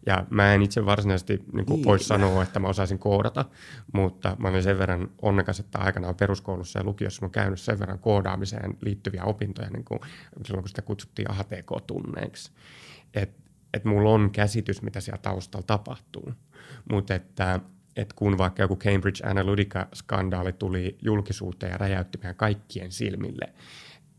Ja 0.06 0.26
mä 0.30 0.54
en 0.54 0.62
itse 0.62 0.86
varsinaisesti 0.86 1.44
niin 1.52 1.66
niin. 1.68 1.84
voi 1.84 1.98
sanoa, 1.98 2.42
että 2.42 2.58
mä 2.58 2.68
osaisin 2.68 2.98
koodata, 2.98 3.44
mutta 3.92 4.36
mä 4.38 4.48
olen 4.48 4.62
sen 4.62 4.78
verran 4.78 5.10
onnekas, 5.22 5.60
että 5.60 5.78
aikanaan 5.78 6.14
peruskoulussa 6.14 6.78
ja 6.78 6.84
lukiossa 6.84 7.26
mä 7.26 7.30
käynyt 7.30 7.60
sen 7.60 7.78
verran 7.78 7.98
koodaamiseen 7.98 8.78
liittyviä 8.80 9.24
opintoja 9.24 9.70
niin 9.70 9.84
kuin 9.84 10.00
silloin, 10.46 10.62
kun 10.62 10.68
sitä 10.68 10.82
kutsuttiin 10.82 11.30
ATK-tunneiksi. 11.30 12.52
Että 13.14 13.42
et 13.74 13.84
mulla 13.84 14.10
on 14.10 14.30
käsitys, 14.30 14.82
mitä 14.82 15.00
siellä 15.00 15.22
taustalla 15.22 15.66
tapahtuu. 15.66 16.32
Mutta 16.90 17.14
että 17.14 17.60
et 17.96 18.12
kun 18.12 18.38
vaikka 18.38 18.62
joku 18.62 18.76
Cambridge 18.76 19.26
Analytica-skandaali 19.26 20.52
tuli 20.52 20.98
julkisuuteen 21.02 21.72
ja 21.72 21.78
räjäytti 21.78 22.18
meidän 22.18 22.36
kaikkien 22.36 22.92
silmille 22.92 23.52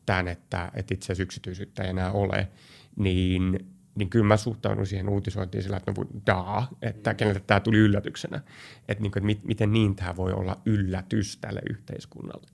tämän, 0.06 0.28
että, 0.28 0.72
että 0.76 0.94
itse 0.94 1.06
asiassa 1.06 1.24
yksityisyyttä 1.24 1.84
ei 1.84 1.90
enää 1.90 2.12
ole, 2.12 2.48
niin 2.96 3.74
niin 3.96 4.10
kyllä 4.10 4.26
mä 4.26 4.38
suhtaudun 4.38 4.88
siihen 4.88 5.10
uutisointiin 5.10 5.64
sillä, 5.64 5.78
että 5.78 5.94
no 5.98 6.06
daa, 6.28 6.68
että 6.82 7.10
mm. 7.10 7.18
kenelle 7.18 7.40
tämä 7.48 7.60
tuli 7.60 7.78
yllätyksenä. 7.78 8.42
Että, 8.88 9.02
niin 9.02 9.12
kuin, 9.12 9.30
että 9.30 9.48
miten 9.48 9.74
niin 9.74 9.96
tämä 9.96 10.16
voi 10.16 10.34
olla 10.34 10.62
yllätys 10.66 11.38
tälle 11.38 11.62
yhteiskunnalle. 11.70 12.48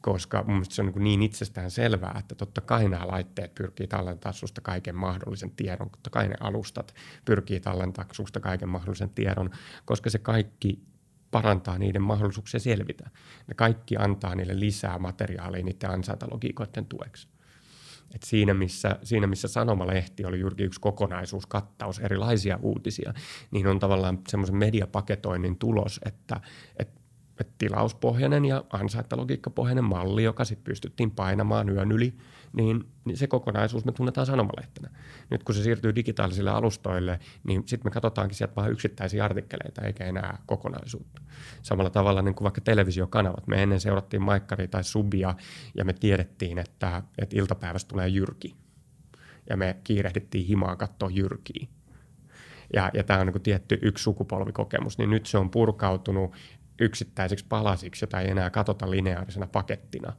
Koska 0.00 0.42
mun 0.42 0.52
mielestä 0.54 0.74
se 0.74 0.82
on 0.82 0.86
niin, 0.86 1.02
niin 1.02 1.22
itsestään 1.22 1.70
selvää, 1.70 2.16
että 2.18 2.34
totta 2.34 2.60
kai 2.60 2.88
nämä 2.88 3.06
laitteet 3.06 3.54
pyrkii 3.54 3.86
tallentaa 3.86 4.32
susta 4.32 4.60
kaiken 4.60 4.96
mahdollisen 4.96 5.50
tiedon, 5.50 5.90
totta 5.90 6.10
kai 6.10 6.28
ne 6.28 6.34
alustat 6.40 6.94
pyrkii 7.24 7.60
tallentaa 7.60 8.04
susta 8.12 8.40
kaiken 8.40 8.68
mahdollisen 8.68 9.10
tiedon, 9.10 9.50
koska 9.84 10.10
se 10.10 10.18
kaikki 10.18 10.82
parantaa 11.30 11.78
niiden 11.78 12.02
mahdollisuuksia 12.02 12.60
selvitä. 12.60 13.10
Ne 13.48 13.54
kaikki 13.54 13.96
antaa 13.96 14.34
niille 14.34 14.60
lisää 14.60 14.98
materiaalia 14.98 15.64
niiden 15.64 15.90
ansaintalogiikoiden 15.90 16.86
tueksi. 16.86 17.28
Et 18.14 18.22
siinä, 18.22 18.54
missä, 18.54 18.98
siinä, 19.02 19.26
missä 19.26 19.48
sanomalehti 19.48 20.24
oli 20.24 20.40
juuri 20.40 20.64
yksi 20.64 20.80
kokonaisuus, 20.80 21.46
kattaus, 21.46 21.98
erilaisia 21.98 22.58
uutisia, 22.62 23.14
niin 23.50 23.66
on 23.66 23.78
tavallaan 23.78 24.18
semmoisen 24.28 24.56
mediapaketoinnin 24.56 25.58
tulos, 25.58 26.00
että, 26.04 26.40
että 26.78 26.96
että 26.96 27.05
tilauspohjainen 27.58 28.44
ja 28.44 28.64
ansaittalogiikkapohjainen 28.70 29.84
malli, 29.84 30.24
joka 30.24 30.44
sitten 30.44 30.64
pystyttiin 30.64 31.10
painamaan 31.10 31.68
yön 31.68 31.92
yli, 31.92 32.14
niin, 32.52 32.84
niin 33.04 33.16
se 33.16 33.26
kokonaisuus 33.26 33.84
me 33.84 33.92
tunnetaan 33.92 34.26
sanomalehtenä. 34.26 34.90
Nyt 35.30 35.42
kun 35.44 35.54
se 35.54 35.62
siirtyy 35.62 35.94
digitaalisille 35.94 36.50
alustoille, 36.50 37.20
niin 37.44 37.62
sitten 37.66 37.90
me 37.90 37.94
katsotaankin 37.94 38.36
sieltä 38.36 38.56
vain 38.56 38.72
yksittäisiä 38.72 39.24
artikkeleita 39.24 39.82
eikä 39.82 40.04
enää 40.04 40.38
kokonaisuutta. 40.46 41.22
Samalla 41.62 41.90
tavalla 41.90 42.22
niin 42.22 42.34
kuin 42.34 42.44
vaikka 42.44 42.60
televisiokanavat. 42.60 43.46
Me 43.46 43.62
ennen 43.62 43.80
seurattiin 43.80 44.22
Maikkaria 44.22 44.68
tai 44.68 44.84
Subia 44.84 45.34
ja 45.74 45.84
me 45.84 45.92
tiedettiin, 45.92 46.58
että, 46.58 47.02
että 47.18 47.36
iltapäivästä 47.36 47.88
tulee 47.88 48.08
jyrki. 48.08 48.56
Ja 49.50 49.56
me 49.56 49.76
kiirehdittiin 49.84 50.46
himaan 50.46 50.78
katsoa 50.78 51.10
jyrkiä. 51.10 51.66
Ja, 52.74 52.90
ja 52.94 53.04
tämä 53.04 53.20
on 53.20 53.26
niin 53.26 53.42
tietty 53.42 53.78
yksi 53.82 54.02
sukupolvikokemus, 54.02 54.98
niin 54.98 55.10
nyt 55.10 55.26
se 55.26 55.38
on 55.38 55.50
purkautunut 55.50 56.34
yksittäisiksi 56.80 57.46
palasiksi, 57.48 58.02
jota 58.02 58.20
ei 58.20 58.30
enää 58.30 58.50
katsota 58.50 58.90
lineaarisena 58.90 59.46
pakettina, 59.46 60.12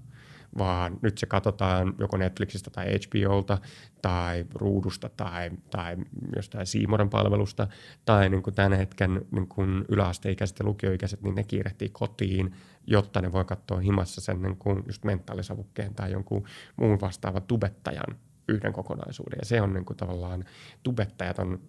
vaan 0.58 1.00
nyt 1.02 1.18
se 1.18 1.26
katsotaan 1.26 1.94
joko 2.00 2.18
Netflixistä 2.18 2.70
tai 2.70 2.86
HBOlta 2.86 3.58
tai 4.02 4.46
ruudusta 4.54 5.10
tai, 5.10 5.52
tai 5.70 5.98
jostain 6.36 6.66
Siimoren 6.66 7.10
palvelusta 7.10 7.68
tai 8.06 8.30
niin 8.30 8.44
kuin 8.44 8.54
tämän 8.54 8.74
hetken 8.74 9.22
niin 9.32 9.48
kuin 9.48 9.86
yläasteikäiset 9.90 10.60
ja 10.60 10.66
lukioikäiset, 10.66 11.22
niin 11.22 11.36
ne 11.36 11.44
kiirehtii 11.44 11.90
kotiin, 11.90 12.56
jotta 12.88 13.22
ne 13.22 13.32
voi 13.32 13.46
katsoa 13.46 13.80
himassa 13.80 14.22
sen 14.22 14.42
niin 14.42 14.58
kuin 14.58 14.84
just 14.88 15.04
mentaalisavukkeen 15.04 15.96
tai 15.96 16.12
jonkun 16.12 16.48
muun 16.76 17.02
vastaavan 17.02 17.44
tubettajan 17.44 18.18
yhden 18.48 18.74
kokonaisuuden. 18.74 19.40
Ja 19.40 19.46
se 19.46 19.62
on 19.62 19.74
niin 19.74 19.86
kuin 19.86 19.98
tavallaan, 19.98 20.44
tubettajat 20.84 21.40
on 21.40 21.62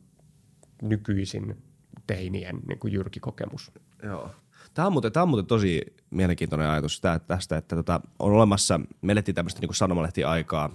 nykyisin 0.83 1.63
teinien 2.07 2.61
niin 2.69 2.79
kuin 2.79 2.93
jyrkikokemus. 2.93 3.73
Joo. 4.03 4.31
Tämä 4.79 4.87
on, 4.87 4.93
muuten, 4.93 5.13
tämä 5.13 5.23
on 5.23 5.29
muuten 5.29 5.47
tosi 5.47 5.83
mielenkiintoinen 6.11 6.69
ajatus 6.69 7.01
tästä, 7.27 7.57
että 7.57 7.77
tota, 7.77 8.01
on 8.19 8.33
olemassa, 8.33 8.81
me 9.03 9.13
elettiin 9.13 9.35
tämmöistä 9.35 9.61
niin 9.61 9.75
sanomalehti-aikaa, 9.75 10.71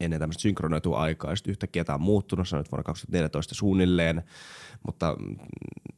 ennen 0.00 0.20
tämmöistä 0.20 0.40
synkronoitua 0.40 0.98
aikaa, 0.98 1.30
ja 1.30 1.36
sitten 1.36 1.50
yhtäkkiä 1.50 1.84
tämä 1.84 1.94
on 1.94 2.00
muuttunut, 2.00 2.48
se 2.48 2.56
on 2.56 2.60
nyt 2.60 2.72
vuonna 2.72 2.82
2014 2.82 3.54
suunnilleen, 3.54 4.22
mutta 4.86 5.16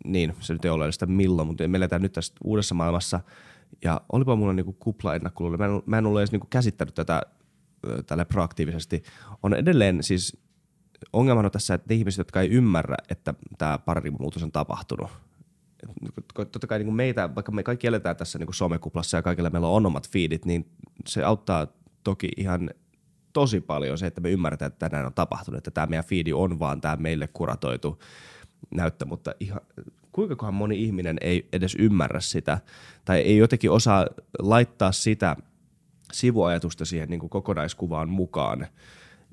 niin, 0.04 0.36
se 0.40 0.52
nyt 0.52 0.64
ei 0.64 0.70
ole 0.70 0.92
sitä 0.92 1.06
milloin, 1.06 1.48
mutta 1.48 1.68
me 1.68 1.76
eletään 1.76 2.02
nyt 2.02 2.12
tässä 2.12 2.34
uudessa 2.44 2.74
maailmassa, 2.74 3.20
ja 3.84 4.00
olipa 4.12 4.36
mulla 4.36 4.52
niinku 4.52 4.72
kupla 4.72 5.14
ennakkoluulla, 5.14 5.58
mä 5.58 5.64
en, 5.64 5.82
mä 5.86 5.98
en 5.98 6.06
ole 6.06 6.20
edes 6.20 6.32
niinku 6.32 6.46
käsittänyt 6.50 6.94
tätä 6.94 7.22
tälle 8.06 8.24
proaktiivisesti, 8.24 9.02
on 9.42 9.54
edelleen 9.54 10.02
siis 10.02 10.36
ongelma 11.12 11.40
on 11.40 11.50
tässä, 11.50 11.74
että 11.74 11.94
ihmiset, 11.94 12.18
jotka 12.18 12.40
ei 12.40 12.48
ymmärrä, 12.48 12.96
että 13.08 13.34
tämä 13.58 13.78
paradigmamuutos 13.78 14.42
on 14.42 14.52
tapahtunut– 14.52 15.10
totta 16.36 16.66
kai 16.66 16.78
niin 16.78 16.86
kuin 16.86 16.96
meitä, 16.96 17.34
vaikka 17.34 17.52
me 17.52 17.62
kaikki 17.62 17.86
eletään 17.86 18.16
tässä 18.16 18.38
niin 18.38 18.46
kuin 18.46 18.54
somekuplassa 18.54 19.16
ja 19.16 19.22
kaikilla 19.22 19.50
meillä 19.50 19.68
on 19.68 19.86
omat 19.86 20.08
feedit, 20.10 20.44
niin 20.44 20.70
se 21.06 21.24
auttaa 21.24 21.66
toki 22.04 22.28
ihan 22.36 22.70
tosi 23.32 23.60
paljon 23.60 23.98
se, 23.98 24.06
että 24.06 24.20
me 24.20 24.30
ymmärretään, 24.30 24.72
että 24.72 24.88
tänään 24.88 25.06
on 25.06 25.14
tapahtunut, 25.14 25.58
että 25.58 25.70
tämä 25.70 25.86
meidän 25.86 26.04
feedi 26.04 26.32
on 26.32 26.58
vaan 26.58 26.80
tämä 26.80 26.96
meille 26.96 27.28
kuratoitu 27.28 28.02
näyttö, 28.70 29.04
mutta 29.04 29.34
ihan, 29.40 29.60
kuinka 30.12 30.52
moni 30.52 30.82
ihminen 30.82 31.16
ei 31.20 31.48
edes 31.52 31.76
ymmärrä 31.78 32.20
sitä 32.20 32.58
tai 33.04 33.18
ei 33.18 33.36
jotenkin 33.36 33.70
osaa 33.70 34.06
laittaa 34.38 34.92
sitä 34.92 35.36
sivuajatusta 36.12 36.84
siihen 36.84 37.08
niin 37.08 37.20
kuin 37.20 37.30
kokonaiskuvaan 37.30 38.08
mukaan, 38.08 38.66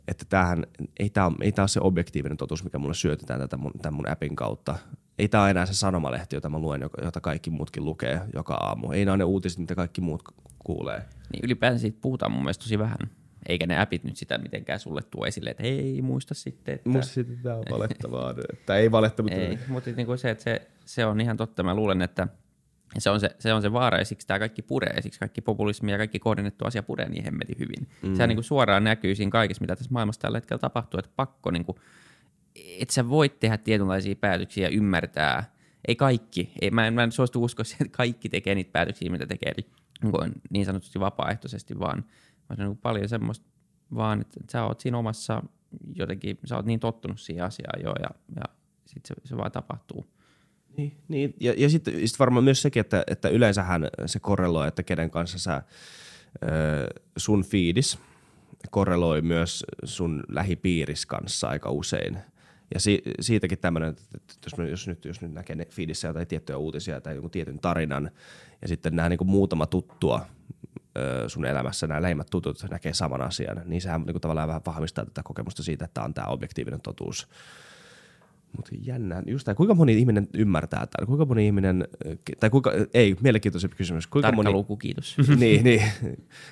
että 0.08 0.26
tämähän, 0.30 0.68
ei 1.00 1.10
tämä, 1.10 1.32
ei 1.42 1.52
tämä 1.52 1.64
ole 1.64 1.68
se 1.68 1.80
objektiivinen 1.82 2.38
totuus, 2.38 2.64
mikä 2.64 2.78
mulle 2.80 2.94
syötetään 2.94 3.40
tätä 3.40 3.58
mun, 3.58 3.72
tämän 3.82 3.94
mun 3.94 4.10
appin 4.10 4.36
kautta, 4.36 4.78
ei 5.20 5.28
tämä 5.28 5.50
enää 5.50 5.66
se 5.66 5.74
sanomalehti, 5.74 6.36
jota 6.36 6.50
mä 6.50 6.60
luen, 6.60 6.82
jota 7.04 7.22
kaikki 7.22 7.50
muutkin 7.50 7.86
lukee 7.86 8.22
joka 8.36 8.54
aamu. 8.54 8.92
Ei 8.92 9.06
nämä 9.06 9.18
ne 9.18 9.24
uutiset, 9.24 9.60
mitä 9.60 9.76
kaikki 9.76 10.02
muut 10.02 10.24
kuulee. 10.60 11.02
Niin 11.34 11.46
ylipäänsä 11.46 11.80
siitä 11.80 11.98
puhutaan 12.02 12.32
mun 12.32 12.42
mielestä 12.42 12.64
tosi 12.64 12.80
vähän. 12.80 12.98
Eikä 13.48 13.68
ne 13.68 13.80
appit 13.80 14.04
nyt 14.04 14.18
sitä 14.18 14.38
mitenkään 14.38 14.80
sulle 14.80 15.02
tuo 15.02 15.26
esille, 15.26 15.50
että 15.50 15.64
hei, 15.64 16.02
muista 16.02 16.34
sitten. 16.34 16.76
Että... 16.76 16.90
Muista 16.90 17.14
sitten, 17.14 17.36
että 17.36 17.44
tämä 17.44 17.56
on 17.56 17.66
valettavaa. 17.72 18.34
että 18.54 18.76
ei 18.76 18.92
valetta, 18.92 19.24
mutta... 19.24 19.38
Ei, 19.38 19.60
mutta 19.68 19.90
niin 19.90 20.08
kuin 20.08 20.18
se, 20.18 20.30
että 20.30 20.44
se, 20.44 20.68
se, 20.86 21.06
on 21.06 21.22
ihan 21.22 21.38
totta. 21.38 21.64
Mä 21.64 21.76
luulen, 21.76 22.02
että 22.02 22.28
se 22.98 23.10
on 23.10 23.20
se, 23.20 23.36
se, 23.40 23.54
on 23.54 23.62
se 23.62 23.74
vaara 23.74 23.98
ja 23.98 24.06
siksi 24.06 24.28
tämä 24.28 24.40
kaikki 24.40 24.62
puree 24.62 24.94
ja 24.96 25.02
siksi 25.02 25.20
kaikki 25.20 25.42
populismi 25.42 25.92
ja 25.92 25.98
kaikki 25.98 26.20
kohdennettu 26.20 26.66
asia 26.66 26.84
puree 26.84 27.10
niin 27.10 27.24
hemmetin 27.24 27.60
hyvin. 27.60 27.90
Mm. 28.02 28.16
Sehän 28.16 28.30
niin 28.30 28.38
kuin 28.38 28.44
suoraan 28.44 28.84
näkyy 28.84 29.16
siinä 29.16 29.32
kaikessa, 29.32 29.62
mitä 29.62 29.76
tässä 29.76 29.94
maailmassa 29.94 30.22
tällä 30.22 30.38
hetkellä 30.38 30.60
tapahtuu, 30.60 31.00
että 31.00 31.12
pakko 31.16 31.52
niin 31.52 31.66
että 32.80 32.94
sä 32.94 33.10
voit 33.10 33.40
tehdä 33.40 33.58
tietynlaisia 33.58 34.16
päätöksiä 34.16 34.68
ja 34.68 34.76
ymmärtää, 34.76 35.54
ei 35.88 35.96
kaikki, 35.96 36.52
ei, 36.62 36.72
mä, 36.72 36.88
en, 36.88 36.94
mä 36.94 37.04
en 37.04 37.12
suostu 37.12 37.44
uskoa 37.44 37.64
siihen, 37.64 37.86
että 37.86 37.98
kaikki 37.98 38.30
tekee 38.30 38.56
niitä 38.56 38.72
päätöksiä, 38.72 39.10
mitä 39.10 39.26
tekee 39.26 39.54
niin, 39.58 40.34
niin 40.50 40.66
sanotusti 40.66 41.00
vapaaehtoisesti, 41.00 41.80
vaan, 41.80 42.06
vaan 42.50 42.58
se 42.58 42.64
on 42.64 42.70
niin 42.70 42.78
paljon 42.78 43.10
semmoista 43.10 43.46
vaan, 43.96 44.22
että, 44.22 44.38
että 44.40 44.52
sä 44.52 44.64
oot 44.64 44.80
siinä 44.80 44.98
omassa 44.98 45.44
jotenkin, 45.96 46.38
sä 46.46 46.56
oot 46.56 46.66
niin 46.66 46.80
tottunut 46.80 47.20
siihen 47.20 47.46
asiaan 47.46 47.84
jo 47.84 47.94
ja, 48.02 48.10
ja 48.36 48.44
sitten 48.86 49.08
se, 49.08 49.30
se 49.30 49.38
vaan 49.38 49.52
tapahtuu. 49.52 50.06
Niin, 50.78 50.98
niin. 51.08 51.34
ja, 51.40 51.54
ja 51.58 51.70
sitten 51.70 52.08
sit 52.08 52.20
varmaan 52.20 52.44
myös 52.44 52.62
sekin, 52.62 52.82
että, 52.82 53.04
että 53.08 53.30
yleensähän 53.30 53.88
se 54.06 54.20
korreloi, 54.20 54.68
että 54.68 54.84
kenen 54.84 55.10
kanssa 55.10 55.40
sä 55.40 55.62
sun 57.18 57.44
fiidis 57.44 58.00
korreloi 58.72 59.22
myös 59.22 59.64
sun 59.84 60.24
lähipiiris 60.30 61.06
kanssa 61.06 61.48
aika 61.48 61.72
usein– 61.72 62.18
ja 62.74 62.80
si- 62.80 63.02
siitäkin 63.20 63.58
tämmöinen, 63.60 63.90
että 63.90 64.34
jos, 64.46 64.58
me, 64.58 64.70
jos, 64.70 64.88
nyt, 64.88 65.06
jos 65.06 65.22
nyt 65.22 65.34
näkee 65.34 65.68
feedissä 65.70 66.08
jotain 66.08 66.28
tiettyjä 66.28 66.58
uutisia 66.58 67.02
tai 67.02 67.14
jonkun 67.14 67.32
tietyn 67.32 67.60
tarinan, 67.60 68.12
ja 68.62 68.68
sitten 68.68 68.96
nämä 68.96 69.10
niin 69.10 69.20
muutama 69.26 69.66
tuttua 69.66 70.26
ö, 70.98 71.30
sun 71.30 71.46
elämässä, 71.46 71.88
nämä 71.88 72.02
lähimmät 72.02 72.28
tutut 72.30 72.66
näkee 72.70 72.94
saman 72.94 73.22
asian, 73.22 73.62
niin 73.66 73.82
sehän 73.82 74.02
niin 74.02 74.14
kuin 74.14 74.22
tavallaan 74.22 74.48
vähän 74.48 74.62
vahvistaa 74.66 75.06
tätä 75.06 75.22
kokemusta 75.24 75.64
siitä, 75.64 75.86
että 75.86 76.04
on 76.04 76.14
tämä 76.14 76.28
objektiivinen 76.28 76.82
totuus. 76.82 77.28
Mutta 78.56 78.72
jännä, 78.82 79.24
just 79.26 79.46
tämä, 79.46 79.56
kuinka 79.56 79.76
moni 79.76 79.98
ihminen 79.98 80.28
ymmärtää 80.34 80.88
tämän? 80.88 81.08
Kuinka 81.08 81.26
moni 81.26 81.46
ihminen, 81.46 81.88
tai 82.40 82.50
kuinka, 82.50 82.72
ei, 82.94 83.16
mielenkiintoisempi 83.22 83.76
kysymys. 83.76 84.08
Kuinka 84.08 84.28
Tarkka 84.28 84.44
moni, 84.44 84.52
luku, 84.52 84.78
kiitos. 84.78 85.18
niin, 85.40 85.64
niin. 85.64 85.82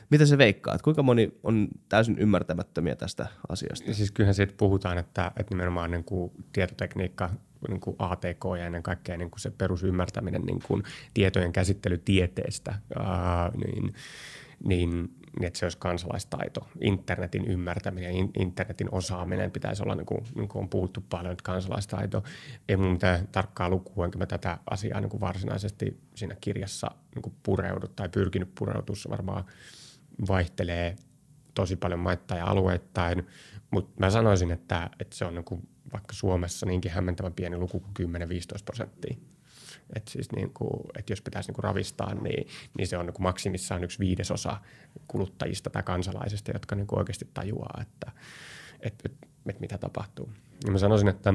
Mitä 0.10 0.26
se 0.26 0.38
veikkaa? 0.38 0.78
Kuinka 0.84 1.04
moni 1.04 1.32
on 1.44 1.68
täysin 1.90 2.18
ymmärtämättömiä 2.20 2.96
tästä 2.96 3.28
asiasta? 3.50 3.94
Siis 3.94 4.12
kyllähän 4.12 4.36
siitä 4.36 4.54
puhutaan, 4.58 4.98
että, 4.98 5.32
että 5.40 5.54
nimenomaan 5.56 5.92
niin 5.92 6.04
kuin 6.04 6.32
tietotekniikka, 6.54 7.30
niin 7.68 7.80
kuin 7.80 7.96
ATK 8.00 8.44
ja 8.60 8.66
ennen 8.66 8.84
kaikkea 8.84 9.18
niin 9.18 9.32
kuin 9.32 9.40
se 9.40 9.52
perusymmärtäminen 9.52 10.42
niin 10.42 10.60
kuin 10.68 10.84
tietojen 11.14 11.54
käsittelytieteestä, 11.54 12.76
ää, 13.00 13.52
niin 13.66 13.94
niin, 14.64 15.10
niin 15.40 15.48
että 15.48 15.60
se 15.60 15.66
olisi 15.66 15.78
kansalaistaito. 15.78 16.68
Internetin 16.82 17.46
ymmärtäminen, 17.46 18.12
in, 18.12 18.32
internetin 18.40 18.88
osaaminen 18.92 19.52
pitäisi 19.52 19.84
olla, 19.84 19.96
niin 19.96 20.06
kuin, 20.06 20.26
niin 20.36 20.48
kuin 20.48 20.64
on 20.64 20.70
puhuttu 20.70 21.04
paljon, 21.10 21.32
että 21.32 21.44
kansalaistaito. 21.44 22.24
Ei 22.70 22.78
mun 22.78 22.92
mitään 22.92 23.28
tarkkaa 23.28 23.70
lukua, 23.70 24.06
enkä 24.06 24.18
mä 24.18 24.26
tätä 24.26 24.58
asiaa 24.70 25.02
niin 25.02 25.10
kuin 25.10 25.22
varsinaisesti 25.22 26.00
siinä 26.16 26.36
kirjassa 26.42 26.92
niin 27.16 27.22
kuin 27.22 27.36
pureudu 27.44 27.88
tai 27.88 28.10
pyrkinyt 28.10 28.56
pureutua. 28.60 28.96
Se 28.96 29.10
varmaan 29.10 29.46
vaihtelee 30.28 30.96
tosi 31.54 31.76
paljon 31.76 32.00
maittain 32.00 32.40
ja 32.40 32.46
alueittain, 32.46 33.28
mutta 33.72 33.94
mä 34.00 34.10
sanoisin, 34.10 34.52
että, 34.52 34.90
että 35.00 35.16
se 35.16 35.26
on 35.26 35.36
niin 35.36 35.46
kuin 35.46 35.70
vaikka 35.94 36.14
Suomessa 36.14 36.66
niinkin 36.66 36.92
hämmentävän 36.92 37.34
pieni 37.34 37.58
luku 37.58 37.80
kuin 37.80 38.16
10-15 38.16 38.20
prosenttia. 38.66 39.18
Et 39.96 40.08
siis 40.08 40.32
niin 40.32 40.54
kuin, 40.54 40.84
että 41.00 41.12
jos 41.12 41.22
pitäisi 41.22 41.50
niin 41.50 41.56
kuin 41.56 41.64
ravistaa, 41.64 42.14
niin, 42.14 42.48
niin 42.78 42.88
se 42.88 42.98
on 42.98 43.06
niin 43.06 43.14
kuin 43.14 43.24
maksimissaan 43.24 43.84
yksi 43.84 44.00
viidesosa 44.00 44.58
kuluttajista 45.08 45.70
tai 45.70 45.84
kansalaisista, 45.84 46.52
jotka 46.52 46.76
niin 46.76 46.88
kuin 46.88 47.00
oikeasti 47.00 47.30
tajuaa, 47.34 47.82
että, 47.82 48.12
että, 48.82 49.04
että, 49.06 49.28
että 49.50 49.62
mitä 49.62 49.78
tapahtuu. 49.78 50.30
Ja 50.66 50.72
mä 50.72 50.78
sanoisin, 50.78 51.08
että 51.08 51.34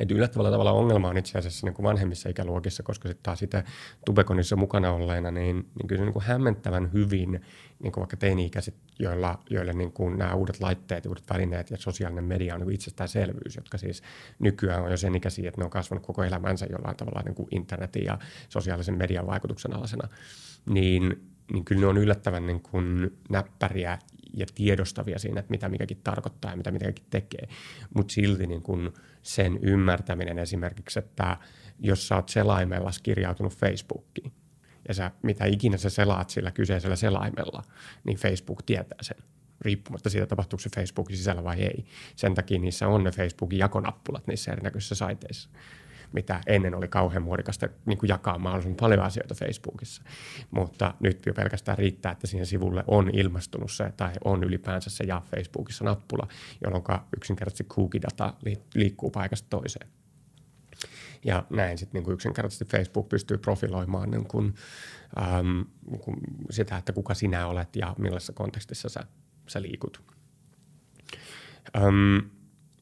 et 0.00 0.10
yllättävällä 0.10 0.50
tavalla 0.50 0.72
ongelma 0.72 1.08
on 1.08 1.16
itse 1.16 1.38
asiassa 1.38 1.66
niin 1.66 1.74
kuin 1.74 1.84
vanhemmissa 1.84 2.28
ikäluokissa, 2.28 2.82
koska 2.82 3.08
sitten 3.08 3.22
taas 3.22 3.38
sitä 3.38 3.64
tubekonissa 4.04 4.56
mukana 4.56 4.92
olleena, 4.92 5.30
niin, 5.30 5.56
niin 5.56 5.86
kyllä 5.86 6.00
se 6.00 6.04
niin 6.04 6.12
kuin 6.12 6.24
hämmentävän 6.24 6.92
hyvin, 6.92 7.40
niin 7.82 7.92
kuin 7.92 8.02
vaikka 8.02 8.16
teini-ikäiset, 8.16 8.74
joilla, 8.98 9.38
joille 9.50 9.72
niin 9.72 9.92
kuin 9.92 10.18
nämä 10.18 10.34
uudet 10.34 10.60
laitteet, 10.60 11.06
uudet 11.06 11.24
välineet 11.30 11.70
ja 11.70 11.76
sosiaalinen 11.76 12.24
media 12.24 12.54
on 12.54 12.60
niin 12.60 12.72
itsestäänselvyys, 12.72 13.56
jotka 13.56 13.78
siis 13.78 14.02
nykyään 14.38 14.82
on 14.82 14.90
jo 14.90 14.96
sen 14.96 15.14
ikäisiä, 15.14 15.48
että 15.48 15.60
ne 15.60 15.64
on 15.64 15.70
kasvanut 15.70 16.06
koko 16.06 16.24
elämänsä 16.24 16.66
jollain 16.70 16.96
tavalla 16.96 17.22
niin 17.24 17.34
kuin 17.34 17.48
internetin 17.50 18.04
ja 18.04 18.18
sosiaalisen 18.48 18.98
median 18.98 19.26
vaikutuksen 19.26 19.74
alasena, 19.74 20.08
niin, 20.70 21.30
niin 21.52 21.64
kyllä 21.64 21.80
ne 21.80 21.86
on 21.86 21.98
yllättävän 21.98 22.46
niin 22.46 22.62
kuin 22.62 23.18
näppäriä 23.30 23.98
ja 24.34 24.46
tiedostavia 24.54 25.18
siinä, 25.18 25.40
että 25.40 25.50
mitä 25.50 25.68
mikäkin 25.68 26.00
tarkoittaa 26.04 26.50
ja 26.50 26.56
mitä 26.56 26.70
mikäkin 26.70 27.04
tekee. 27.10 27.48
Mutta 27.94 28.12
silti 28.12 28.46
niin 28.46 28.62
kun 28.62 28.92
sen 29.22 29.58
ymmärtäminen 29.62 30.38
esimerkiksi, 30.38 30.98
että 30.98 31.36
jos 31.78 32.08
sä 32.08 32.16
oot 32.16 32.28
selaimella 32.28 32.90
kirjautunut 33.02 33.56
Facebookiin 33.56 34.32
ja 34.88 34.94
sä, 34.94 35.10
mitä 35.22 35.44
ikinä 35.44 35.76
sä 35.76 35.90
selaat 35.90 36.30
sillä 36.30 36.50
kyseisellä 36.50 36.96
selaimella, 36.96 37.62
niin 38.04 38.16
Facebook 38.18 38.62
tietää 38.62 38.98
sen 39.00 39.16
riippumatta 39.60 40.10
siitä, 40.10 40.26
tapahtuuko 40.26 40.60
se 40.60 40.70
Facebookin 40.74 41.16
sisällä 41.16 41.44
vai 41.44 41.62
ei. 41.62 41.84
Sen 42.16 42.34
takia 42.34 42.58
niissä 42.58 42.88
on 42.88 43.04
ne 43.04 43.10
Facebookin 43.10 43.58
jakonappulat 43.58 44.26
niissä 44.26 44.52
erinäköisissä 44.52 44.94
saiteissa 44.94 45.50
mitä 46.12 46.40
ennen 46.46 46.74
oli 46.74 46.88
kauhean 46.88 47.22
muodikasta 47.22 47.68
niin 47.86 47.98
kuin 47.98 48.08
jakaa 48.08 48.38
mahdollisimman 48.38 48.76
paljon 48.76 49.00
asioita 49.00 49.34
Facebookissa. 49.34 50.02
Mutta 50.50 50.94
nyt 51.00 51.26
jo 51.26 51.34
pelkästään 51.34 51.78
riittää, 51.78 52.12
että 52.12 52.26
siihen 52.26 52.46
sivulle 52.46 52.84
on 52.86 53.10
ilmastunut 53.12 53.72
se 53.72 53.92
tai 53.96 54.12
on 54.24 54.44
ylipäänsä 54.44 54.90
se 54.90 55.04
ja 55.04 55.22
Facebookissa 55.30 55.84
nappula, 55.84 56.28
jolloin 56.64 56.84
yksinkertaisesti 57.16 57.64
cookie-data 57.64 58.34
liikkuu 58.74 59.10
paikasta 59.10 59.46
toiseen. 59.50 59.88
Ja 61.24 61.44
näin 61.50 61.78
sitten 61.78 62.02
niin 62.02 62.12
yksinkertaisesti 62.12 62.64
Facebook 62.64 63.08
pystyy 63.08 63.38
profiloimaan 63.38 64.10
niin 64.10 64.26
kuin, 64.26 64.54
äm, 65.22 65.64
niin 65.90 66.00
kuin 66.00 66.16
sitä, 66.50 66.76
että 66.76 66.92
kuka 66.92 67.14
sinä 67.14 67.46
olet 67.46 67.76
ja 67.76 67.94
millaisessa 67.98 68.32
kontekstissa 68.32 68.88
sä, 68.88 69.00
sä 69.46 69.62
liikut. 69.62 70.02
Äm, 71.76 72.30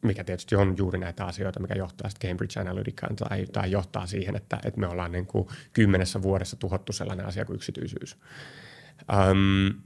mikä 0.06 0.24
tietysti 0.24 0.56
on 0.56 0.74
juuri 0.78 0.98
näitä 0.98 1.24
asioita, 1.24 1.60
mikä 1.60 1.74
johtaa 1.74 2.10
sitten 2.10 2.30
Cambridge 2.30 2.60
Analyticaan 2.60 3.16
tai, 3.16 3.46
tai 3.52 3.70
johtaa 3.70 4.06
siihen, 4.06 4.36
että, 4.36 4.58
että 4.64 4.80
me 4.80 4.86
ollaan 4.86 5.12
niin 5.12 5.26
kuin 5.26 5.48
kymmenessä 5.72 6.22
vuodessa 6.22 6.56
tuhottu 6.56 6.92
sellainen 6.92 7.26
asia 7.26 7.44
kuin 7.44 7.56
yksityisyys. 7.56 8.16
Um, 9.30 9.82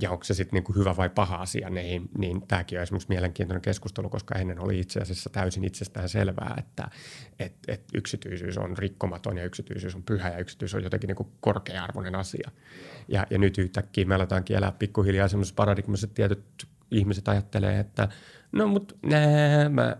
ja 0.00 0.10
onko 0.10 0.24
se 0.24 0.34
sitten 0.34 0.62
niin 0.62 0.76
hyvä 0.76 0.96
vai 0.96 1.08
paha 1.08 1.36
asia, 1.36 1.70
niin, 1.70 2.10
niin 2.18 2.46
tämäkin 2.46 2.78
on 2.78 2.82
esimerkiksi 2.82 3.08
mielenkiintoinen 3.08 3.62
keskustelu, 3.62 4.08
koska 4.08 4.38
ennen 4.38 4.60
oli 4.60 4.80
itse 4.80 5.00
asiassa 5.00 5.30
täysin 5.30 5.64
itsestään 5.64 6.08
selvää, 6.08 6.54
että 6.58 6.88
et, 7.38 7.52
et 7.68 7.82
yksityisyys 7.94 8.58
on 8.58 8.78
rikkomaton 8.78 9.38
ja 9.38 9.44
yksityisyys 9.44 9.94
on 9.94 10.02
pyhä 10.02 10.28
ja 10.28 10.38
yksityisyys 10.38 10.74
on 10.74 10.84
jotenkin 10.84 11.08
niin 11.08 11.28
korkea-arvoinen 11.40 12.14
asia. 12.14 12.50
Ja, 13.08 13.26
ja 13.30 13.38
nyt 13.38 13.58
yhtäkkiä 13.58 14.04
me 14.04 14.14
aletaankin 14.14 14.56
elää 14.56 14.72
pikkuhiljaa 14.72 15.28
semmoisessa 15.28 15.54
paradigmassa, 15.54 16.04
että 16.06 16.14
tietyt 16.14 16.66
ihmiset 16.90 17.28
ajattelee, 17.28 17.78
että 17.78 18.08
no 18.52 18.66
mut 18.66 18.98
nää, 19.06 19.68
mä, 19.68 19.96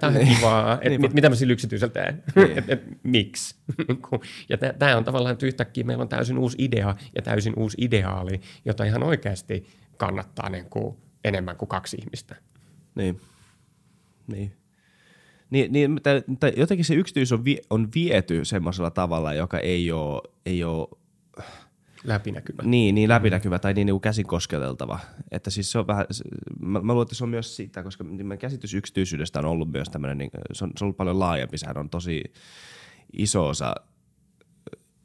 tää 0.00 0.08
on 0.08 0.14
niin. 0.14 0.36
kivaa, 0.36 0.78
että 0.82 0.98
mit, 0.98 1.14
mitä 1.14 1.28
mä 1.28 1.34
sillä 1.34 1.52
yksityisellä 1.52 1.92
teen, 1.92 2.22
niin. 2.36 2.58
et, 2.58 2.64
et, 2.68 2.82
miksi. 3.02 3.56
Ja 4.48 4.58
tämä 4.78 4.96
on 4.96 5.04
tavallaan, 5.04 5.32
että 5.32 5.46
yhtäkkiä 5.46 5.84
meillä 5.84 6.02
on 6.02 6.08
täysin 6.08 6.38
uusi 6.38 6.56
idea 6.60 6.96
ja 7.16 7.22
täysin 7.22 7.52
uusi 7.56 7.76
ideaali, 7.80 8.40
jota 8.64 8.84
ihan 8.84 9.02
oikeasti 9.02 9.66
kannattaa 9.96 10.50
niin 10.50 10.70
kuin 10.70 10.96
enemmän 11.24 11.56
kuin 11.56 11.68
kaksi 11.68 11.96
ihmistä. 11.96 12.36
Niin, 12.94 13.20
niin. 14.26 14.52
Niin, 15.50 15.72
niin 15.72 16.00
tai 16.40 16.52
jotenkin 16.56 16.84
se 16.84 16.94
yksityisyys 16.94 17.38
on, 17.38 17.44
vi, 17.44 17.58
on 17.70 17.88
viety 17.94 18.44
semmoisella 18.44 18.90
tavalla, 18.90 19.34
joka 19.34 19.58
ei 19.58 19.92
ole, 19.92 20.22
ei 20.46 20.64
ole 20.64 20.88
läpinäkyvä. 22.04 22.62
Niin, 22.62 22.94
niin 22.94 23.08
läpinäkyvä 23.08 23.58
tai 23.58 23.74
niin, 23.74 23.86
niin 23.86 24.00
käsin 24.00 24.26
kosketeltava. 24.26 24.98
Että 25.30 25.50
siis 25.50 25.72
se 25.72 25.78
on 25.78 25.86
vähän, 25.86 26.06
mä, 26.60 26.80
mä 26.80 26.92
luulen, 26.92 27.04
että 27.04 27.14
se 27.14 27.24
on 27.24 27.30
myös 27.30 27.56
sitä, 27.56 27.82
koska 27.82 28.04
niin 28.04 28.38
käsitys 28.38 28.74
yksityisyydestä 28.74 29.38
on 29.38 29.44
ollut 29.44 29.72
myös 29.72 29.88
tämmöinen, 29.88 30.18
niin, 30.18 30.30
se, 30.52 30.64
on, 30.64 30.70
se 30.76 30.84
on 30.84 30.86
ollut 30.86 30.96
paljon 30.96 31.18
laajempi, 31.18 31.58
sehän 31.58 31.78
on 31.78 31.90
tosi 31.90 32.22
iso 33.12 33.48
osa 33.48 33.74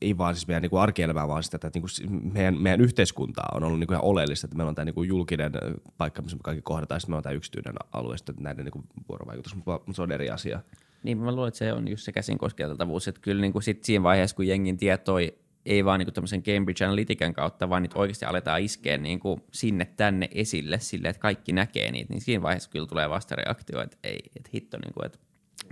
ei 0.01 0.17
vaan 0.17 0.35
siis 0.35 0.47
meidän 0.47 0.61
niin 0.61 0.69
kuin 0.69 0.81
arkielämää, 0.81 1.27
vaan 1.27 1.43
sitä, 1.43 1.55
että 1.55 1.69
niin 1.73 1.81
kuin 1.81 2.31
meidän, 2.33 2.61
meidän 2.61 2.81
yhteiskuntaa 2.81 3.51
on 3.55 3.63
ollut 3.63 3.79
niin 3.79 3.87
kuin 3.87 3.95
ihan 3.95 4.05
oleellista, 4.05 4.47
että 4.47 4.57
meillä 4.57 4.69
on 4.69 4.75
tämä 4.75 4.85
niin 4.85 4.95
kuin 4.95 5.09
julkinen 5.09 5.51
paikka, 5.97 6.21
missä 6.21 6.37
me 6.37 6.41
kaikki 6.43 6.61
kohdataan, 6.61 6.95
ja 6.95 6.99
sitten 6.99 7.11
meillä 7.11 7.19
on 7.19 7.23
tämä 7.23 7.35
yksityinen 7.35 7.75
alue, 7.91 8.17
sitten 8.17 8.35
näiden 8.39 8.65
niin 8.65 8.71
kuin 8.71 8.85
vuorovaikutus, 9.09 9.55
mutta 9.55 9.93
se 9.93 10.01
on 10.01 10.11
eri 10.11 10.29
asia. 10.29 10.61
Niin, 11.03 11.17
mä 11.17 11.31
luulen, 11.31 11.47
että 11.47 11.57
se 11.57 11.73
on 11.73 11.87
just 11.87 12.03
se 12.03 12.11
käsin 12.11 12.37
kosketeltavuus, 12.37 13.07
että 13.07 13.21
kyllä 13.21 13.41
niin 13.41 13.53
kuin 13.53 13.63
sit 13.63 13.83
siinä 13.83 14.03
vaiheessa, 14.03 14.35
kun 14.35 14.47
jengin 14.47 14.77
tietoi 14.77 15.37
ei 15.65 15.85
vaan 15.85 15.99
niin 15.99 16.13
tämmöisen 16.13 16.43
Cambridge 16.43 16.85
Analytican 16.85 17.33
kautta, 17.33 17.69
vaan 17.69 17.81
nyt 17.81 17.93
oikeasti 17.95 18.25
aletaan 18.25 18.61
iskeä 18.61 18.97
niin 18.97 19.19
kuin 19.19 19.41
sinne 19.51 19.85
tänne 19.85 20.29
esille 20.31 20.79
silleen, 20.79 21.09
että 21.09 21.21
kaikki 21.21 21.51
näkee 21.51 21.91
niitä, 21.91 22.13
niin 22.13 22.21
siinä 22.21 22.41
vaiheessa 22.41 22.69
kyllä 22.69 22.87
tulee 22.87 23.09
vastareaktio, 23.09 23.81
että 23.81 23.97
ei, 24.03 24.19
että 24.35 24.49
hitto, 24.53 24.77
niin 24.77 24.93
kuin, 24.93 25.05
että 25.05 25.19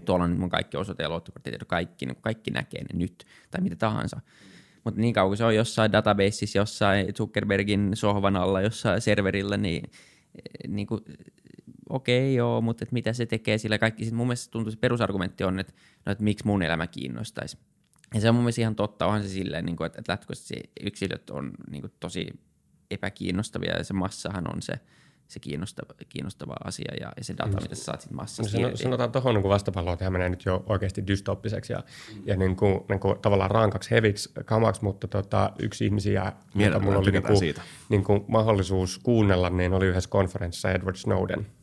tuolla 0.06 0.24
on 0.24 0.30
nyt 0.30 0.40
mun 0.40 0.50
kaikki 0.50 0.78
osoite- 0.78 1.04
ja 1.04 1.10
luottokorttit, 1.10 1.56
kaikki, 1.68 2.06
niin 2.06 2.18
kaikki 2.22 2.52
näkee 2.52 2.82
ne 2.82 3.00
nyt, 3.00 3.26
tai 3.52 3.62
mitä 3.62 3.76
tahansa. 3.76 4.22
Mutta 4.84 5.02
niin 5.02 5.14
kauan 5.14 5.30
kuin 5.30 5.38
se 5.38 5.46
on 5.46 5.56
jossain 5.56 5.92
databaseissa, 5.92 6.58
jossain 6.58 7.14
Zuckerbergin 7.14 7.92
sohvan 7.94 8.36
alla, 8.36 8.62
jossain 8.62 9.02
serverillä, 9.02 9.58
niin, 9.58 9.92
niin 10.68 10.88
kuin, 10.88 11.02
okei 11.90 12.20
okay, 12.20 12.34
joo, 12.34 12.62
mutta 12.62 12.84
et 12.84 12.92
mitä 12.92 13.14
se 13.14 13.26
tekee 13.26 13.58
sillä 13.58 13.78
kaikki. 13.78 14.04
Sitten 14.04 14.18
mun 14.18 14.28
mielestä 14.28 14.52
tuntuu 14.52 14.72
se 14.72 14.78
perusargumentti 14.78 15.44
on, 15.44 15.60
että, 15.60 15.74
no, 16.06 16.12
että 16.12 16.24
miksi 16.24 16.46
mun 16.46 16.64
elämä 16.64 16.88
kiinnostaisi. 16.88 17.58
Ja 18.14 18.22
se 18.22 18.30
on 18.30 18.36
mun 18.36 18.44
mielestä 18.44 18.62
ihan 18.62 18.76
totta, 18.76 19.06
onhan 19.06 19.24
se 19.24 19.30
silleen, 19.30 19.66
niin 19.66 19.76
kuin, 19.76 19.86
että, 19.86 20.00
että 20.00 20.12
lähtökohtaisesti 20.12 20.72
yksilöt 20.84 21.30
on 21.30 21.52
niin 21.70 21.82
kuin, 21.82 21.94
tosi 22.00 22.28
epäkiinnostavia 22.92 23.78
ja 23.78 23.84
se 23.84 23.94
massahan 23.94 24.54
on 24.54 24.62
se, 24.62 24.74
se 25.28 25.40
kiinnostava, 25.40 25.94
kiinnostava 26.10 26.56
asia 26.64 26.94
ja, 27.00 27.12
ja 27.18 27.24
se 27.24 27.34
data, 27.38 27.58
mm. 27.58 27.64
mitä 27.64 27.76
sä 27.76 27.84
saat 27.84 28.02
siitä 28.02 28.16
massasta. 28.16 28.60
No, 28.60 28.76
sanotaan 28.76 29.12
tuohon 29.12 29.36
niin 29.36 29.44
vastapalloa, 29.44 29.94
että 29.94 30.10
menee 30.10 30.30
nyt 30.30 30.46
jo 30.46 30.64
oikeasti 30.70 31.08
dystoppiseksi 31.08 31.74
ja, 31.74 31.84
mm. 32.16 32.22
ja 32.26 32.36
niin 32.36 32.56
kuin, 32.56 32.80
niin 32.90 33.00
kuin, 33.00 33.20
tavallaan 33.20 33.52
rankaksi 33.52 33.92
heviksi 33.92 34.30
kamaksi, 34.46 34.84
mutta 34.84 35.08
tota, 35.08 35.52
yksi 35.60 35.86
ihmisiä, 35.86 36.34
joka 36.56 36.80
mulla 36.80 37.00
oli 37.00 37.12
niin 37.12 37.24
kuin, 37.24 37.38
siitä. 37.38 37.62
niin 37.90 38.04
kuin, 38.04 38.26
mahdollisuus 38.28 39.00
kuunnella, 39.04 39.50
niin 39.50 39.74
oli 39.74 39.86
yhdessä 39.86 40.10
konferenssissa 40.10 40.72
Edward 40.72 40.96
Snowden– 40.96 41.48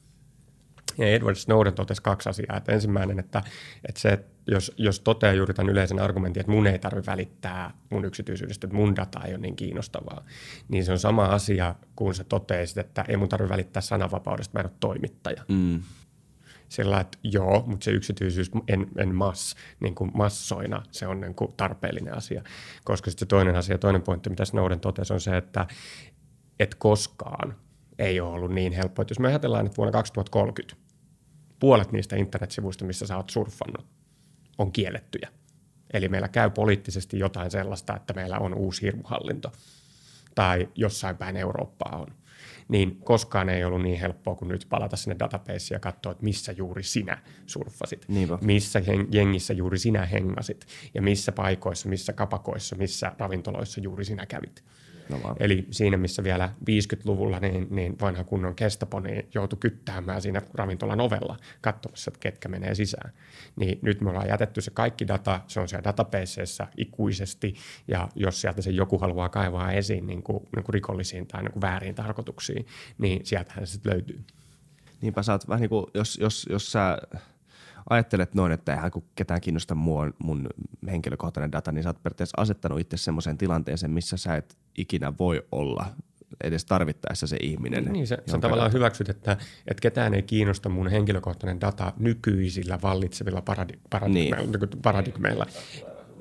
Edward 0.98 1.36
Snowden 1.36 1.74
totesi 1.74 2.02
kaksi 2.02 2.28
asiaa. 2.28 2.56
Että 2.56 2.72
ensimmäinen, 2.72 3.18
että, 3.18 3.42
että 3.88 4.00
se, 4.00 4.24
jos, 4.46 4.72
jos 4.76 5.00
toteaa 5.00 5.32
juuri 5.32 5.54
tämän 5.54 5.72
yleisen 5.72 6.00
argumentin, 6.00 6.40
että 6.40 6.52
mun 6.52 6.66
ei 6.66 6.78
tarvitse 6.78 7.10
välittää 7.10 7.74
mun 7.90 8.04
yksityisyydestä, 8.04 8.66
että 8.66 8.76
mun 8.76 8.96
data 8.96 9.24
ei 9.24 9.32
ole 9.34 9.40
niin 9.40 9.56
kiinnostavaa, 9.56 10.24
niin 10.68 10.84
se 10.84 10.92
on 10.92 10.98
sama 10.98 11.24
asia, 11.24 11.74
kun 11.96 12.14
sä 12.14 12.24
toteaisit, 12.24 12.78
että 12.78 13.04
ei 13.08 13.16
mun 13.16 13.28
tarvitse 13.28 13.52
välittää 13.52 13.80
sananvapaudesta, 13.80 14.58
mä 14.58 14.60
en 14.60 14.66
ole 14.66 14.76
toimittaja. 14.80 15.44
Mm. 15.48 15.82
Sillä 16.68 17.00
että 17.00 17.18
joo, 17.22 17.64
mutta 17.66 17.84
se 17.84 17.90
yksityisyys 17.90 18.50
en, 18.68 18.86
en 18.96 19.14
mass, 19.14 19.54
niin 19.80 19.94
kuin 19.94 20.10
massoina, 20.14 20.82
se 20.90 21.06
on 21.06 21.20
niin 21.20 21.34
kuin 21.34 21.52
tarpeellinen 21.56 22.14
asia. 22.14 22.42
Koska 22.84 23.10
sitten 23.10 23.26
se 23.26 23.28
toinen 23.28 23.56
asia, 23.56 23.78
toinen 23.78 24.02
pointti, 24.02 24.30
mitä 24.30 24.44
Snowden 24.44 24.80
totesi, 24.80 25.12
on 25.12 25.20
se, 25.20 25.36
että 25.36 25.66
et 26.60 26.74
koskaan 26.74 27.54
ei 27.98 28.20
ole 28.20 28.34
ollut 28.34 28.50
niin 28.50 28.72
helppoa. 28.72 29.02
Että 29.02 29.12
jos 29.12 29.18
me 29.18 29.28
ajatellaan, 29.28 29.66
että 29.66 29.76
vuonna 29.76 29.92
2030 29.92 30.83
puolet 31.64 31.92
niistä 31.92 32.16
internetsivuista, 32.16 32.84
missä 32.84 33.06
sä 33.06 33.16
oot 33.16 33.30
surffannut, 33.30 33.86
on 34.58 34.72
kiellettyjä. 34.72 35.28
Eli 35.92 36.08
meillä 36.08 36.28
käy 36.28 36.50
poliittisesti 36.50 37.18
jotain 37.18 37.50
sellaista, 37.50 37.96
että 37.96 38.14
meillä 38.14 38.38
on 38.38 38.54
uusi 38.54 38.82
hirmuhallinto 38.82 39.52
tai 40.34 40.68
jossain 40.74 41.16
päin 41.16 41.36
Eurooppaa 41.36 41.98
on. 41.98 42.06
Niin 42.68 42.96
koskaan 42.96 43.48
ei 43.48 43.64
ollut 43.64 43.82
niin 43.82 44.00
helppoa 44.00 44.34
kuin 44.34 44.48
nyt 44.48 44.66
palata 44.68 44.96
sinne 44.96 45.16
databaseen 45.18 45.76
ja 45.76 45.80
katsoa, 45.80 46.12
että 46.12 46.24
missä 46.24 46.52
juuri 46.52 46.82
sinä 46.82 47.18
surffasit, 47.46 48.04
Niinpä. 48.08 48.38
missä 48.40 48.82
jengissä 49.10 49.52
juuri 49.52 49.78
sinä 49.78 50.06
hengasit 50.06 50.66
ja 50.94 51.02
missä 51.02 51.32
paikoissa, 51.32 51.88
missä 51.88 52.12
kapakoissa, 52.12 52.76
missä 52.76 53.12
ravintoloissa 53.18 53.80
juuri 53.80 54.04
sinä 54.04 54.26
kävit. 54.26 54.64
No 55.08 55.22
vaan. 55.22 55.36
Eli 55.40 55.66
siinä, 55.70 55.96
missä 55.96 56.24
vielä 56.24 56.50
50-luvulla 56.70 57.40
niin, 57.40 57.66
niin 57.70 58.00
vanha 58.00 58.24
kunnon 58.24 58.54
kestoponi 58.54 59.28
joutui 59.34 59.58
kyttäämään 59.60 60.22
siinä 60.22 60.42
ravintolan 60.54 61.00
ovella 61.00 61.36
katsomassa, 61.60 62.08
että 62.08 62.20
ketkä 62.20 62.48
menee 62.48 62.74
sisään. 62.74 63.12
Niin 63.56 63.78
nyt 63.82 64.00
me 64.00 64.10
ollaan 64.10 64.28
jätetty 64.28 64.60
se 64.60 64.70
kaikki 64.70 65.08
data, 65.08 65.40
se 65.48 65.60
on 65.60 65.68
siellä 65.68 65.84
databaseissa 65.84 66.66
ikuisesti, 66.76 67.54
ja 67.88 68.08
jos 68.14 68.40
sieltä 68.40 68.62
se 68.62 68.70
joku 68.70 68.98
haluaa 68.98 69.28
kaivaa 69.28 69.72
esiin 69.72 70.06
niin 70.06 70.22
kuin, 70.22 70.42
niin 70.56 70.64
kuin 70.64 70.74
rikollisiin 70.74 71.26
tai 71.26 71.42
niin 71.42 71.52
kuin 71.52 71.62
väärin 71.62 71.94
tarkoituksiin, 71.94 72.66
niin 72.98 73.26
sieltähän 73.26 73.66
se 73.66 73.72
sitten 73.72 73.92
löytyy. 73.92 74.20
Niinpä 75.00 75.22
sä 75.22 75.32
oot 75.32 75.48
vähän 75.48 75.60
niin 75.60 75.70
kuin, 75.70 75.86
jos, 75.94 76.18
jos, 76.18 76.46
jos 76.50 76.72
sä 76.72 76.98
ajattelet 77.90 78.34
noin, 78.34 78.52
että 78.52 78.74
eihän 78.74 78.90
kun 78.90 79.04
ketään 79.14 79.40
kiinnosta 79.40 79.74
mua, 79.74 80.10
mun 80.18 80.48
henkilökohtainen 80.90 81.52
data, 81.52 81.72
niin 81.72 81.82
sä 81.82 81.88
oot 81.88 82.02
periaatteessa 82.02 82.40
asettanut 82.40 82.80
itse 82.80 82.96
semmoiseen 82.96 83.38
tilanteeseen, 83.38 83.92
missä 83.92 84.16
sä 84.16 84.36
et 84.36 84.56
ikinä 84.78 85.12
voi 85.18 85.46
olla 85.52 85.86
edes 86.44 86.64
tarvittaessa 86.64 87.26
se 87.26 87.36
ihminen. 87.40 87.84
Niin, 87.84 88.06
se, 88.06 88.14
jonka 88.14 88.38
tavallaan 88.38 88.70
data- 88.70 88.76
hyväksyt, 88.76 89.08
että, 89.08 89.32
että 89.66 89.80
ketään 89.80 90.14
ei 90.14 90.22
kiinnosta 90.22 90.68
mun 90.68 90.88
henkilökohtainen 90.88 91.60
data 91.60 91.92
nykyisillä 91.98 92.78
vallitsevilla 92.82 93.42
paradi, 93.42 93.72
paradigmeilla. 93.90 94.58
Niin. 94.58 94.82
paradigmeilla. 94.82 95.46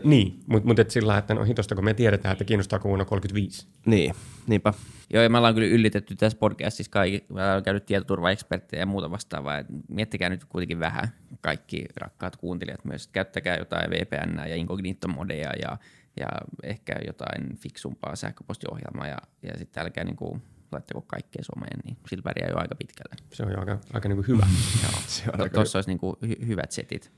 Niin, 0.03 0.39
mutta 0.47 0.68
mut 0.68 0.80
et 0.80 0.91
sillä 0.91 1.18
että 1.18 1.34
no 1.34 1.43
hitosta, 1.43 1.76
kun 1.76 1.84
me 1.84 1.93
tiedetään, 1.93 2.32
että 2.32 2.43
kiinnostaako 2.43 2.89
vuonna 2.89 3.05
35. 3.05 3.68
Niin, 3.86 4.16
niinpä. 4.47 4.74
Joo, 5.14 5.24
ja 5.24 5.30
me 5.30 5.38
ollaan 5.38 5.53
kyllä 5.53 5.68
yllitetty 5.68 6.16
tässä 6.16 6.38
podcastissa 6.38 6.91
kaikki, 6.91 7.26
me 7.34 7.41
ollaan 7.43 7.64
käynyt 7.64 7.86
tietoturvaeksperttejä 7.86 8.82
ja 8.82 8.86
muuta 8.86 9.11
vastaavaa. 9.11 9.57
Et 9.57 9.68
miettikää 9.89 10.30
nyt 10.30 10.45
kuitenkin 10.45 10.80
vähän 10.80 11.07
kaikki 11.41 11.86
rakkaat 11.97 12.36
kuuntelijat 12.36 12.86
myös. 12.86 13.07
Käyttäkää 13.07 13.57
jotain 13.57 13.89
VPN 13.89 14.38
ja 14.49 14.55
incognito-modeja 14.55 15.51
ja, 15.61 15.78
ja 16.20 16.28
ehkä 16.64 16.95
jotain 17.07 17.57
fiksumpaa 17.57 18.16
sähköpostiohjelmaa 18.16 19.07
ja, 19.07 19.18
ja 19.43 19.57
sitten 19.57 19.84
älkää 19.84 20.03
niinku 20.03 20.41
laittako 20.72 21.01
kaikkea 21.01 21.43
someen, 21.43 21.80
niin 21.86 21.97
sillä 22.09 22.24
pärjää 22.24 22.49
jo 22.49 22.57
aika 22.57 22.76
pitkälle. 22.76 23.16
Se 23.34 23.43
on 23.43 23.51
jo 23.51 23.59
aika, 23.59 23.78
aika 23.93 24.09
niin 24.09 24.18
kuin 24.18 24.28
hyvä. 24.28 24.45
Se 25.07 25.24
on 25.34 25.38
To- 25.38 25.43
aika 25.43 25.53
Tuossa 25.53 25.78
olisi 25.78 25.89
niinku 25.89 26.18
hy- 26.26 26.45
hyvät 26.47 26.72
setit. 26.72 27.11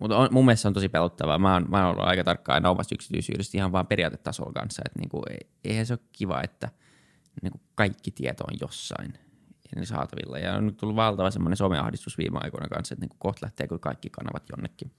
Mutta 0.00 0.16
on, 0.16 0.28
mun 0.32 0.44
mielestä 0.44 0.62
se 0.62 0.68
on 0.68 0.74
tosi 0.74 0.88
pelottavaa. 0.88 1.38
Mä 1.38 1.52
oon, 1.52 1.66
mä 1.70 1.76
oon 1.86 1.90
ollut 1.94 2.08
aika 2.08 2.24
tarkka 2.24 2.54
aina 2.54 2.70
omasta 2.70 2.94
yksityisyydestä 2.94 3.58
ihan 3.58 3.72
vaan 3.72 3.86
periaatetasolla 3.86 4.52
kanssa. 4.52 4.82
Että 4.86 4.98
niinku, 5.00 5.22
ei- 5.30 5.48
eihän 5.64 5.86
se 5.86 5.92
ole 5.92 6.00
kiva, 6.12 6.42
että 6.42 6.68
niinku 7.42 7.60
kaikki 7.74 8.10
tieto 8.10 8.44
on 8.44 8.56
jossain 8.60 9.14
ja 9.76 9.86
saatavilla. 9.86 10.38
Ja 10.38 10.54
on 10.54 10.66
nyt 10.66 10.76
tullut 10.76 10.96
valtava 10.96 11.30
semmoinen 11.30 11.56
someahdistus 11.56 12.18
viime 12.18 12.38
aikoina 12.42 12.68
kanssa, 12.68 12.94
että 12.94 13.02
niinku 13.02 13.16
kohta 13.18 13.46
lähtee 13.46 13.68
kyllä 13.68 13.80
kaikki 13.80 14.10
kanavat 14.10 14.42
jonnekin 14.50 14.90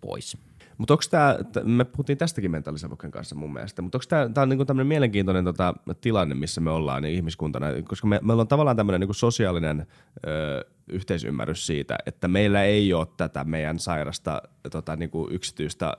pois. 0.00 0.38
Mutta 0.78 0.94
onko 0.94 1.04
tämä, 1.10 1.38
me 1.64 1.84
puhuttiin 1.84 2.18
tästäkin 2.18 2.50
mentaalisavuksen 2.50 3.10
kanssa 3.10 3.34
mun 3.34 3.52
mielestä, 3.52 3.82
mutta 3.82 3.98
onko 3.98 4.30
tämä, 4.34 4.46
niinku 4.46 4.64
tämmöinen 4.64 4.86
mielenkiintoinen 4.86 5.44
tota, 5.44 5.74
tilanne, 6.00 6.34
missä 6.34 6.60
me 6.60 6.70
ollaan 6.70 7.02
niin 7.02 7.14
ihmiskuntana, 7.14 7.66
koska 7.88 8.06
me, 8.06 8.20
meillä 8.22 8.40
on 8.40 8.48
tavallaan 8.48 8.76
tämmöinen 8.76 9.00
niinku 9.00 9.14
sosiaalinen 9.14 9.86
ö, 10.26 10.64
yhteisymmärrys 10.88 11.66
siitä, 11.66 11.98
että 12.06 12.28
meillä 12.28 12.62
ei 12.62 12.92
ole 12.92 13.06
tätä 13.16 13.44
meidän 13.44 13.78
sairasta 13.78 14.42
tota, 14.70 14.96
niinku 14.96 15.28
yksityistä 15.30 15.96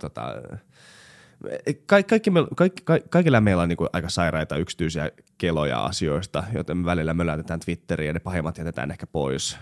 tota, 0.00 0.34
Ka- 1.86 2.02
kaikki 2.02 2.30
me, 2.30 2.40
kaikki, 2.56 2.82
ka- 2.84 2.98
kaikilla 3.10 3.40
meillä 3.40 3.62
on 3.62 3.68
niin 3.68 3.78
aika 3.92 4.08
sairaita 4.08 4.56
yksityisiä 4.56 5.10
keloja 5.38 5.84
asioista, 5.84 6.44
joten 6.54 6.76
me 6.76 6.84
välillä 6.84 7.14
mölätetään 7.14 7.60
Twitteriin 7.60 8.06
ja 8.06 8.12
ne 8.12 8.20
pahimmat 8.20 8.58
jätetään 8.58 8.90
ehkä 8.90 9.06
pois. 9.06 9.58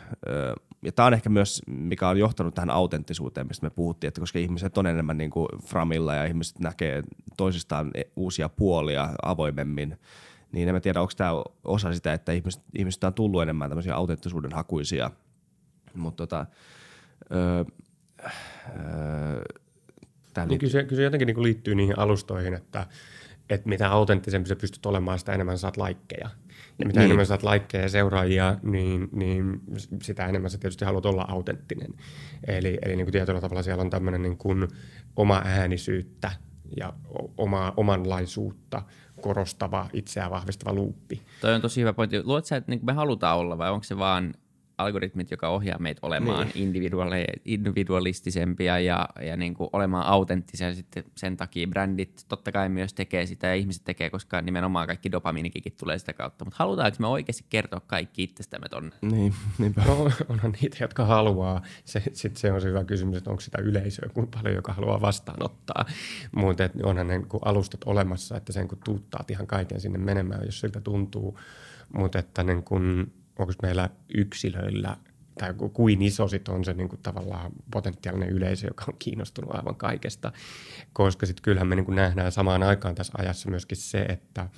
Ja 0.83 0.93
tämä 0.93 1.07
on 1.07 1.15
ehkä 1.15 1.29
myös, 1.29 1.63
mikä 1.67 2.09
on 2.09 2.19
johtanut 2.19 2.55
tähän 2.55 2.71
autenttisuuteen, 2.71 3.47
mistä 3.47 3.67
me 3.67 3.71
puhuttiin, 3.71 4.09
että 4.09 4.21
koska 4.21 4.39
ihmiset 4.39 4.79
on 4.79 4.87
enemmän 4.87 5.19
niin 5.19 5.31
kuin 5.31 5.49
framilla 5.65 6.15
ja 6.15 6.25
ihmiset 6.25 6.59
näkee 6.59 7.03
toisistaan 7.37 7.91
e- 7.95 8.03
uusia 8.17 8.49
puolia 8.49 9.09
avoimemmin, 9.23 9.99
niin 10.53 10.69
en 10.69 10.75
mä 10.75 10.81
tiedä, 10.81 11.01
onko 11.01 11.13
tämä 11.17 11.31
osa 11.65 11.95
sitä, 11.95 12.13
että 12.13 12.33
ihmiset, 12.33 12.63
ihmiset 12.79 13.05
on 13.05 13.15
tullut 13.15 13.43
enemmän 13.43 13.71
tämmöisiä 13.71 13.95
autenttisuuden 13.95 14.53
hakuisia. 14.53 15.11
Mutta 15.95 16.27
tota, 16.27 16.47
öö, 17.33 17.65
öö, 18.25 19.43
tää 20.39 20.47
Niin 20.47 20.59
kyllä, 20.59 20.73
se, 20.73 20.85
kyllä 20.85 20.97
se 20.97 21.03
jotenkin 21.03 21.27
niin 21.27 21.35
kuin 21.35 21.45
liittyy 21.45 21.75
niihin 21.75 21.99
alustoihin, 21.99 22.55
että, 22.55 22.87
että 23.51 23.69
mitä 23.69 23.91
autenttisempi 23.91 24.49
sä 24.49 24.57
pystyt 24.57 24.87
olemaan, 24.87 25.19
sitä 25.19 25.33
enemmän 25.33 25.59
saat 25.59 25.77
laikkeja. 25.77 26.31
Ja 26.79 26.87
mitä 26.87 27.01
Niin. 27.01 27.05
enemmän 27.05 27.27
saat 27.27 27.43
laikkeja 27.43 27.83
ja 27.83 27.89
seuraajia, 27.89 28.57
niin, 28.63 29.09
niin 29.13 29.61
sitä 30.03 30.27
enemmän 30.27 30.51
sä 30.51 30.59
tietysti 30.59 30.85
haluat 30.85 31.07
olla 31.07 31.25
autenttinen. 31.29 31.95
Eli, 32.47 32.79
eli 32.83 32.97
niin 32.97 33.07
kuin 33.07 33.13
tietyllä 33.13 33.41
tavalla 33.41 33.63
siellä 33.63 33.81
on 33.81 33.91
tämmöinen 33.91 34.23
niin 34.23 34.39
kuin 34.39 34.69
oma 35.17 35.43
äänisyyttä 35.45 36.31
ja 36.77 36.93
oma, 37.37 37.73
omanlaisuutta 37.77 38.83
korostava, 39.21 39.89
itseään 39.93 40.31
vahvistava 40.31 40.75
luuppi. 40.75 41.23
Toi 41.41 41.55
on 41.55 41.61
tosi 41.61 41.81
hyvä 41.81 41.93
pointti. 41.93 42.23
Luuletko 42.23 42.47
sä, 42.49 42.57
että 42.57 42.73
niin 42.73 42.81
me 42.83 42.93
halutaan 42.93 43.39
olla 43.39 43.59
vai 43.59 43.71
onko 43.71 43.85
se 43.85 43.99
vaan 43.99 44.35
algoritmit, 44.79 45.31
joka 45.31 45.49
ohjaa 45.49 45.79
meitä 45.79 46.01
olemaan 46.03 46.49
niin. 46.55 46.73
individuaali- 46.75 47.41
individualistisempia 47.45 48.79
ja, 48.79 49.09
ja 49.21 49.37
niin 49.37 49.55
kuin 49.55 49.71
olemaan 49.73 50.07
autenttisia. 50.07 50.75
Sitten 50.75 51.05
sen 51.17 51.37
takia 51.37 51.67
brändit 51.67 52.25
totta 52.29 52.53
kai 52.53 52.69
myös 52.69 52.95
tekee 52.95 53.27
sitä 53.27 53.47
ja 53.47 53.55
ihmiset 53.55 53.85
tekee, 53.85 54.11
koska 54.11 54.43
nimenomaan 54.43 54.87
kaikki 54.87 55.13
dopamiinikikit 55.13 55.77
tulee 55.77 55.99
sitä 55.99 56.13
kautta. 56.13 56.45
Mutta 56.45 56.57
halutaanko 56.59 56.97
me 57.01 57.07
oikeasti 57.07 57.45
kertoa 57.51 57.81
kaikki 57.81 58.23
itsestämme 58.23 58.69
tonne? 58.69 58.97
Niin, 59.03 59.35
niinpä. 59.59 59.83
No 59.87 60.11
onhan 60.29 60.53
niitä, 60.63 60.77
jotka 60.81 61.05
haluaa. 61.05 61.63
Se, 61.85 62.03
sit 62.13 62.37
se 62.37 62.53
on 62.53 62.61
se 62.61 62.69
hyvä 62.69 62.85
kysymys, 62.85 63.17
että 63.17 63.31
onko 63.31 63.41
sitä 63.41 63.59
yleisöä, 63.63 64.09
kuinka 64.15 64.39
paljon 64.39 64.57
joka 64.57 64.73
haluaa 64.73 65.01
vastaanottaa. 65.01 65.85
Mutta 66.37 66.65
et 66.65 66.73
onhan 66.83 67.07
ne 67.07 67.21
kun 67.29 67.41
alustat 67.45 67.81
olemassa, 67.87 68.37
että 68.37 68.53
sen 68.53 68.69
kun 68.69 68.79
tuuttaat 68.85 69.31
ihan 69.31 69.47
kaiken 69.47 69.81
sinne 69.81 69.99
menemään, 69.99 70.47
jos 70.47 70.61
siltä 70.61 70.81
tuntuu. 70.81 71.39
Mutta 71.93 72.19
että 72.19 72.43
niin 72.43 72.63
kun, 72.63 73.13
onko 73.39 73.53
meillä 73.63 73.91
yksilöillä 74.15 74.97
tai 75.39 75.55
ku- 75.55 75.69
kuin 75.69 76.03
iso 76.03 76.29
sit 76.29 76.49
on 76.49 76.65
se 76.65 76.75
niin 76.75 76.89
kuin 76.89 77.03
tavallaan 77.03 77.53
potentiaalinen 77.71 78.29
yleisö, 78.29 78.67
joka 78.67 78.85
on 78.89 78.95
kiinnostunut 78.99 79.55
aivan 79.55 79.77
kaikesta. 79.77 80.33
Koska 80.93 81.27
sitten 81.27 81.43
kyllähän 81.43 81.69
me 81.69 81.75
niin 81.75 81.85
kuin 81.85 81.97
nähdään 81.97 82.33
samaan 82.33 82.63
aikaan 82.63 82.95
tässä 82.95 83.13
ajassa 83.19 83.51
myöskin 83.51 83.77
se, 83.77 84.01
että, 84.01 84.49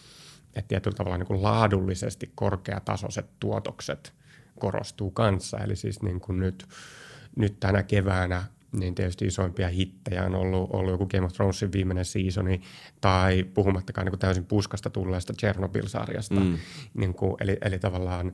että 0.54 0.68
tietyllä 0.68 0.96
tavalla 0.96 1.18
niin 1.18 1.26
kuin 1.26 1.42
laadullisesti 1.42 2.32
korkeatasoiset 2.34 3.26
tuotokset 3.40 4.12
korostuu 4.58 5.10
kanssa. 5.10 5.58
Eli 5.58 5.76
siis 5.76 6.02
niin 6.02 6.20
kuin 6.20 6.40
nyt, 6.40 6.68
nyt 7.36 7.60
tänä 7.60 7.82
keväänä 7.82 8.44
niin 8.72 8.94
tietysti 8.94 9.26
isoimpia 9.26 9.68
hittejä 9.68 10.24
on 10.24 10.34
ollut, 10.34 10.70
ollut 10.72 10.90
joku 10.90 11.06
Game 11.06 11.26
of 11.26 11.32
Thronesin 11.32 11.72
viimeinen 11.72 12.04
seasoni, 12.04 12.60
tai 13.00 13.44
puhumattakaan 13.44 14.04
niin 14.04 14.12
kuin 14.12 14.20
täysin 14.20 14.44
puskasta 14.44 14.90
tulleesta 14.90 15.32
Chernobyl-sarjasta. 15.32 16.40
Mm. 16.40 16.58
Niin 16.94 17.14
kuin, 17.14 17.36
eli, 17.40 17.58
eli 17.64 17.78
tavallaan 17.78 18.32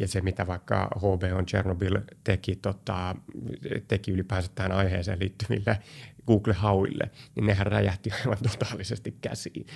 ja 0.00 0.08
se, 0.08 0.20
mitä 0.20 0.46
vaikka 0.46 0.90
HBO 0.96 1.42
Chernobyl 1.46 1.98
teki, 2.24 2.56
tota, 2.56 3.16
teki 3.88 4.10
ylipäänsä 4.10 4.50
tähän 4.54 4.72
aiheeseen 4.72 5.20
liittyville 5.20 5.78
Google-hauille, 6.26 7.10
niin 7.34 7.46
nehän 7.46 7.66
räjähti 7.66 8.10
aivan 8.20 8.38
totaalisesti 8.50 9.16
käsiin, 9.20 9.66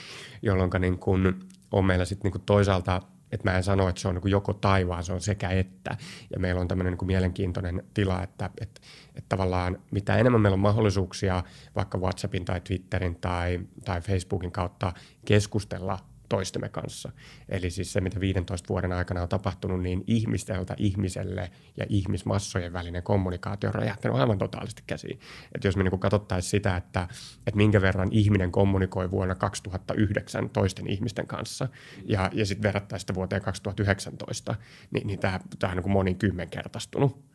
jolloin 0.43 0.71
niin 0.79 0.99
kun 0.99 1.47
on 1.73 1.85
meillä 1.85 2.05
sitten 2.05 2.31
niin 2.33 2.43
toisaalta 2.47 3.03
että 3.33 3.51
mä 3.51 3.57
en 3.57 3.63
sano, 3.63 3.89
että 3.89 4.01
se 4.01 4.09
on 4.09 4.15
niin 4.15 4.31
joko 4.31 4.53
taivaan, 4.53 5.05
se 5.05 5.13
on 5.13 5.21
sekä 5.21 5.49
että. 5.49 5.97
Ja 6.31 6.39
meillä 6.39 6.61
on 6.61 6.69
tämmöinen 6.69 6.93
niin 6.93 7.07
mielenkiintoinen 7.07 7.83
tila, 7.95 8.23
että, 8.23 8.51
että, 8.61 8.81
että 9.09 9.29
tavallaan 9.29 9.79
mitä 9.91 10.17
enemmän 10.17 10.41
meillä 10.41 10.55
on 10.55 10.61
mahdollisuuksia 10.61 11.43
vaikka 11.77 11.99
WhatsAppin 11.99 12.45
tai 12.45 12.61
Twitterin 12.61 13.17
tai, 13.17 13.61
tai 13.85 14.01
Facebookin 14.01 14.53
kautta 14.53 14.93
keskustella 15.25 15.99
toistemme 16.29 16.69
kanssa. 16.69 17.13
Eli 17.49 17.71
siis 17.71 17.93
se, 17.93 18.01
mitä 18.01 18.21
15 18.21 18.69
vuoden 18.69 18.93
aikana 18.93 19.23
on 19.23 19.29
tapahtunut, 19.29 19.83
niin 19.83 20.05
ihmiseltä 20.07 20.75
ihmiselle 20.79 21.51
ja 21.77 21.87
ihmismassojen 21.89 22.73
välinen 22.73 23.03
kommunikaatio 23.03 23.71
on 23.71 23.75
räjähtänyt 23.75 24.19
aivan 24.19 24.39
totaalisesti 24.39 24.83
käsiin. 24.87 25.21
Että 25.55 25.69
jos 25.69 25.77
me 25.77 25.83
niin 25.83 26.01
katsottaisiin 26.01 26.51
sitä, 26.51 26.77
että, 26.77 27.09
että 27.47 27.57
minkä 27.57 27.81
verran 27.81 28.09
ihminen 28.13 28.53
kommunikoi 28.53 29.11
vuonna 29.11 29.35
2009 29.35 30.51
toisten 30.51 30.91
ihmisten 30.91 31.27
kanssa 31.27 31.69
ja, 32.05 32.31
ja 32.33 32.47
sitten 32.47 32.63
verrattaisiin 32.63 33.01
sitä 33.01 33.15
vuoteen 33.15 33.43
2019, 33.43 34.55
niin, 34.91 35.07
niin 35.07 35.19
tämä, 35.19 35.41
on 35.65 35.77
niin 35.77 35.91
monikymmenkertaistunut. 35.91 37.27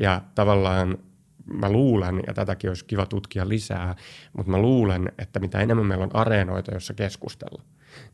Ja 0.00 0.22
tavallaan 0.34 0.98
mä 1.52 1.72
luulen, 1.72 2.22
ja 2.26 2.34
tätäkin 2.34 2.70
olisi 2.70 2.84
kiva 2.84 3.06
tutkia 3.06 3.48
lisää, 3.48 3.94
mutta 4.32 4.50
mä 4.50 4.58
luulen, 4.58 5.12
että 5.18 5.40
mitä 5.40 5.60
enemmän 5.60 5.86
meillä 5.86 6.04
on 6.04 6.16
areenoita, 6.16 6.72
joissa 6.72 6.94
keskustella, 6.94 7.62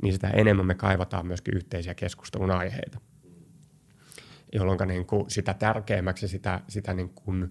niin 0.03 0.13
sitä 0.13 0.29
enemmän 0.29 0.67
me 0.67 0.75
kaivataan 0.75 1.27
myöskin 1.27 1.57
yhteisiä 1.57 1.95
keskustelun 1.95 2.51
aiheita. 2.51 3.01
Jolloin 4.53 4.89
niin 4.89 5.07
kuin 5.07 5.31
sitä 5.31 5.55
tärkeämmäksi 5.55 6.29
sitä, 6.29 6.61
sitä, 6.69 6.95
niin 6.95 7.09
kuin, 7.09 7.49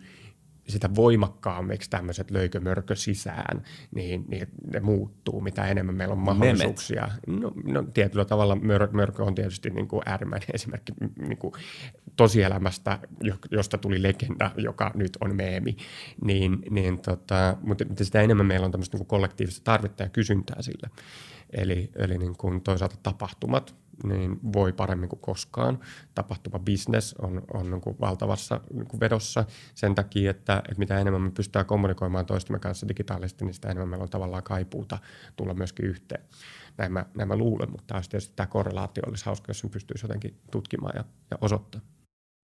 sitä 0.68 0.96
voimakkaammiksi 0.96 1.90
tämmöiset 1.90 2.32
löykö 2.32 2.60
mörkö 2.60 2.96
sisään, 2.96 3.64
niin, 3.96 4.26
niin 4.28 4.48
ne 4.74 4.80
muuttuu, 4.80 5.42
mitä 5.42 5.68
enemmän 5.68 5.96
meillä 5.96 6.12
on 6.12 6.20
mahdollisuuksia. 6.20 7.10
No, 7.28 7.52
no 7.64 7.84
tietyllä 7.84 8.26
tavalla 8.26 8.56
mör, 8.56 8.88
mörkö 8.92 9.24
on 9.24 9.36
tietysti 9.36 9.70
niin 9.70 9.88
kuin 9.88 10.02
äärimmäinen 10.06 10.50
esimerkki 10.54 10.94
niin 11.18 11.38
kuin 11.38 11.54
tosielämästä, 12.16 13.00
jo- 13.22 13.38
josta 13.52 13.78
tuli 13.78 14.04
legenda, 14.04 14.52
joka 14.58 14.92
nyt 14.96 15.18
on 15.22 15.36
meemi. 15.36 15.78
Niin, 16.24 16.60
niin 16.70 17.00
tota, 17.00 17.58
mutta, 17.62 17.86
sitä 18.02 18.22
enemmän 18.22 18.46
meillä 18.46 18.66
on 18.66 18.72
tämmöistä 18.72 18.98
niin 18.98 19.06
kuin 19.06 19.20
kollektiivista 19.20 19.64
tarvetta 19.64 20.04
ja 20.04 20.10
kysyntää 20.10 20.62
sille. 20.62 20.90
Eli, 21.54 21.92
eli 21.96 22.18
niin 22.18 22.38
kuin 22.38 22.62
toisaalta 22.62 22.96
tapahtumat 23.04 23.76
niin 24.04 24.40
voi 24.54 24.74
paremmin 24.74 25.10
kuin 25.10 25.20
koskaan. 25.20 25.80
Tapahtuma 26.16 26.60
business 26.60 27.16
on, 27.22 27.42
on 27.54 27.72
niin 27.72 27.82
kuin 27.82 27.96
valtavassa 28.02 28.62
niin 28.74 28.88
kuin 28.88 29.00
vedossa 29.00 29.46
sen 29.76 29.96
takia, 29.96 30.32
että, 30.32 30.58
että 30.58 30.80
mitä 30.80 31.00
enemmän 31.00 31.22
me 31.22 31.32
pystytään 31.32 31.66
kommunikoimaan 31.66 32.26
toistemme 32.26 32.60
kanssa 32.60 32.88
digitaalisesti, 32.88 33.46
niin 33.46 33.54
sitä 33.54 33.68
enemmän 33.68 33.90
meillä 33.90 34.04
on 34.04 34.10
tavallaan 34.10 34.44
kaipuuta 34.44 34.98
tulla 35.36 35.54
myöskin 35.54 35.86
yhteen. 35.86 36.24
Näin 36.78 36.92
mä, 36.92 37.06
näin 37.16 37.28
mä 37.28 37.36
luulen, 37.36 37.72
mutta 37.72 38.02
tietysti 38.10 38.34
tämä 38.36 38.48
korrelaatio 38.48 39.04
olisi 39.08 39.26
hauska, 39.26 39.50
jos 39.50 39.60
sen 39.60 39.70
pystyisi 39.70 40.06
jotenkin 40.06 40.40
tutkimaan 40.52 40.94
ja, 40.96 41.04
ja 41.32 41.38
osoittamaan. 41.42 41.90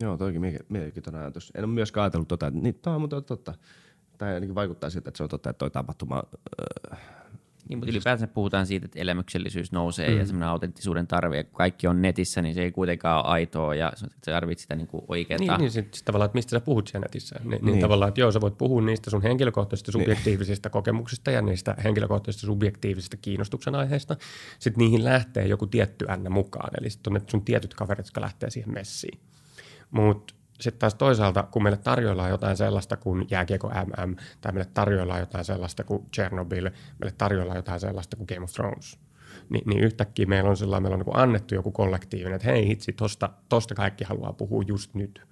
Joo, 0.03 0.17
toikin 0.17 0.41
mielenkiintoinen 0.69 1.21
ajatus. 1.21 1.51
En 1.55 1.63
ole 1.63 1.73
myöskään 1.73 2.03
ajatellut 2.03 2.27
tota, 2.27 2.47
että 2.47 2.59
niin, 2.59 2.75
tämä 2.75 2.95
on 2.95 3.09
totta. 3.09 3.53
Tai 4.17 4.33
ainakin 4.33 4.55
vaikuttaa 4.55 4.89
siltä, 4.89 5.09
että 5.09 5.17
se 5.17 5.23
on 5.23 5.29
totta, 5.29 5.49
että 5.49 5.57
toi 5.57 5.71
tapahtuma 5.71 6.23
äh, 6.91 6.99
niin, 7.69 7.79
mutta 7.79 7.91
ylipäänsä 7.91 8.27
puhutaan 8.27 8.65
siitä, 8.65 8.85
että 8.85 8.99
elämyksellisyys 8.99 9.71
nousee 9.71 10.09
mm. 10.09 10.17
ja 10.17 10.25
semmoinen 10.25 10.49
autenttisuuden 10.49 11.07
tarve, 11.07 11.37
ja 11.37 11.43
kun 11.43 11.53
kaikki 11.53 11.87
on 11.87 12.01
netissä, 12.01 12.41
niin 12.41 12.55
se 12.55 12.61
ei 12.61 12.71
kuitenkaan 12.71 13.25
ole 13.25 13.33
aitoa 13.33 13.75
ja 13.75 13.91
sä 13.95 14.07
tarvitset 14.25 14.61
sitä 14.61 14.75
niinku 14.75 15.05
oikeaa. 15.07 15.39
Niin, 15.39 15.53
niin 15.57 15.71
sit, 15.71 15.93
sit 15.93 16.05
tavallaan, 16.05 16.25
että 16.25 16.37
mistä 16.37 16.49
sä 16.49 16.59
puhut 16.59 16.87
siellä 16.87 17.05
netissä. 17.05 17.39
Ni, 17.43 17.49
niin, 17.49 17.65
niin. 17.65 17.79
tavallaan, 17.79 18.09
että 18.09 18.21
joo, 18.21 18.31
sä 18.31 18.41
voit 18.41 18.57
puhua 18.57 18.81
niistä 18.81 19.09
sun 19.09 19.21
henkilökohtaisista 19.21 19.91
niin. 19.91 20.03
subjektiivisista 20.03 20.67
niin. 20.67 20.71
kokemuksista 20.71 21.31
ja 21.31 21.41
niistä 21.41 21.75
henkilökohtaisista 21.83 22.47
subjektiivisista 22.47 23.17
kiinnostuksen 23.17 23.75
aiheista. 23.75 24.15
Sitten 24.59 24.81
niihin 24.81 25.03
lähtee 25.03 25.47
joku 25.47 25.67
tietty 25.67 26.05
ännä 26.09 26.29
mukaan, 26.29 26.69
eli 26.81 26.89
sitten 26.89 27.13
on 27.13 27.21
ne 27.21 27.27
sun 27.27 27.45
tietyt 27.45 27.73
kaverit, 27.73 28.05
jotka 28.05 28.21
lähtee 28.21 28.49
siihen 28.49 28.73
messiin. 28.73 29.19
Mutta 29.91 30.33
sitten 30.61 30.79
taas 30.79 30.95
toisaalta, 30.95 31.43
kun 31.43 31.63
meille 31.63 31.77
tarjoillaan 31.77 32.29
jotain 32.29 32.57
sellaista 32.57 32.97
kuin 32.97 33.27
jääkiekko 33.31 33.67
MM, 33.67 34.15
tai 34.41 34.51
meille 34.51 34.69
tarjoillaan 34.73 35.19
jotain 35.19 35.45
sellaista 35.45 35.83
kuin 35.83 36.05
Chernobyl, 36.15 36.69
meille 36.99 37.15
tarjoillaan 37.17 37.57
jotain 37.57 37.79
sellaista 37.79 38.17
kuin 38.17 38.27
Game 38.33 38.43
of 38.43 38.51
Thrones, 38.51 38.99
niin, 39.49 39.63
niin 39.65 39.83
yhtäkkiä 39.83 40.25
meillä 40.25 40.49
on, 40.49 40.57
sellainen, 40.57 40.83
meillä 40.83 41.03
on 41.03 41.05
niin 41.05 41.23
annettu 41.23 41.55
joku 41.55 41.71
kollektiivinen, 41.71 42.35
että 42.35 42.51
hei 42.51 42.67
hitsi, 42.67 42.93
tosta, 42.93 43.29
tosta 43.49 43.75
kaikki 43.75 44.03
haluaa 44.03 44.33
puhua 44.33 44.63
just 44.67 44.93
nyt 44.93 45.28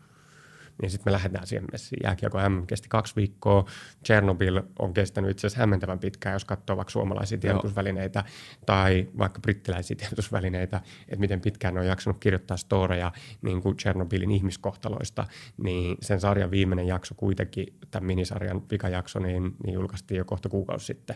niin 0.81 0.91
sitten 0.91 1.11
me 1.11 1.11
lähdetään 1.11 1.47
siihen 1.47 1.67
messiin. 1.71 1.99
Jääkiekko 2.03 2.49
M 2.49 2.67
kesti 2.67 2.89
kaksi 2.89 3.15
viikkoa, 3.15 3.65
Chernobyl 4.05 4.61
on 4.79 4.93
kestänyt 4.93 5.31
itse 5.31 5.47
asiassa 5.47 5.59
hämmentävän 5.59 5.99
pitkään, 5.99 6.33
jos 6.33 6.45
katsoo 6.45 6.77
vaikka 6.77 6.91
suomalaisia 6.91 7.37
tiedotusvälineitä 7.37 8.23
tai 8.65 9.07
vaikka 9.17 9.39
brittiläisiä 9.39 9.95
tiedotusvälineitä, 9.95 10.81
että 11.01 11.19
miten 11.19 11.41
pitkään 11.41 11.73
ne 11.73 11.79
on 11.79 11.87
jaksanut 11.87 12.19
kirjoittaa 12.19 12.57
storeja 12.57 13.11
niin 13.41 13.61
kuin 13.61 13.77
Chernobylin 13.77 14.31
ihmiskohtaloista, 14.31 15.25
niin 15.57 15.97
sen 16.01 16.19
sarjan 16.19 16.51
viimeinen 16.51 16.87
jakso 16.87 17.15
kuitenkin, 17.15 17.73
tämän 17.91 18.07
minisarjan 18.07 18.61
vikajakso, 18.71 19.19
niin, 19.19 19.55
niin 19.63 19.73
julkaistiin 19.73 20.17
jo 20.17 20.25
kohta 20.25 20.49
kuukausi 20.49 20.85
sitten 20.85 21.15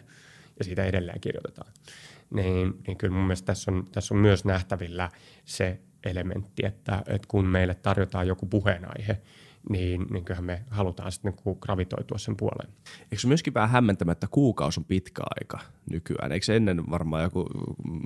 ja 0.59 0.65
siitä 0.65 0.85
edelleen 0.85 1.21
kirjoitetaan. 1.21 1.71
Niin, 2.29 2.73
niin 2.87 2.97
kyllä 2.97 3.13
mun 3.13 3.23
mielestä 3.23 3.45
tässä 3.45 3.71
on, 3.71 3.87
tässä 3.91 4.13
on 4.13 4.19
myös 4.19 4.45
nähtävillä 4.45 5.09
se 5.45 5.79
elementti, 6.05 6.65
että, 6.65 7.03
että 7.07 7.27
kun 7.27 7.45
meille 7.45 7.75
tarjotaan 7.75 8.27
joku 8.27 8.45
puheenaihe, 8.45 9.21
niin, 9.69 10.05
niin 10.11 10.25
kyllähän 10.25 10.45
me 10.45 10.63
halutaan 10.69 11.11
sitten 11.11 11.33
niin 11.45 11.57
gravitoitua 11.61 12.17
sen 12.17 12.37
puoleen. 12.37 12.73
Eikö 13.01 13.17
se 13.17 13.27
myöskin 13.27 13.53
vähän 13.53 13.69
hämmentämättä, 13.69 14.27
kuukausi 14.31 14.79
on 14.79 14.85
pitkä 14.85 15.21
aika 15.39 15.59
nykyään? 15.91 16.31
Eikö 16.31 16.45
se 16.45 16.55
ennen 16.55 16.89
varmaan 16.89 17.23
joku, 17.23 17.45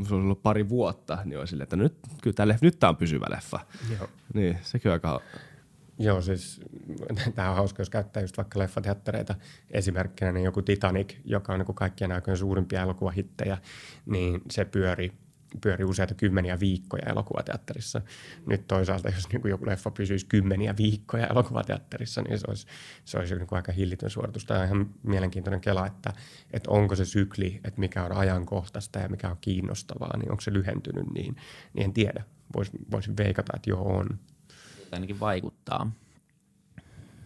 se 0.08 0.16
on 0.16 0.22
ollut 0.22 0.44
pari 0.44 0.70
vuotta, 0.70 1.18
niin 1.26 1.40
on 1.40 1.48
silleen, 1.48 1.64
että 1.64 1.76
nyt, 1.76 1.98
kyllä 2.22 2.34
tämä, 2.34 2.56
nyt 2.62 2.80
tämä 2.80 2.90
on 2.90 2.98
pysyvä 2.98 3.26
leffa. 3.30 3.60
Joo. 3.98 4.10
Niin, 4.34 4.58
sekin 4.62 4.90
on 4.90 4.94
aika 4.94 5.22
Joo, 6.00 6.22
siis 6.22 6.62
tämä 7.36 7.50
on 7.50 7.56
hauska, 7.56 7.82
jos 7.82 7.90
käyttää 7.90 8.22
just 8.22 8.38
vaikka 8.38 8.60
leffateattereita 8.60 9.36
esimerkkinä, 9.72 10.32
niin 10.32 10.44
joku 10.44 10.62
Titanic, 10.62 11.16
joka 11.26 11.54
on 11.54 11.60
niin 11.60 11.76
kaikkien 11.76 12.12
aikojen 12.12 12.38
suurimpia 12.38 12.82
elokuvahittejä, 12.82 13.58
niin 14.06 14.42
se 14.52 14.66
pyöri 14.66 15.12
pyöri 15.62 15.86
useita 15.86 16.14
kymmeniä 16.14 16.60
viikkoja 16.60 17.06
elokuvateatterissa. 17.06 18.02
Nyt 18.46 18.68
toisaalta, 18.68 19.10
jos 19.10 19.30
niin 19.30 19.42
kuin 19.42 19.50
joku 19.50 19.66
leffa 19.66 19.92
pysyisi 19.92 20.26
kymmeniä 20.26 20.74
viikkoja 20.78 21.28
elokuvateatterissa, 21.28 22.22
niin 22.22 22.40
se 22.40 22.46
olisi, 22.48 22.68
se 23.06 23.18
olisi 23.18 23.36
niin 23.36 23.48
kuin 23.48 23.58
aika 23.58 23.72
hillitön 23.72 24.10
suoritus. 24.10 24.46
Tämä 24.46 24.60
on 24.60 24.66
ihan 24.66 24.90
mielenkiintoinen 25.04 25.62
kela, 25.62 25.88
että, 25.88 26.14
että 26.54 26.72
onko 26.72 26.96
se 26.96 27.06
sykli, 27.06 27.60
että 27.64 27.80
mikä 27.80 28.04
on 28.04 28.12
ajankohtaista 28.12 29.00
ja 29.00 29.10
mikä 29.10 29.30
on 29.30 29.38
kiinnostavaa, 29.42 30.18
niin 30.18 30.32
onko 30.32 30.42
se 30.42 30.54
lyhentynyt, 30.54 31.06
niin, 31.14 31.36
niin 31.74 31.86
en 31.86 31.94
tiedä. 31.94 32.24
Voisin 32.56 32.80
vois 32.92 33.10
veikata, 33.18 33.54
että 33.56 33.70
joo 33.70 33.98
on. 33.98 34.20
Ainakin 34.92 35.20
vaikuttaa 35.20 35.92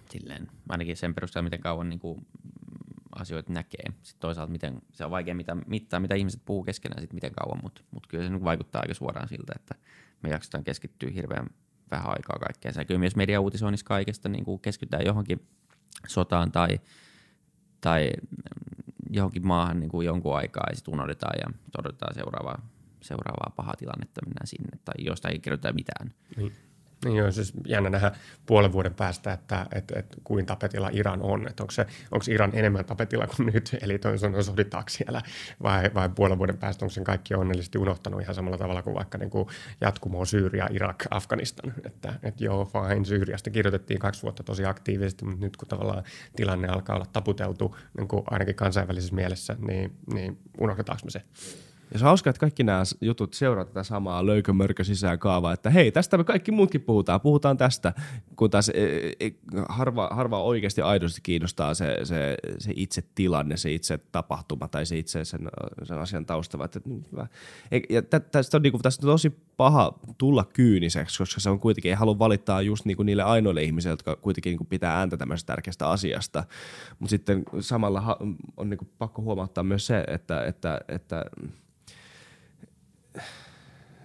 silleen, 0.10 0.48
ainakin 0.70 0.98
sen 0.98 1.16
perusteella, 1.16 1.44
miten 1.44 1.60
kauan 1.60 1.90
niin 1.90 2.00
kuin 2.00 2.28
asioita 3.20 3.54
näkee. 3.54 3.86
Sitten 3.86 4.20
toisaalta 4.20 4.52
miten, 4.52 4.82
se 4.92 5.06
on 5.06 5.12
vaikea 5.12 5.36
mitä, 5.36 5.56
mittaa, 5.56 6.00
mitä 6.00 6.16
ihmiset 6.16 6.42
puhuu 6.46 6.64
keskenään 6.64 7.02
sit 7.02 7.14
miten 7.14 7.32
kauan, 7.32 7.60
mutta 7.64 7.82
mut 7.92 8.08
kyllä 8.08 8.28
se 8.28 8.44
vaikuttaa 8.44 8.82
aika 8.82 8.94
suoraan 8.94 9.28
siltä, 9.28 9.54
että 9.56 9.76
me 10.24 10.30
jaksetaan 10.30 10.64
keskittyä 10.64 11.10
hirveän 11.10 11.48
vähän 11.92 12.10
aikaa 12.10 12.40
kaikkeen. 12.40 12.74
Se 12.74 12.86
kyllä 12.86 13.00
myös 13.00 13.16
media 13.16 13.42
uutisoinnissa 13.42 13.86
kaikesta 13.86 14.30
niin 14.30 14.46
kuin 14.46 14.60
keskitytään 14.60 15.06
johonkin 15.06 15.48
sotaan 16.08 16.52
tai, 16.52 16.80
tai 17.82 18.12
johonkin 19.10 19.48
maahan 19.48 19.80
niin 19.80 19.90
kuin 19.90 20.06
jonkun 20.06 20.38
aikaa 20.38 20.68
ja 20.70 20.76
sitten 20.76 20.94
unohdetaan 20.94 21.40
ja 21.46 21.54
todetaan 21.72 22.16
seuraavaa, 22.16 22.70
seuraavaa 23.02 23.54
pahaa 23.56 23.76
tilannetta, 23.78 24.26
mennään 24.26 24.48
sinne 24.48 24.78
tai 24.86 25.06
jostain 25.06 25.34
ei 25.34 25.40
kirjoiteta 25.40 25.74
mitään. 25.74 26.14
Niin. 26.38 26.69
Niin 27.06 27.16
joo, 27.16 27.32
siis 27.32 27.54
jännä 27.66 27.90
nähdä 27.90 28.12
puolen 28.46 28.72
vuoden 28.72 28.94
päästä, 28.94 29.34
että, 29.34 29.66
että, 29.74 30.00
että 30.00 30.18
kuin 30.24 30.46
tapetilla 30.46 30.90
Iran 30.94 31.22
on. 31.22 31.48
Että 31.48 31.64
onko, 31.64 31.72
se, 31.72 31.86
onko 32.12 32.26
Iran 32.30 32.52
enemmän 32.54 32.86
tapetilla 32.86 33.28
kuin 33.28 33.54
nyt, 33.54 33.76
eli 33.82 34.00
on 34.36 34.44
soditaanko 34.44 34.90
siellä, 34.90 35.22
vai, 35.64 35.92
vai 35.94 36.10
puolen 36.10 36.38
vuoden 36.38 36.58
päästä 36.58 36.86
onko 36.86 36.94
sen 36.94 37.04
kaikki 37.04 37.36
onnellisesti 37.36 37.78
unohtanut 37.78 38.22
ihan 38.22 38.36
samalla 38.36 38.58
tavalla 38.58 38.82
kuin 38.82 38.96
vaikka 38.96 39.18
niin 39.18 39.30
kuin 39.30 39.48
Syyria, 40.26 40.68
Irak, 40.72 41.04
Afganistan. 41.12 41.74
Että, 41.86 42.14
että 42.24 42.44
joo, 42.44 42.66
fine, 42.66 43.06
Syyriasta 43.06 43.50
kirjoitettiin 43.50 44.00
kaksi 44.00 44.24
vuotta 44.24 44.44
tosi 44.44 44.66
aktiivisesti, 44.66 45.26
mutta 45.26 45.46
nyt 45.46 45.58
kun 45.58 45.68
tavallaan 45.68 46.04
tilanne 46.36 46.68
alkaa 46.68 46.96
olla 46.96 47.06
taputeltu 47.14 47.76
niin 47.98 48.08
kuin 48.08 48.24
ainakin 48.32 48.56
kansainvälisessä 48.56 49.16
mielessä, 49.16 49.56
niin, 49.68 49.96
niin 50.14 50.38
unohdetaanko 50.62 51.02
me 51.06 51.12
se? 51.12 51.22
Ja 51.94 52.00
se 52.00 52.06
on 52.06 52.08
hauska, 52.08 52.30
että 52.30 52.40
kaikki 52.40 52.64
nämä 52.64 52.84
jutut 53.02 53.34
seuraavat 53.34 53.68
tätä 53.68 53.84
samaa 53.84 54.26
löykö 54.26 54.54
sisään 54.82 55.20
kaavaa, 55.20 55.54
että 55.54 55.70
hei, 55.70 55.92
tästä 55.92 56.18
me 56.18 56.24
kaikki 56.24 56.52
muutkin 56.52 56.82
puhutaan, 56.82 57.22
puhutaan 57.22 57.58
tästä, 57.58 57.94
kun 58.36 58.50
taas 58.50 58.70
e, 58.70 59.12
e, 59.20 59.32
harva, 59.70 60.10
harva 60.12 60.44
oikeasti 60.44 60.82
aidosti 60.82 61.22
kiinnostaa 61.24 61.74
se, 61.74 61.98
se, 62.04 62.38
se 62.58 62.72
itse 62.76 63.04
tilanne, 63.16 63.58
se 63.58 63.74
itse 63.74 63.98
tapahtuma 64.12 64.68
tai 64.68 64.86
se 64.86 64.98
itse 64.98 65.26
sen, 65.26 65.50
sen 65.84 65.98
asian 65.98 66.26
taustava. 66.26 66.66
Että, 66.66 66.80
ja 67.90 68.02
tästä 68.02 68.58
on, 68.58 68.64
niin 68.64 68.72
kuin, 68.72 68.82
tästä 68.82 69.08
on 69.08 69.14
tosi 69.14 69.30
paha 69.58 70.00
tulla 70.18 70.46
kyyniseksi, 70.54 71.18
koska 71.18 71.42
se 71.42 71.50
on 71.50 71.60
kuitenkin, 71.60 71.90
ei 71.90 71.96
halua 71.96 72.20
valittaa 72.20 72.62
just 72.62 72.86
niin 72.86 72.98
kuin 72.98 73.06
niille 73.06 73.24
ainoille 73.24 73.64
ihmisille, 73.64 73.94
jotka 73.94 74.16
kuitenkin 74.16 74.52
niin 74.52 74.58
kuin 74.58 74.68
pitää 74.68 74.98
ääntä 74.98 75.18
tämmöisestä 75.18 75.54
tärkeästä 75.54 75.90
asiasta. 75.90 76.44
Mutta 77.00 77.10
sitten 77.10 77.44
samalla 77.60 78.18
on 78.58 78.70
niin 78.70 78.78
kuin 78.78 78.90
pakko 78.98 79.22
huomauttaa 79.22 79.64
myös 79.64 79.88
se, 79.88 80.04
että, 80.08 80.46
että, 80.46 80.82
että 80.88 81.26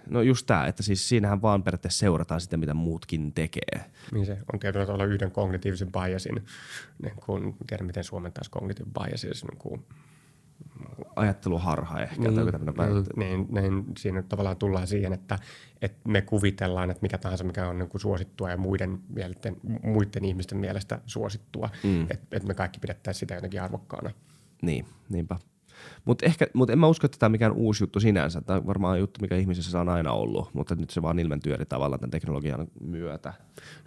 No 0.09 0.21
just 0.21 0.45
tämä, 0.47 0.65
että 0.65 0.83
siis 0.83 1.09
siinähän 1.09 1.41
vaan 1.41 1.63
periaatteessa 1.63 1.99
seurataan 1.99 2.41
sitä, 2.41 2.57
mitä 2.57 2.73
muutkin 2.73 3.33
tekee. 3.33 3.85
Niin 4.11 4.25
se 4.25 4.37
on 4.53 4.59
tietyllä 4.59 4.85
tavalla 4.85 5.05
yhden 5.05 5.31
kognitiivisen 5.31 5.91
biasin, 5.91 6.45
niin 7.03 7.13
kun, 7.25 7.55
tiedä 7.67 7.83
miten 7.83 8.03
suomentaisi 8.03 8.51
kognitiivisen 8.51 8.93
biasin, 8.93 9.29
niin 9.29 9.57
kuin, 9.57 9.85
ajatteluharha 11.15 12.01
ehkä. 12.01 12.21
Niin, 12.21 12.35
tai 12.75 12.89
niin, 12.89 13.05
niin, 13.15 13.47
niin, 13.51 13.85
siinä 13.97 14.21
tavallaan 14.21 14.57
tullaan 14.57 14.87
siihen, 14.87 15.13
että, 15.13 15.39
että 15.81 16.09
me 16.09 16.21
kuvitellaan, 16.21 16.91
että 16.91 17.01
mikä 17.01 17.17
tahansa, 17.17 17.43
mikä 17.43 17.67
on 17.67 17.79
niin 17.79 17.89
kuin 17.89 18.01
suosittua 18.01 18.49
ja 18.49 18.57
muiden, 18.57 18.99
mielten, 19.09 19.57
muiden 19.83 20.25
ihmisten 20.25 20.57
mielestä 20.57 20.99
suosittua, 21.05 21.69
mm. 21.83 22.01
että, 22.01 22.27
että 22.31 22.47
me 22.47 22.53
kaikki 22.53 22.79
pidettäisiin 22.79 23.19
sitä 23.19 23.35
jotenkin 23.35 23.61
arvokkaana. 23.61 24.11
Niin, 24.61 24.85
niinpä. 25.09 25.35
Mutta 26.05 26.25
mut 26.53 26.69
en 26.69 26.79
mä 26.79 26.87
usko, 26.87 27.05
että 27.05 27.17
tämä 27.17 27.29
mikään 27.29 27.51
uusi 27.51 27.83
juttu 27.83 27.99
sinänsä. 27.99 28.41
Tämä 28.41 28.59
on 28.59 28.67
varmaan 28.67 28.99
juttu, 28.99 29.21
mikä 29.21 29.35
ihmisessä 29.35 29.79
on 29.79 29.89
aina 29.89 30.11
ollut, 30.11 30.53
mutta 30.53 30.75
nyt 30.75 30.89
se 30.89 31.01
vaan 31.01 31.19
ilmentyy 31.19 31.53
eri 31.53 31.65
tavalla 31.65 31.97
tämän 31.97 32.11
teknologian 32.11 32.67
myötä. 32.81 33.33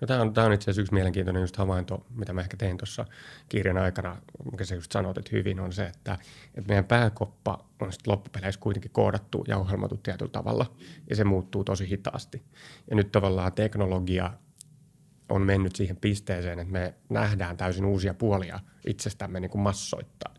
No, 0.00 0.06
tämä, 0.06 0.20
on, 0.20 0.32
on 0.46 0.52
itse 0.52 0.64
asiassa 0.64 0.80
yksi 0.80 0.94
mielenkiintoinen 0.94 1.40
just 1.40 1.56
havainto, 1.56 2.06
mitä 2.16 2.32
mä 2.32 2.40
ehkä 2.40 2.56
tein 2.56 2.76
tuossa 2.76 3.04
kirjan 3.48 3.78
aikana, 3.78 4.16
mikä 4.52 4.64
sä 4.64 4.74
just 4.74 4.92
sanoit, 4.92 5.18
että 5.18 5.30
hyvin 5.32 5.60
on 5.60 5.72
se, 5.72 5.86
että, 5.86 6.18
että 6.54 6.68
meidän 6.68 6.84
pääkoppa 6.84 7.64
on 7.80 7.92
sitten 7.92 8.12
loppupeleissä 8.12 8.60
kuitenkin 8.60 8.90
koodattu 8.90 9.44
ja 9.48 9.58
ohjelmattu 9.58 9.96
tietyllä 9.96 10.30
tavalla, 10.30 10.66
ja 11.10 11.16
se 11.16 11.24
muuttuu 11.24 11.64
tosi 11.64 11.88
hitaasti. 11.88 12.42
Ja 12.90 12.96
nyt 12.96 13.12
tavallaan 13.12 13.52
teknologia 13.52 14.30
on 15.28 15.42
mennyt 15.42 15.76
siihen 15.76 15.96
pisteeseen, 15.96 16.58
että 16.58 16.72
me 16.72 16.94
nähdään 17.08 17.56
täysin 17.56 17.84
uusia 17.84 18.14
puolia 18.14 18.60
itsestämme 18.86 19.40
niin 19.40 19.50
kuin 19.50 19.62
massoittain, 19.62 20.36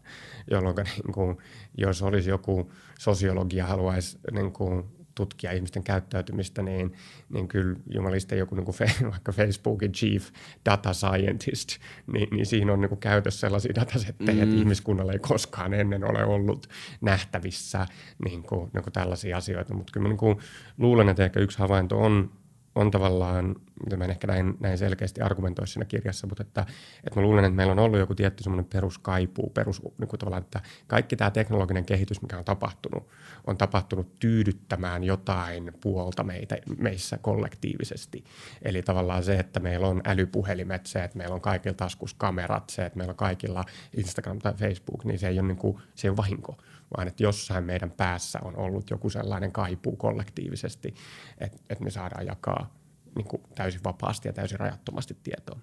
jolloin 0.51 0.75
niin 1.03 1.13
kuin, 1.13 1.37
jos 1.77 2.01
olisi 2.01 2.29
joku 2.29 2.71
sosiologia 2.99 3.65
haluaisi 3.65 4.19
niin 4.31 4.51
kuin, 4.51 4.83
tutkia 5.19 5.51
ihmisten 5.51 5.83
käyttäytymistä, 5.83 6.63
niin, 6.63 6.93
niin 7.29 7.47
kyllä 7.47 7.79
jumalista 7.89 8.35
joku 8.35 8.55
niin 8.55 8.65
kuin 8.65 8.75
vaikka 9.11 9.31
Facebookin 9.31 9.91
chief 9.91 10.29
data 10.65 10.93
scientist, 10.93 11.69
niin, 12.13 12.27
niin 12.31 12.45
siinä 12.45 12.73
on 12.73 12.81
niin 12.81 12.89
kuin 12.89 12.99
käytössä 12.99 13.39
sellaisia 13.39 13.75
datasetteja, 13.75 14.33
mm. 14.33 14.43
että 14.43 14.55
ihmiskunnalla 14.55 15.13
ei 15.13 15.19
koskaan 15.19 15.73
ennen 15.73 16.03
ole 16.03 16.25
ollut 16.25 16.69
nähtävissä 17.01 17.85
niin 18.25 18.43
kuin, 18.43 18.69
niin 18.73 18.83
kuin 18.83 18.93
tällaisia 18.93 19.37
asioita. 19.37 19.73
Mutta 19.73 19.91
kyllä 19.93 20.03
mä 20.03 20.09
niin 20.09 20.17
kuin 20.17 20.37
luulen, 20.77 21.09
että 21.09 21.25
ehkä 21.25 21.39
yksi 21.39 21.59
havainto 21.59 21.99
on 21.99 22.31
on 22.75 22.91
tavallaan, 22.91 23.55
mitä 23.83 23.97
mä 23.97 24.03
en 24.03 24.09
ehkä 24.09 24.27
näin, 24.27 24.57
näin 24.59 24.77
selkeästi 24.77 25.21
argumentoi 25.21 25.67
siinä 25.67 25.85
kirjassa, 25.85 26.27
mutta 26.27 26.43
että, 26.43 26.65
että 27.03 27.19
mä 27.19 27.25
luulen, 27.25 27.45
että 27.45 27.55
meillä 27.55 27.71
on 27.71 27.79
ollut 27.79 27.99
joku 27.99 28.15
tietty 28.15 28.43
semmoinen 28.43 28.65
peruskaipuu, 28.73 29.49
perus, 29.49 29.81
niin 29.97 30.07
kuin 30.07 30.19
tavallaan, 30.19 30.43
että 30.43 30.61
kaikki 30.87 31.15
tämä 31.15 31.31
teknologinen 31.31 31.85
kehitys, 31.85 32.21
mikä 32.21 32.37
on 32.37 32.45
tapahtunut, 32.45 33.07
on 33.47 33.57
tapahtunut 33.57 34.19
tyydyttämään 34.19 35.03
jotain 35.03 35.71
puolta 35.81 36.23
meitä, 36.23 36.57
meissä 36.77 37.17
kollektiivisesti. 37.17 38.23
Eli 38.61 38.81
tavallaan 38.81 39.23
se, 39.23 39.39
että 39.39 39.59
meillä 39.59 39.87
on 39.87 40.01
älypuhelimet, 40.05 40.85
se, 40.85 41.03
että 41.03 41.17
meillä 41.17 41.35
on 41.35 41.41
kaikilla 41.41 41.75
taskus 41.75 42.13
kamerat, 42.13 42.69
se, 42.69 42.85
että 42.85 42.97
meillä 42.97 43.11
on 43.11 43.17
kaikilla 43.17 43.65
Instagram 43.97 44.39
tai 44.39 44.53
Facebook, 44.53 45.05
niin 45.05 45.19
se 45.19 45.27
ei 45.27 45.39
ole, 45.39 45.47
niin 45.47 45.57
kuin, 45.57 45.77
se 45.95 46.07
ei 46.07 46.09
ole 46.09 46.17
vahinko, 46.17 46.57
vaan 46.97 47.07
että 47.07 47.23
jossain 47.23 47.63
meidän 47.63 47.91
päässä 47.91 48.39
on 48.43 48.57
ollut 48.57 48.89
joku 48.89 49.09
sellainen 49.09 49.51
kaipuu 49.51 49.95
kollektiivisesti, 49.95 50.93
että, 51.37 51.57
että 51.69 51.83
me 51.83 51.89
saadaan 51.89 52.25
jakaa 52.25 52.73
niin 53.15 53.27
kuin 53.27 53.41
täysin 53.55 53.81
vapaasti 53.83 54.27
ja 54.27 54.33
täysin 54.33 54.59
rajattomasti 54.59 55.17
tietoa. 55.23 55.59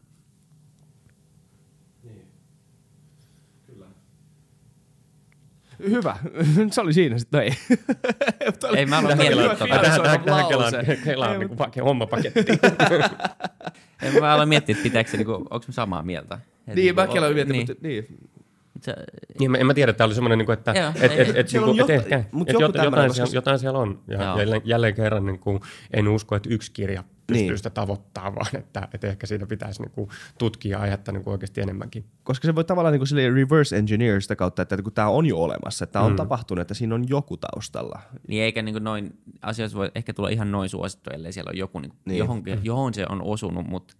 Niin. 2.02 2.26
Hyvä. 5.78 6.16
Se 6.70 6.80
oli 6.80 6.92
siinä 6.92 7.18
sitten. 7.18 7.40
Ei, 7.40 7.52
ei 8.76 8.86
mä 8.86 8.98
aloin 8.98 9.18
miettiä 9.18 9.56
tuota. 9.56 9.66
Tähän 10.02 10.98
Kelaan 11.04 11.38
niin 11.38 11.84
hommapaketti. 11.84 12.44
en 14.02 14.20
mä 14.20 14.34
aloin 14.34 14.48
miettiä, 14.48 14.72
että 14.72 14.82
pitääkö 14.82 15.10
se, 15.10 15.16
niin 15.16 15.26
kuin, 15.26 15.36
onko 15.36 15.64
me 15.66 15.72
samaa 15.72 16.02
mieltä. 16.02 16.38
Niin, 16.74 16.94
mäkin 16.94 17.18
aloin 17.18 17.34
miettiä, 17.34 17.52
niin. 17.52 17.66
mutta 17.68 17.86
niin. 17.86 18.06
Se, 18.86 18.94
niin, 19.40 19.56
en 19.56 19.66
mä 19.66 19.74
tiedä, 19.74 19.90
että 19.90 19.98
tämä 19.98 20.06
oli 20.06 20.14
semmoinen, 20.14 20.38
niin 20.38 20.46
kuin, 20.46 20.58
että 20.58 20.72
joo, 20.72 20.92
et, 21.00 21.12
et, 21.12 21.36
et, 21.36 21.52
niinku, 21.52 21.82
et, 21.82 21.90
ehkä, 21.90 22.24
et 22.46 22.60
jotain, 22.60 23.14
siellä, 23.14 23.34
jotain 23.34 23.58
siellä 23.58 23.78
on. 23.78 24.02
Ja 24.08 24.36
jälleen, 24.38 24.62
jälleen 24.64 24.94
kerran 24.94 25.26
niin 25.26 25.38
kuin, 25.38 25.60
en 25.92 26.08
usko, 26.08 26.36
että 26.36 26.48
yksi 26.52 26.72
kirja 26.72 27.04
pystyy 27.26 27.46
niin. 27.46 27.56
sitä 27.56 27.70
tavoittaa, 27.70 28.34
vaan 28.34 28.56
että, 28.56 28.88
että 28.94 29.06
ehkä 29.06 29.26
siitä 29.26 29.46
pitäisi 29.46 29.82
niin 29.82 29.90
kuin, 29.90 30.10
tutkia 30.38 30.78
aihetta 30.78 31.12
niin 31.12 31.24
kuin 31.24 31.32
oikeasti 31.32 31.60
enemmänkin. 31.60 32.04
Koska 32.22 32.46
se 32.46 32.54
voi 32.54 32.64
tavallaan 32.64 32.92
niin 32.92 33.08
kuin 33.08 33.34
reverse 33.34 33.76
engineer 33.76 34.22
sitä 34.22 34.36
kautta, 34.36 34.62
että 34.62 34.82
kun 34.82 34.92
tämä 34.92 35.08
on 35.08 35.26
jo 35.26 35.38
olemassa, 35.38 35.84
että 35.84 35.92
tämä 35.92 36.04
on 36.04 36.12
mm. 36.12 36.16
tapahtunut, 36.16 36.62
että 36.62 36.74
siinä 36.74 36.94
on 36.94 37.08
joku 37.08 37.36
taustalla. 37.36 38.00
Niin 38.28 38.42
eikä 38.42 38.62
niin 38.62 38.74
kuin 38.74 38.84
noin, 38.84 39.18
asioissa 39.42 39.78
voi 39.78 39.90
ehkä 39.94 40.12
tulla 40.12 40.28
ihan 40.28 40.52
noin 40.52 40.68
suosittu, 40.68 41.10
ellei 41.10 41.32
siellä 41.32 41.50
on 41.50 41.58
joku, 41.58 41.78
niin, 41.78 41.92
niin. 42.04 42.18
Johon, 42.18 42.42
johon 42.62 42.94
se 42.94 43.06
on 43.08 43.22
osunut, 43.22 43.66
mutta 43.66 43.94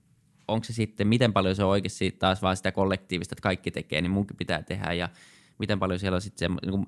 onko 0.49 0.65
se 0.65 0.73
sitten, 0.73 1.09
miten 1.09 1.33
paljon 1.33 1.57
se 1.57 1.65
on 1.65 1.71
oikeasti 1.71 2.11
taas 2.11 2.43
vaan 2.43 2.57
sitä 2.57 2.73
kollektiivista, 2.73 3.33
että 3.33 3.43
kaikki 3.43 3.71
tekee, 3.71 4.01
niin 4.01 4.11
munkin 4.11 4.37
pitää 4.37 4.63
tehdä 4.63 4.93
ja 4.93 5.09
miten 5.59 5.79
paljon 5.79 5.99
siellä 5.99 6.17
on 6.17 6.23
sitten 6.23 6.51
se, 6.63 6.71
niin 6.71 6.87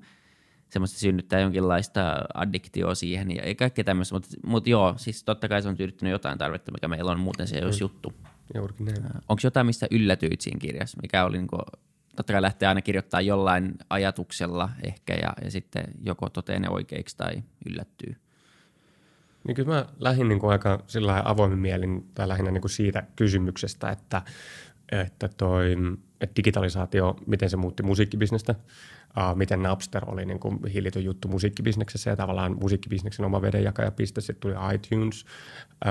semmoista 0.69 0.99
synnyttää 0.99 1.39
jonkinlaista 1.39 2.25
addiktioa 2.33 2.95
siihen 2.95 3.31
ja 3.31 3.55
kaikkea 3.55 3.83
tämmöistä, 3.83 4.15
mutta, 4.15 4.29
mutta 4.45 4.69
joo, 4.69 4.93
siis 4.97 5.23
totta 5.23 5.47
kai 5.47 5.61
se 5.61 5.69
on 5.69 5.75
tyydyttänyt 5.75 6.11
jotain 6.11 6.37
tarvetta, 6.37 6.71
mikä 6.71 6.87
meillä 6.87 7.11
on, 7.11 7.19
muuten 7.19 7.47
se 7.47 7.57
ei 7.57 7.63
olisi 7.63 7.79
mm. 7.79 7.83
juttu. 7.83 8.13
Juurikin 8.55 8.85
näin. 8.85 9.03
Onko 9.29 9.41
jotain, 9.43 9.65
mistä 9.65 9.87
yllätyit 9.91 10.41
siinä 10.41 10.59
kirjassa, 10.59 10.97
mikä 11.01 11.25
oli 11.25 11.37
niin 11.37 11.47
kuin, 11.47 11.61
totta 12.15 12.33
kai 12.33 12.41
lähtee 12.41 12.67
aina 12.67 12.81
kirjoittaa 12.81 13.21
jollain 13.21 13.75
ajatuksella 13.89 14.69
ehkä 14.83 15.13
ja, 15.13 15.33
ja 15.43 15.51
sitten 15.51 15.83
joko 16.01 16.29
toteen 16.29 16.61
ne 16.61 16.69
oikeiksi 16.69 17.17
tai 17.17 17.43
yllättyy? 17.69 18.15
Niin 19.47 19.55
kyllä 19.55 19.69
mä 19.69 19.85
lähdin 19.99 20.27
niin 20.27 20.39
kuin 20.39 20.51
aika 20.51 20.83
sillä 20.87 21.21
avoimin 21.25 21.59
mielin 21.59 22.09
tai 22.15 22.27
lähinnä 22.27 22.51
niin 22.51 22.61
kuin 22.61 22.71
siitä 22.71 23.03
kysymyksestä, 23.15 23.89
että, 23.89 24.21
että, 24.91 25.29
toi, 25.37 25.75
että 26.21 26.35
digitalisaatio, 26.35 27.15
miten 27.27 27.49
se 27.49 27.57
muutti 27.57 27.83
musiikkibisnestä, 27.83 28.55
uh, 29.17 29.35
miten 29.35 29.63
Napster 29.63 30.09
oli 30.09 30.25
niin 30.25 30.39
kuin 30.39 30.59
hillitön 30.73 31.03
juttu 31.03 31.27
musiikkibisneksessä 31.27 32.09
ja 32.09 32.15
tavallaan 32.15 32.57
musiikkibisneksen 32.61 33.25
oma 33.25 33.41
vedenjakajapiste, 33.41 34.21
sitten 34.21 34.41
tuli 34.41 34.75
iTunes, 34.75 35.25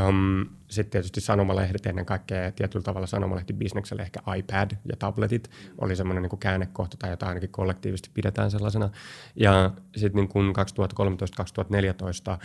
um, 0.09 0.47
sitten 0.69 0.91
tietysti 0.91 1.21
sanomalehdet 1.21 1.87
ennen 1.87 2.07
kaikkea 2.07 2.53
tietyllä 2.53 2.83
tavalla 2.83 3.07
sanomalehti-bisnekselle 3.07 4.03
ehkä 4.03 4.21
iPad 4.37 4.71
ja 4.85 4.97
tabletit 4.97 5.51
oli 5.79 5.97
semmoinen 5.97 6.23
niin 6.23 6.39
käännekohta 6.39 6.97
tai 6.97 7.11
jota 7.11 7.27
ainakin 7.27 7.51
kollektiivisesti 7.51 8.11
pidetään 8.15 8.51
sellaisena. 8.51 8.91
Ja 9.37 9.71
sitten 9.97 10.29
niin 10.35 10.55
2013-2014 12.35 12.39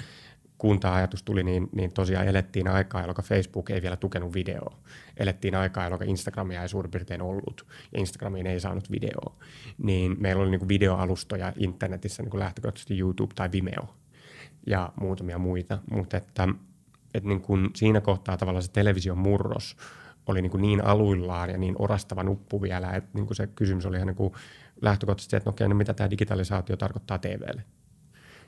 kun 0.63 0.79
tämä 0.79 0.93
ajatus 0.93 1.23
tuli, 1.23 1.43
niin, 1.43 1.69
niin 1.71 1.93
tosiaan 1.93 2.27
elettiin 2.27 2.67
aikaa, 2.67 3.01
jolloin 3.01 3.23
Facebook 3.23 3.69
ei 3.69 3.81
vielä 3.81 3.95
tukenut 3.95 4.33
videoa. 4.33 4.77
Elettiin 5.17 5.55
aikaa, 5.55 5.83
jolloin 5.83 6.09
Instagramia 6.09 6.61
ei 6.61 6.69
suurin 6.69 6.91
piirtein 6.91 7.21
ollut, 7.21 7.67
ja 7.91 7.99
Instagramiin 7.99 8.47
ei 8.47 8.59
saanut 8.59 8.91
videoa. 8.91 9.35
Niin 9.77 10.15
meillä 10.19 10.41
oli 10.41 10.51
niin 10.51 10.67
videoalustoja 10.67 11.53
internetissä 11.57 12.23
niin 12.23 12.29
kuin 12.29 12.39
lähtökohtaisesti 12.39 12.99
YouTube 12.99 13.33
tai 13.35 13.51
Vimeo 13.51 13.95
ja 14.67 14.93
muutamia 14.99 15.37
muita, 15.37 15.79
mutta 15.91 16.17
että, 16.17 16.47
että 17.13 17.29
niin 17.29 17.41
kuin 17.41 17.69
siinä 17.75 18.01
kohtaa 18.01 18.37
tavallaan 18.37 18.63
se 18.63 18.71
television 18.71 19.17
murros 19.17 19.77
oli 20.27 20.41
niin, 20.41 20.51
kuin 20.51 20.61
niin 20.61 20.85
aluillaan 20.85 21.49
ja 21.49 21.57
niin 21.57 21.75
orastava 21.79 22.23
nuppu 22.23 22.61
vielä, 22.61 22.91
että 22.91 23.09
niin 23.13 23.25
kuin 23.25 23.35
se 23.35 23.47
kysymys 23.47 23.85
oli 23.85 23.95
ihan 23.95 24.07
niin 24.07 24.15
kuin 24.15 24.33
lähtökohtaisesti, 24.81 25.35
että 25.35 25.49
no 25.49 25.51
okei, 25.51 25.67
no 25.67 25.75
mitä 25.75 25.93
tämä 25.93 26.09
digitalisaatio 26.09 26.77
tarkoittaa 26.77 27.19
TVlle 27.19 27.63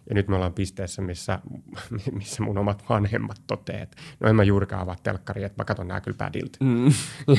ja 0.09 0.15
nyt 0.15 0.27
me 0.27 0.35
ollaan 0.35 0.53
pisteessä, 0.53 1.01
missä, 1.01 1.39
missä 2.17 2.43
mun 2.43 2.57
omat 2.57 2.83
vanhemmat 2.89 3.41
toteavat, 3.47 3.83
että 3.83 3.97
no 4.19 4.29
en 4.29 4.35
mä 4.35 4.43
juurikaan 4.43 4.81
avaa 4.81 4.95
telkkaria, 5.03 5.45
että 5.45 5.61
mä 5.61 5.65
katson 5.65 5.87
nää 5.87 6.01
kyllä 6.01 6.17
pädiltä. 6.17 6.57
Mm. 6.61 6.85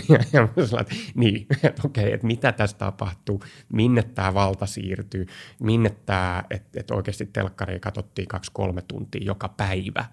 ja, 0.08 0.18
ja 0.32 0.48
mä 0.56 0.66
sanon, 0.66 0.80
että 0.80 0.94
niin, 1.14 1.46
että 1.62 1.82
okei, 1.84 2.12
että 2.12 2.26
mitä 2.26 2.52
tässä 2.52 2.78
tapahtuu, 2.78 3.42
minne 3.72 4.02
tämä 4.02 4.34
valta 4.34 4.66
siirtyy, 4.66 5.26
minne 5.60 5.90
tämä, 5.90 6.42
että, 6.50 6.80
että 6.80 6.94
oikeasti 6.94 7.26
telkkaria 7.26 7.80
katsottiin 7.80 8.28
kaksi-kolme 8.28 8.82
tuntia 8.88 9.24
joka 9.24 9.48
päivä, 9.48 10.04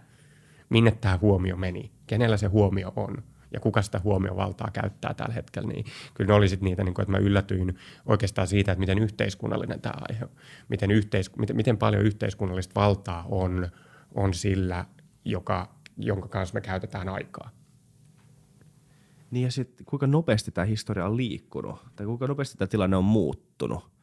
minne 0.70 0.92
tämä 0.92 1.20
huomio 1.22 1.58
meni, 1.58 1.92
kenellä 2.08 2.38
se 2.38 2.48
huomio 2.48 2.94
on 2.96 3.24
ja 3.54 3.60
kuka 3.60 3.82
sitä 3.82 4.02
huomiovaltaa 4.04 4.70
käyttää 4.74 5.14
tällä 5.14 5.34
hetkellä, 5.34 5.68
niin 5.68 5.86
kyllä 6.14 6.28
ne 6.28 6.34
oli 6.34 6.50
sitten 6.50 6.66
niitä, 6.66 6.84
niin 6.84 6.94
kuin, 6.94 7.04
että 7.04 7.12
mä 7.12 7.18
yllätyin 7.18 7.78
oikeastaan 8.06 8.48
siitä, 8.48 8.72
että 8.72 8.80
miten 8.80 9.00
yhteiskunnallinen 9.00 9.82
tämä 9.82 9.94
aihe 10.10 10.24
on. 10.26 10.32
Miten, 10.70 10.92
yhteis, 10.92 11.36
miten, 11.36 11.56
miten 11.56 11.78
paljon 11.78 12.04
yhteiskunnallista 12.04 12.82
valtaa 12.82 13.26
on, 13.30 13.70
on 14.16 14.34
sillä, 14.34 14.86
joka, 15.26 15.76
jonka 15.98 16.28
kanssa 16.28 16.54
me 16.54 16.62
käytetään 16.62 17.10
aikaa. 17.10 17.50
Niin 19.32 19.44
ja 19.44 19.52
sitten 19.52 19.86
kuinka 19.86 20.08
nopeasti 20.08 20.52
tämä 20.52 20.66
historia 20.66 21.06
on 21.06 21.18
liikkunut, 21.18 21.80
tai 21.96 22.06
kuinka 22.06 22.28
nopeasti 22.28 22.58
tämä 22.58 22.68
tilanne 22.68 22.98
on 22.98 23.04
muuttunut. 23.04 23.94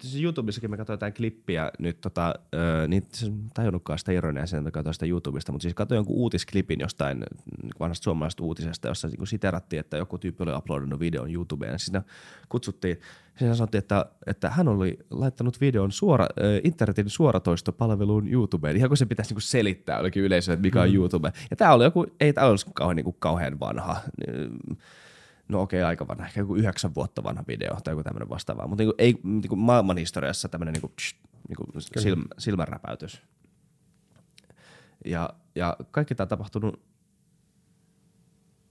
Siis 0.00 0.22
YouTubessakin 0.22 0.70
me 0.70 0.76
katsoin 0.76 0.94
jotain 0.94 1.14
klippiä 1.14 1.70
nyt, 1.78 2.00
tota, 2.00 2.34
öö, 2.54 2.88
niin 2.88 3.06
se 3.12 3.32
tajunnutkaan 3.54 3.98
sitä 3.98 4.12
ironiaa 4.12 4.46
sen, 4.46 4.58
että 4.58 4.70
katsoin 4.70 4.94
sitä 4.94 5.06
YouTubesta, 5.06 5.52
mutta 5.52 5.62
siis 5.62 5.74
katsoin 5.74 5.96
jonkun 5.96 6.16
uutisklipin 6.16 6.80
jostain 6.80 7.18
niin 7.18 7.72
vanhasta 7.80 8.04
suomalaisesta 8.04 8.44
uutisesta, 8.44 8.88
jossa 8.88 9.08
niin 9.08 9.26
siterattiin, 9.26 9.80
että 9.80 9.96
joku 9.96 10.18
tyyppi 10.18 10.42
oli 10.42 10.56
uploadannut 10.56 11.00
videon 11.00 11.34
YouTubeen. 11.34 11.78
Siinä 11.78 12.02
kutsuttiin, 12.48 13.00
siinä 13.38 13.54
sanottiin, 13.54 13.78
että, 13.78 14.06
että 14.26 14.50
hän 14.50 14.68
oli 14.68 14.98
laittanut 15.10 15.60
videon 15.60 15.92
suora, 15.92 16.24
äh, 16.24 16.60
internetin 16.64 17.10
suoratoistopalveluun 17.10 18.28
YouTubeen, 18.28 18.76
ihan 18.76 18.90
kun 18.90 18.96
se 18.96 19.06
pitäisi 19.06 19.34
niin 19.34 19.42
selittää 19.42 19.96
jollekin 19.96 20.22
yleisölle, 20.22 20.54
että 20.54 20.66
mikä 20.66 20.82
on 20.82 20.88
mm. 20.88 20.94
YouTube. 20.94 21.32
Ja 21.50 21.56
tämä 21.56 21.72
oli 21.72 21.84
joku, 21.84 22.06
ei 22.20 22.32
tämä 22.32 22.46
olisi 22.46 22.66
kauhean, 22.74 22.96
niin 22.96 23.04
kuin, 23.04 23.16
kauhean 23.18 23.60
vanha 23.60 23.96
no 25.48 25.62
okei, 25.62 25.80
okay, 25.80 25.88
aika 25.88 26.08
vanha, 26.08 26.26
ehkä 26.26 26.40
joku 26.40 26.54
yhdeksän 26.54 26.94
vuotta 26.94 27.22
vanha 27.22 27.44
video 27.48 27.76
tai 27.84 27.92
joku 27.92 28.02
tämmöinen 28.02 28.28
vastaava. 28.28 28.66
Mutta 28.66 28.82
niinku, 28.82 28.94
ei 28.98 29.20
niinku 29.22 29.56
maailman 29.56 29.96
historiassa 29.96 30.48
tämmöinen 30.48 30.72
niinku, 30.72 30.92
niinku 31.48 31.64
silm, 31.80 32.24
silmänräpäytys. 32.38 33.22
Ja, 35.04 35.30
ja 35.54 35.76
kaikki 35.90 36.14
tämä 36.14 36.24
on 36.24 36.28
tapahtunut 36.28 36.82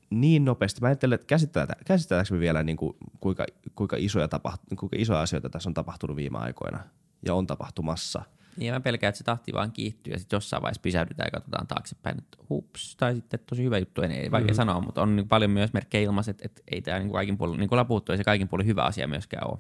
niin 0.10 0.46
nopeasti. 0.46 0.82
Mä 0.82 0.88
ajattelen, 0.88 1.16
että 1.16 1.38
käsitelläänkö 1.86 2.34
me 2.34 2.40
vielä 2.40 2.64
niin 2.64 2.78
kuin, 2.78 2.98
kuinka, 3.20 3.46
kuinka, 3.76 3.96
isoja 4.00 4.28
tapahtu, 4.28 4.76
kuinka 4.76 4.96
isoja 5.00 5.22
asioita 5.22 5.50
tässä 5.50 5.70
on 5.70 5.74
tapahtunut 5.74 6.16
viime 6.16 6.38
aikoina 6.38 6.80
ja 7.26 7.34
on 7.34 7.48
tapahtumassa– 7.48 8.24
niin 8.58 8.74
mä 8.74 8.80
pelkään, 8.80 9.10
että 9.10 9.18
se 9.18 9.24
tahti 9.24 9.54
vaan 9.54 9.72
kiihtyy 9.72 10.14
ja 10.14 10.20
sitten 10.20 10.38
jossain 10.38 10.62
vaiheessa 10.64 10.82
pysähdytään 10.82 11.28
ja 11.28 11.32
katsotaan 11.32 11.68
taaksepäin, 11.68 12.18
että 12.18 12.38
hups, 12.50 12.96
tai 12.96 13.16
sitten 13.16 13.40
tosi 13.46 13.64
hyvä 13.64 13.78
juttu, 13.78 14.02
ei 14.02 14.32
vaikea 14.32 14.46
mm-hmm. 14.46 14.56
sanoa, 14.56 14.82
mutta 14.82 15.02
on 15.02 15.16
niin 15.16 15.28
paljon 15.28 15.52
myös 15.52 15.74
merkkejä 15.74 16.04
ilmassa, 16.04 16.32
että, 16.32 16.46
että 16.46 16.62
ei 16.72 16.82
tämä 16.82 17.00
niin 17.00 17.12
kaikin 17.12 17.38
puolin, 17.38 17.60
niin 17.60 17.70
kuin 17.70 17.76
ollaan 17.76 17.88
puhuttu, 17.88 18.12
ei 18.12 18.18
se 18.18 18.24
kaikin 18.24 18.48
puolin 18.48 18.68
hyvä 18.68 18.84
asia 18.84 19.08
myöskään 19.08 19.52
ole. 19.52 19.60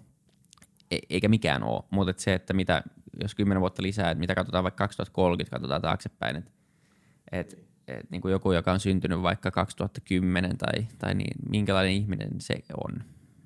E- 0.91 0.99
eikä 1.09 1.27
mikään 1.27 1.63
ole, 1.63 1.83
mutta 1.89 2.11
että 2.11 2.23
se, 2.23 2.33
että 2.33 2.53
mitä, 2.53 2.83
jos 3.21 3.35
kymmenen 3.35 3.61
vuotta 3.61 3.83
lisää, 3.83 4.11
että 4.11 4.19
mitä 4.19 4.35
katsotaan 4.35 4.63
vaikka 4.63 4.83
2030, 4.83 5.55
katsotaan 5.55 5.81
taaksepäin, 5.81 6.35
että, 6.35 6.51
että, 7.31 7.55
että 7.87 8.07
niin 8.11 8.21
kuin 8.21 8.31
joku, 8.31 8.51
joka 8.51 8.71
on 8.71 8.79
syntynyt 8.79 9.21
vaikka 9.21 9.51
2010 9.51 10.57
tai, 10.57 10.87
tai 10.99 11.15
niin, 11.15 11.35
minkälainen 11.49 11.93
ihminen 11.93 12.29
se 12.37 12.55
on. 12.85 13.03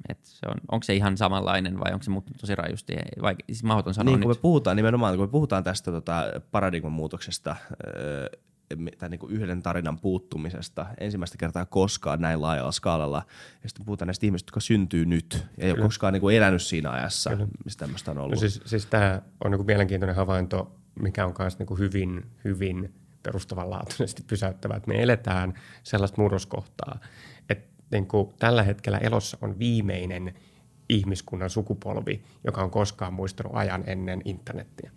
Et 0.09 0.19
se 0.23 0.45
on, 0.47 0.55
onko 0.71 0.83
se 0.83 0.95
ihan 0.95 1.17
samanlainen 1.17 1.79
vai 1.79 1.93
onko 1.93 2.03
se 2.03 2.11
muuttunut 2.11 2.37
tosi 2.41 2.55
rajusti? 2.55 2.95
Vai, 3.21 3.35
siis 3.47 3.63
mahdoton 3.63 3.93
sanoa 3.93 4.11
Niin, 4.11 4.19
nyt. 4.19 4.25
kun 4.25 4.35
me 4.35 4.41
puhutaan 4.41 4.77
nimenomaan, 4.77 5.15
kun 5.15 5.25
me 5.25 5.31
puhutaan 5.31 5.63
tästä 5.63 5.91
tota, 5.91 6.23
paradigman 6.51 6.91
muutoksesta, 6.91 7.55
öö, 7.97 8.27
tai 8.97 9.09
niin 9.09 9.19
kuin 9.19 9.31
yhden 9.31 9.61
tarinan 9.61 9.99
puuttumisesta 9.99 10.85
ensimmäistä 10.99 11.37
kertaa 11.37 11.65
koskaan 11.65 12.21
näin 12.21 12.41
laajalla 12.41 12.71
skaalalla. 12.71 13.23
Ja 13.63 13.69
sitten 13.69 13.85
puhutaan 13.85 14.07
näistä 14.07 14.25
ihmisistä, 14.25 14.47
jotka 14.49 14.59
syntyy 14.59 15.05
nyt. 15.05 15.47
Ja 15.57 15.65
ei 15.65 15.71
ole 15.71 15.79
koskaan 15.79 16.13
niin 16.13 16.21
kuin 16.21 16.35
elänyt 16.37 16.61
siinä 16.61 16.91
ajassa, 16.91 17.31
missä 17.65 17.79
tämmöistä 17.79 18.11
on 18.11 18.17
ollut. 18.17 18.31
No 18.31 18.39
siis, 18.39 18.61
siis 18.65 18.85
tämä 18.85 19.21
on 19.43 19.51
niin 19.51 19.65
mielenkiintoinen 19.65 20.15
havainto, 20.15 20.75
mikä 20.99 21.25
on 21.25 21.33
myös 21.39 21.59
niin 21.59 21.77
hyvin, 21.77 22.25
hyvin 22.43 22.93
perustavanlaatuisesti 23.23 24.23
pysäyttävä, 24.27 24.75
että 24.75 24.87
me 24.87 25.03
eletään 25.03 25.53
sellaista 25.83 26.21
murroskohtaa, 26.21 26.99
että 27.49 27.74
niin 27.95 28.07
kuin 28.07 28.33
tällä 28.39 28.63
hetkellä 28.63 28.97
elossa 28.97 29.37
on 29.41 29.59
viimeinen 29.59 30.33
ihmiskunnan 30.89 31.49
sukupolvi, 31.49 32.23
joka 32.43 32.61
on 32.63 32.71
koskaan 32.71 33.13
muistanut 33.13 33.55
ajan 33.55 33.83
ennen 33.87 34.21
internettiä. 34.25 34.91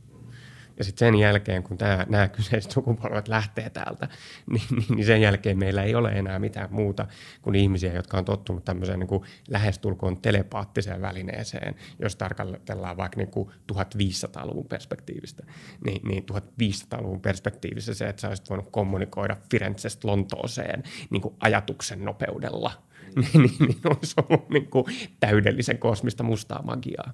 Ja 0.78 0.84
sitten 0.84 1.07
sen 1.07 1.14
jälkeen, 1.14 1.62
kun 1.62 1.78
nämä 2.09 2.28
kyseiset 2.28 2.70
sukupolvet 2.70 3.28
lähtee 3.28 3.70
täältä, 3.70 4.09
niin, 4.53 4.62
niin, 4.70 4.96
niin 4.96 5.07
sen 5.07 5.20
jälkeen 5.20 5.59
meillä 5.59 5.82
ei 5.82 5.94
ole 5.94 6.11
enää 6.11 6.38
mitään 6.38 6.68
muuta 6.72 7.07
kuin 7.42 7.57
ihmisiä, 7.57 7.92
jotka 7.92 8.18
on 8.18 8.24
tottunut 8.24 8.64
tämmöiseen 8.64 8.99
niin 8.99 9.09
kuin 9.09 9.22
lähestulkoon 9.49 10.20
telepaattiseen 10.20 11.03
välineeseen, 11.03 11.74
jos 11.99 12.16
tarkastellaan 12.16 12.96
vaikka 12.96 13.16
niin 13.16 13.30
kuin 13.30 13.51
1500-luvun 13.72 14.66
perspektiivistä. 14.66 15.42
Niin, 15.84 16.09
niin 16.09 16.26
1500-luvun 16.32 17.20
perspektiivissä 17.20 17.94
se, 17.94 18.09
että 18.09 18.22
sä 18.22 18.28
olisit 18.28 18.51
voinut 18.51 18.68
kommunikoida 18.70 19.36
Firenzestä 19.51 20.09
Lontooseen 20.09 20.82
niin 21.11 21.22
kuin 21.22 21.34
ajatuksen 21.40 22.05
nopeudella, 22.05 22.88
niin, 23.16 23.42
niin, 23.42 23.56
niin 23.59 23.78
olisi 23.84 24.14
ollut 24.28 24.50
niin 24.50 24.66
kuin 24.70 24.84
täydellisen 25.20 25.78
kosmista 25.78 26.22
mustaa 26.22 26.62
magiaa. 26.62 27.12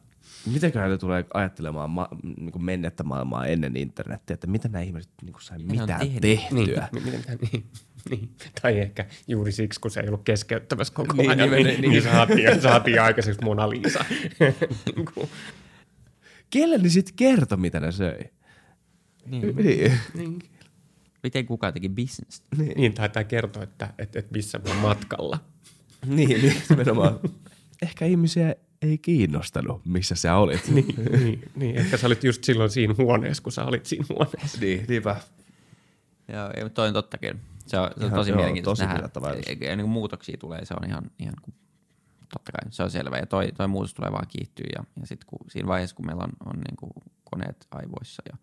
Mitenköhän 0.53 0.91
ne 0.91 0.99
tulee 0.99 1.25
ajattelemaan 1.35 1.91
ma- 1.91 2.09
niin 2.37 2.53
kuin 2.53 2.65
mennettä 2.65 3.03
maailmaa 3.03 3.47
ennen 3.47 3.77
internettiä, 3.77 4.35
että 4.35 4.47
mitä 4.47 4.69
nämä 4.69 4.83
ihmiset 4.83 5.11
niin 5.23 5.33
kuin 5.33 5.43
sai 5.43 5.59
ne 5.59 5.65
on 5.65 5.71
mitään 5.71 6.01
tehnyt? 6.01 6.21
tehtyä? 6.21 6.89
Niin, 6.93 7.05
miten, 7.05 7.39
niin, 7.53 7.65
niin. 8.11 8.31
Tai 8.63 8.81
ehkä 8.81 9.07
juuri 9.29 9.53
siksi, 9.53 9.81
kun 9.81 9.91
se 9.91 10.01
ei 10.01 10.09
ollut 10.09 10.23
keskeyttämässä 10.25 10.95
koko 10.95 11.13
Niin, 11.13 11.29
niin, 11.31 11.41
ajan, 11.41 11.51
niin, 11.51 11.67
niin, 11.67 11.67
niin. 11.67 11.81
niin, 11.81 11.91
niin 11.91 12.03
saatiin, 12.03 12.61
saatiin 12.61 13.03
aikaiseksi 13.03 13.45
Mona 13.45 13.71
Lisa. 13.71 14.05
niin 14.97 15.07
kuin, 15.15 15.29
Kelle 16.51 16.79
ne 16.79 16.89
sitten 16.89 17.15
kertoi, 17.17 17.59
mitä 17.59 17.81
ne 17.81 17.93
söi? 17.93 18.21
Niin. 19.27 19.57
Niin. 19.57 19.93
niin, 20.15 20.39
Miten 21.23 21.47
kukaan 21.47 21.73
teki 21.73 21.89
bisnestä? 21.89 22.47
niin, 22.77 22.95
tai 22.95 23.09
tämä 23.09 23.25
kertoo, 23.25 23.63
että, 23.63 23.93
että, 23.99 24.19
että 24.19 24.33
missä 24.33 24.61
oon 24.69 24.77
matkalla. 24.77 25.39
niin, 26.17 26.43
niin, 26.43 26.63
nimenomaan. 26.69 27.21
Ehkä 27.83 28.05
ihmisiä 28.05 28.55
ei 28.83 28.99
kiinnostanut, 28.99 29.87
missä 29.87 30.15
sä 30.15 30.37
olit. 30.37 30.69
niin, 30.69 30.95
niin, 31.21 31.43
niin, 31.57 31.77
ehkä 31.77 31.97
sä 31.97 32.07
olit 32.07 32.25
just 32.25 32.45
silloin 32.45 32.71
siinä 32.71 32.95
huoneessa, 32.99 33.43
kun 33.43 33.53
sä 33.53 33.65
olit 33.65 33.87
siinä 33.87 34.05
huoneessa. 34.09 34.59
niin 34.61 34.85
niinpä. 34.89 35.17
Joo, 36.33 36.51
ei, 36.57 36.63
mutta 36.63 36.75
toi 36.75 36.89
on 36.89 36.95
totta 36.95 37.19
kyllä. 37.19 37.39
Se 37.67 37.79
on, 37.79 37.89
se 37.89 37.95
on 38.01 38.07
Ihan- 38.07 38.19
tosi 38.19 38.31
joo, 38.31 38.37
mielenkiintoista 38.37 38.85
tosi 38.85 38.95
nähdä. 38.95 39.55
Ja, 39.65 39.69
ja 39.71 39.77
niin 39.77 39.85
kuin 39.85 39.93
muutoksia 39.93 40.37
tulee, 40.39 40.65
se 40.65 40.75
on 40.81 40.89
ihan, 40.89 41.11
ihan 41.19 41.35
kuin, 41.43 41.55
totta 42.33 42.53
kai, 42.53 42.71
se 42.71 42.83
on 42.83 42.91
selvä. 42.91 43.17
Ja 43.17 43.27
toi, 43.27 43.53
toi 43.53 43.69
muutos 43.69 43.95
tulee 43.95 44.13
vaan 44.13 44.27
kiihtyä. 44.29 44.67
Ja, 44.77 44.85
ja 45.01 45.07
sitten 45.07 45.27
kun, 45.27 45.39
siinä 45.51 45.69
vaiheessa, 45.69 45.97
kun 45.97 46.07
meillä 46.07 46.25
on, 46.25 46.33
on 46.47 46.57
niin 46.57 46.77
kuin 46.77 46.91
koneet 47.25 47.67
aivoissa 47.71 48.23
ja 48.33 48.37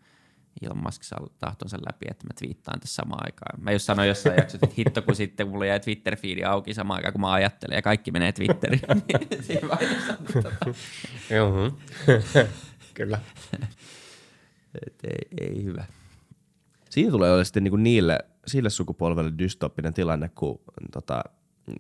Elon 0.62 0.84
Musk 0.84 1.04
saa 1.04 1.28
tahtonsa 1.40 1.78
läpi, 1.78 2.06
että 2.10 2.28
mä 2.28 2.34
twiittaan 2.40 2.80
tässä 2.80 2.96
samaan 2.96 3.26
aikaan. 3.26 3.64
Mä 3.64 3.72
just 3.72 3.86
sanoin 3.86 4.08
jossain 4.08 4.36
jaksossa, 4.36 4.66
että 4.66 4.76
hitto 4.78 5.02
kun 5.02 5.16
sitten 5.16 5.48
mulla 5.48 5.66
jäi 5.66 5.80
Twitter-fiidi 5.80 6.44
auki 6.44 6.74
samaan 6.74 6.98
aikaan, 6.98 7.12
kun 7.12 7.22
mä 7.22 7.32
ajattelen 7.32 7.76
ja 7.76 7.82
kaikki 7.82 8.12
menee 8.12 8.32
Twitteriin. 8.32 8.82
Niin 9.08 9.44
siinä 9.44 9.68
vaiheessa, 9.70 10.14
tota, 10.34 10.52
Joo, 11.30 11.78
kyllä. 12.94 13.20
et 14.88 14.96
ei, 15.04 15.48
ei 15.50 15.64
hyvä. 15.64 15.86
Siinä 16.90 17.12
tulee 17.12 17.32
olla 17.34 17.44
sitten 17.44 17.64
niinku 17.64 17.78
niille, 17.78 18.20
sille 18.48 18.70
sukupolvelle 18.70 19.32
dystopinen 19.38 19.94
tilanne, 19.94 20.30
kun 20.30 20.60
tota, 20.92 21.24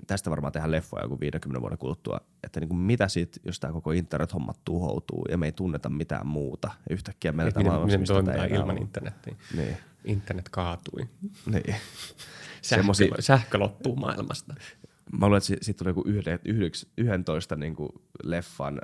tästä 0.07 0.29
varmaan 0.29 0.51
tehdään 0.53 0.71
leffoja 0.71 1.03
joku 1.03 1.19
50 1.19 1.61
vuoden 1.61 1.77
kuluttua, 1.77 2.21
että 2.43 2.59
niinku 2.59 2.75
mitä 2.75 3.07
sitten, 3.07 3.43
jos 3.45 3.59
tämä 3.59 3.73
koko 3.73 3.91
internet-homma 3.91 4.53
tuhoutuu 4.65 5.25
ja 5.29 5.37
me 5.37 5.45
ei 5.45 5.51
tunneta 5.51 5.89
mitään 5.89 6.27
muuta 6.27 6.67
ja 6.89 6.93
yhtäkkiä 6.95 7.31
meillä 7.31 7.51
tämä 7.51 7.63
maailmassa, 7.65 7.85
miten 7.87 7.99
mistä 7.99 8.13
toimitaan 8.13 8.49
ilman 8.49 8.75
ole. 8.75 8.81
internettiä. 8.81 9.35
Niin, 9.55 9.77
Internet 10.05 10.49
kaatui. 10.49 11.09
niin. 11.45 11.63
Sähkö, 12.61 12.81
Semmosia- 12.83 13.15
sähkö 13.19 13.57
loppuu 13.59 13.95
maailmasta. 13.95 14.53
Mä 15.19 15.25
luulen, 15.25 15.37
että 15.37 15.47
siitä 15.47 15.65
si- 15.65 15.73
tulee 15.73 15.89
joku 15.89 16.03
yhden, 16.05 16.39
yhdeks, 16.45 16.87
11 16.97 17.55
niin 17.55 17.75
kuin 17.75 17.89
leffan 18.23 18.81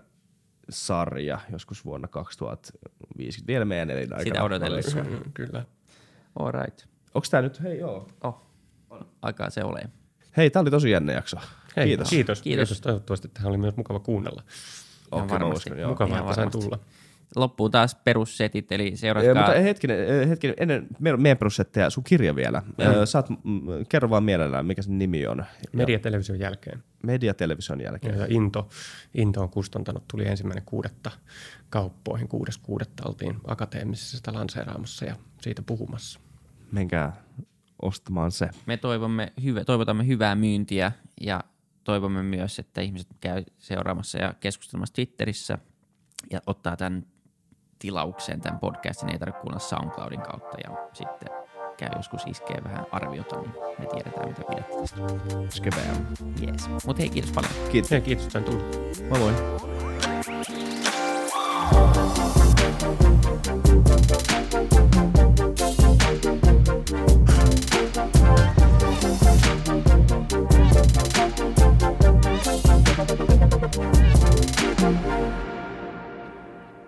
sarja 0.69 1.39
joskus 1.51 1.85
vuonna 1.85 2.07
2050. 2.07 3.47
Vielä 3.47 3.65
meidän 3.65 3.89
elinaikana. 3.89 4.23
Sitä 4.23 4.43
odotellessa. 4.43 5.03
Mm, 5.03 5.19
Kyllä. 5.33 5.65
All 6.39 6.51
right. 6.51 6.79
Onko 7.13 7.27
tää 7.31 7.41
nyt, 7.41 7.61
hei 7.63 7.79
joo. 7.79 8.07
Oh. 8.23 8.41
Aikaa 9.21 9.49
se 9.49 9.63
ole. 9.63 9.89
Hei, 10.37 10.49
tää 10.49 10.61
oli 10.61 10.71
tosi 10.71 10.89
jännä 10.91 11.13
jakso. 11.13 11.37
Hei, 11.77 11.85
Kiitos. 11.87 12.09
Kiitos. 12.09 12.41
Kiitos. 12.41 12.67
Kiitos. 12.69 12.81
Toivottavasti 12.81 13.27
tähän 13.27 13.49
oli 13.49 13.57
myös 13.57 13.77
mukava 13.77 13.99
kuunnella. 13.99 14.43
Okei, 15.11 15.23
mä 15.27 15.29
varmasti. 15.33 15.69
uskon, 15.69 15.79
joo. 15.79 15.89
Mukavaa, 15.89 16.19
että 16.19 16.33
sain 16.33 16.51
tulla. 16.51 16.79
Loppuu 17.35 17.69
taas 17.69 17.95
perussetit, 17.95 18.71
eli 18.71 18.87
Ee, 18.87 18.95
seuratkaa... 18.95 19.35
mutta 19.35 19.51
hetkinen, 19.59 20.27
hetkinen, 20.29 20.55
ennen 20.59 20.87
me- 20.99 21.17
meidän 21.17 21.37
prosentteja, 21.37 21.89
sun 21.89 22.03
kirja 22.03 22.35
vielä. 22.35 22.63
Ö, 22.81 23.05
Saat, 23.05 23.29
mm, 23.29 23.61
kerro 23.89 24.09
vaan 24.09 24.23
mielellään, 24.23 24.65
mikä 24.65 24.81
sen 24.81 24.97
nimi 24.97 25.27
on. 25.27 25.45
Mediatelevision 25.73 26.39
jälkeen. 26.39 26.83
Mediatelevision 27.03 27.81
jälkeen. 27.81 28.19
Ja 28.19 28.25
Into, 28.29 28.69
Into 29.13 29.41
on 29.41 29.49
kustantanut, 29.49 30.03
tuli 30.07 30.27
ensimmäinen 30.27 30.63
kuudetta 30.65 31.11
kauppoihin. 31.69 32.27
Kuudes 32.27 32.57
kuudetta 32.57 33.03
oltiin 33.07 33.35
akateemisessa 33.47 34.17
sitä 34.17 34.33
lanseeraamassa 34.33 35.05
ja 35.05 35.15
siitä 35.41 35.61
puhumassa. 35.61 36.19
Menkää 36.71 37.13
ostamaan 37.81 38.31
se. 38.31 38.49
Me 38.65 38.77
toivomme 38.77 39.33
hyvä, 39.43 39.63
toivotamme 39.63 40.07
hyvää 40.07 40.35
myyntiä 40.35 40.91
ja 41.21 41.43
toivomme 41.83 42.23
myös, 42.23 42.59
että 42.59 42.81
ihmiset 42.81 43.07
käy 43.21 43.43
seuraamassa 43.57 44.17
ja 44.17 44.33
keskustelemassa 44.39 44.93
Twitterissä 44.93 45.57
ja 46.31 46.41
ottaa 46.47 46.77
tämän 46.77 47.05
tilaukseen 47.79 48.41
tämän 48.41 48.59
podcastin. 48.59 49.09
Ei 49.11 49.19
tarvitse 49.19 49.41
kuunnella 49.41 49.67
SoundCloudin 49.67 50.21
kautta 50.21 50.57
ja 50.63 50.87
sitten 50.93 51.29
käy 51.77 51.89
joskus 51.95 52.21
iskee 52.27 52.63
vähän 52.63 52.85
arviota, 52.91 53.41
niin 53.41 53.51
me 53.79 53.85
tiedetään, 53.85 54.27
mitä 54.29 54.41
pidätte 54.49 54.73
tästä. 54.81 55.01
Skepeä. 55.49 55.95
Jees. 56.41 56.69
Mutta 56.85 57.01
hei, 57.01 57.09
kiitos 57.09 57.31
paljon. 57.31 57.51
Kiitos. 57.71 57.91
Ja 57.91 58.01
kiitos, 58.01 58.25
että 58.25 58.41
tulla. 58.41 58.63
Moi 59.09 59.19
moi. 59.19 60.56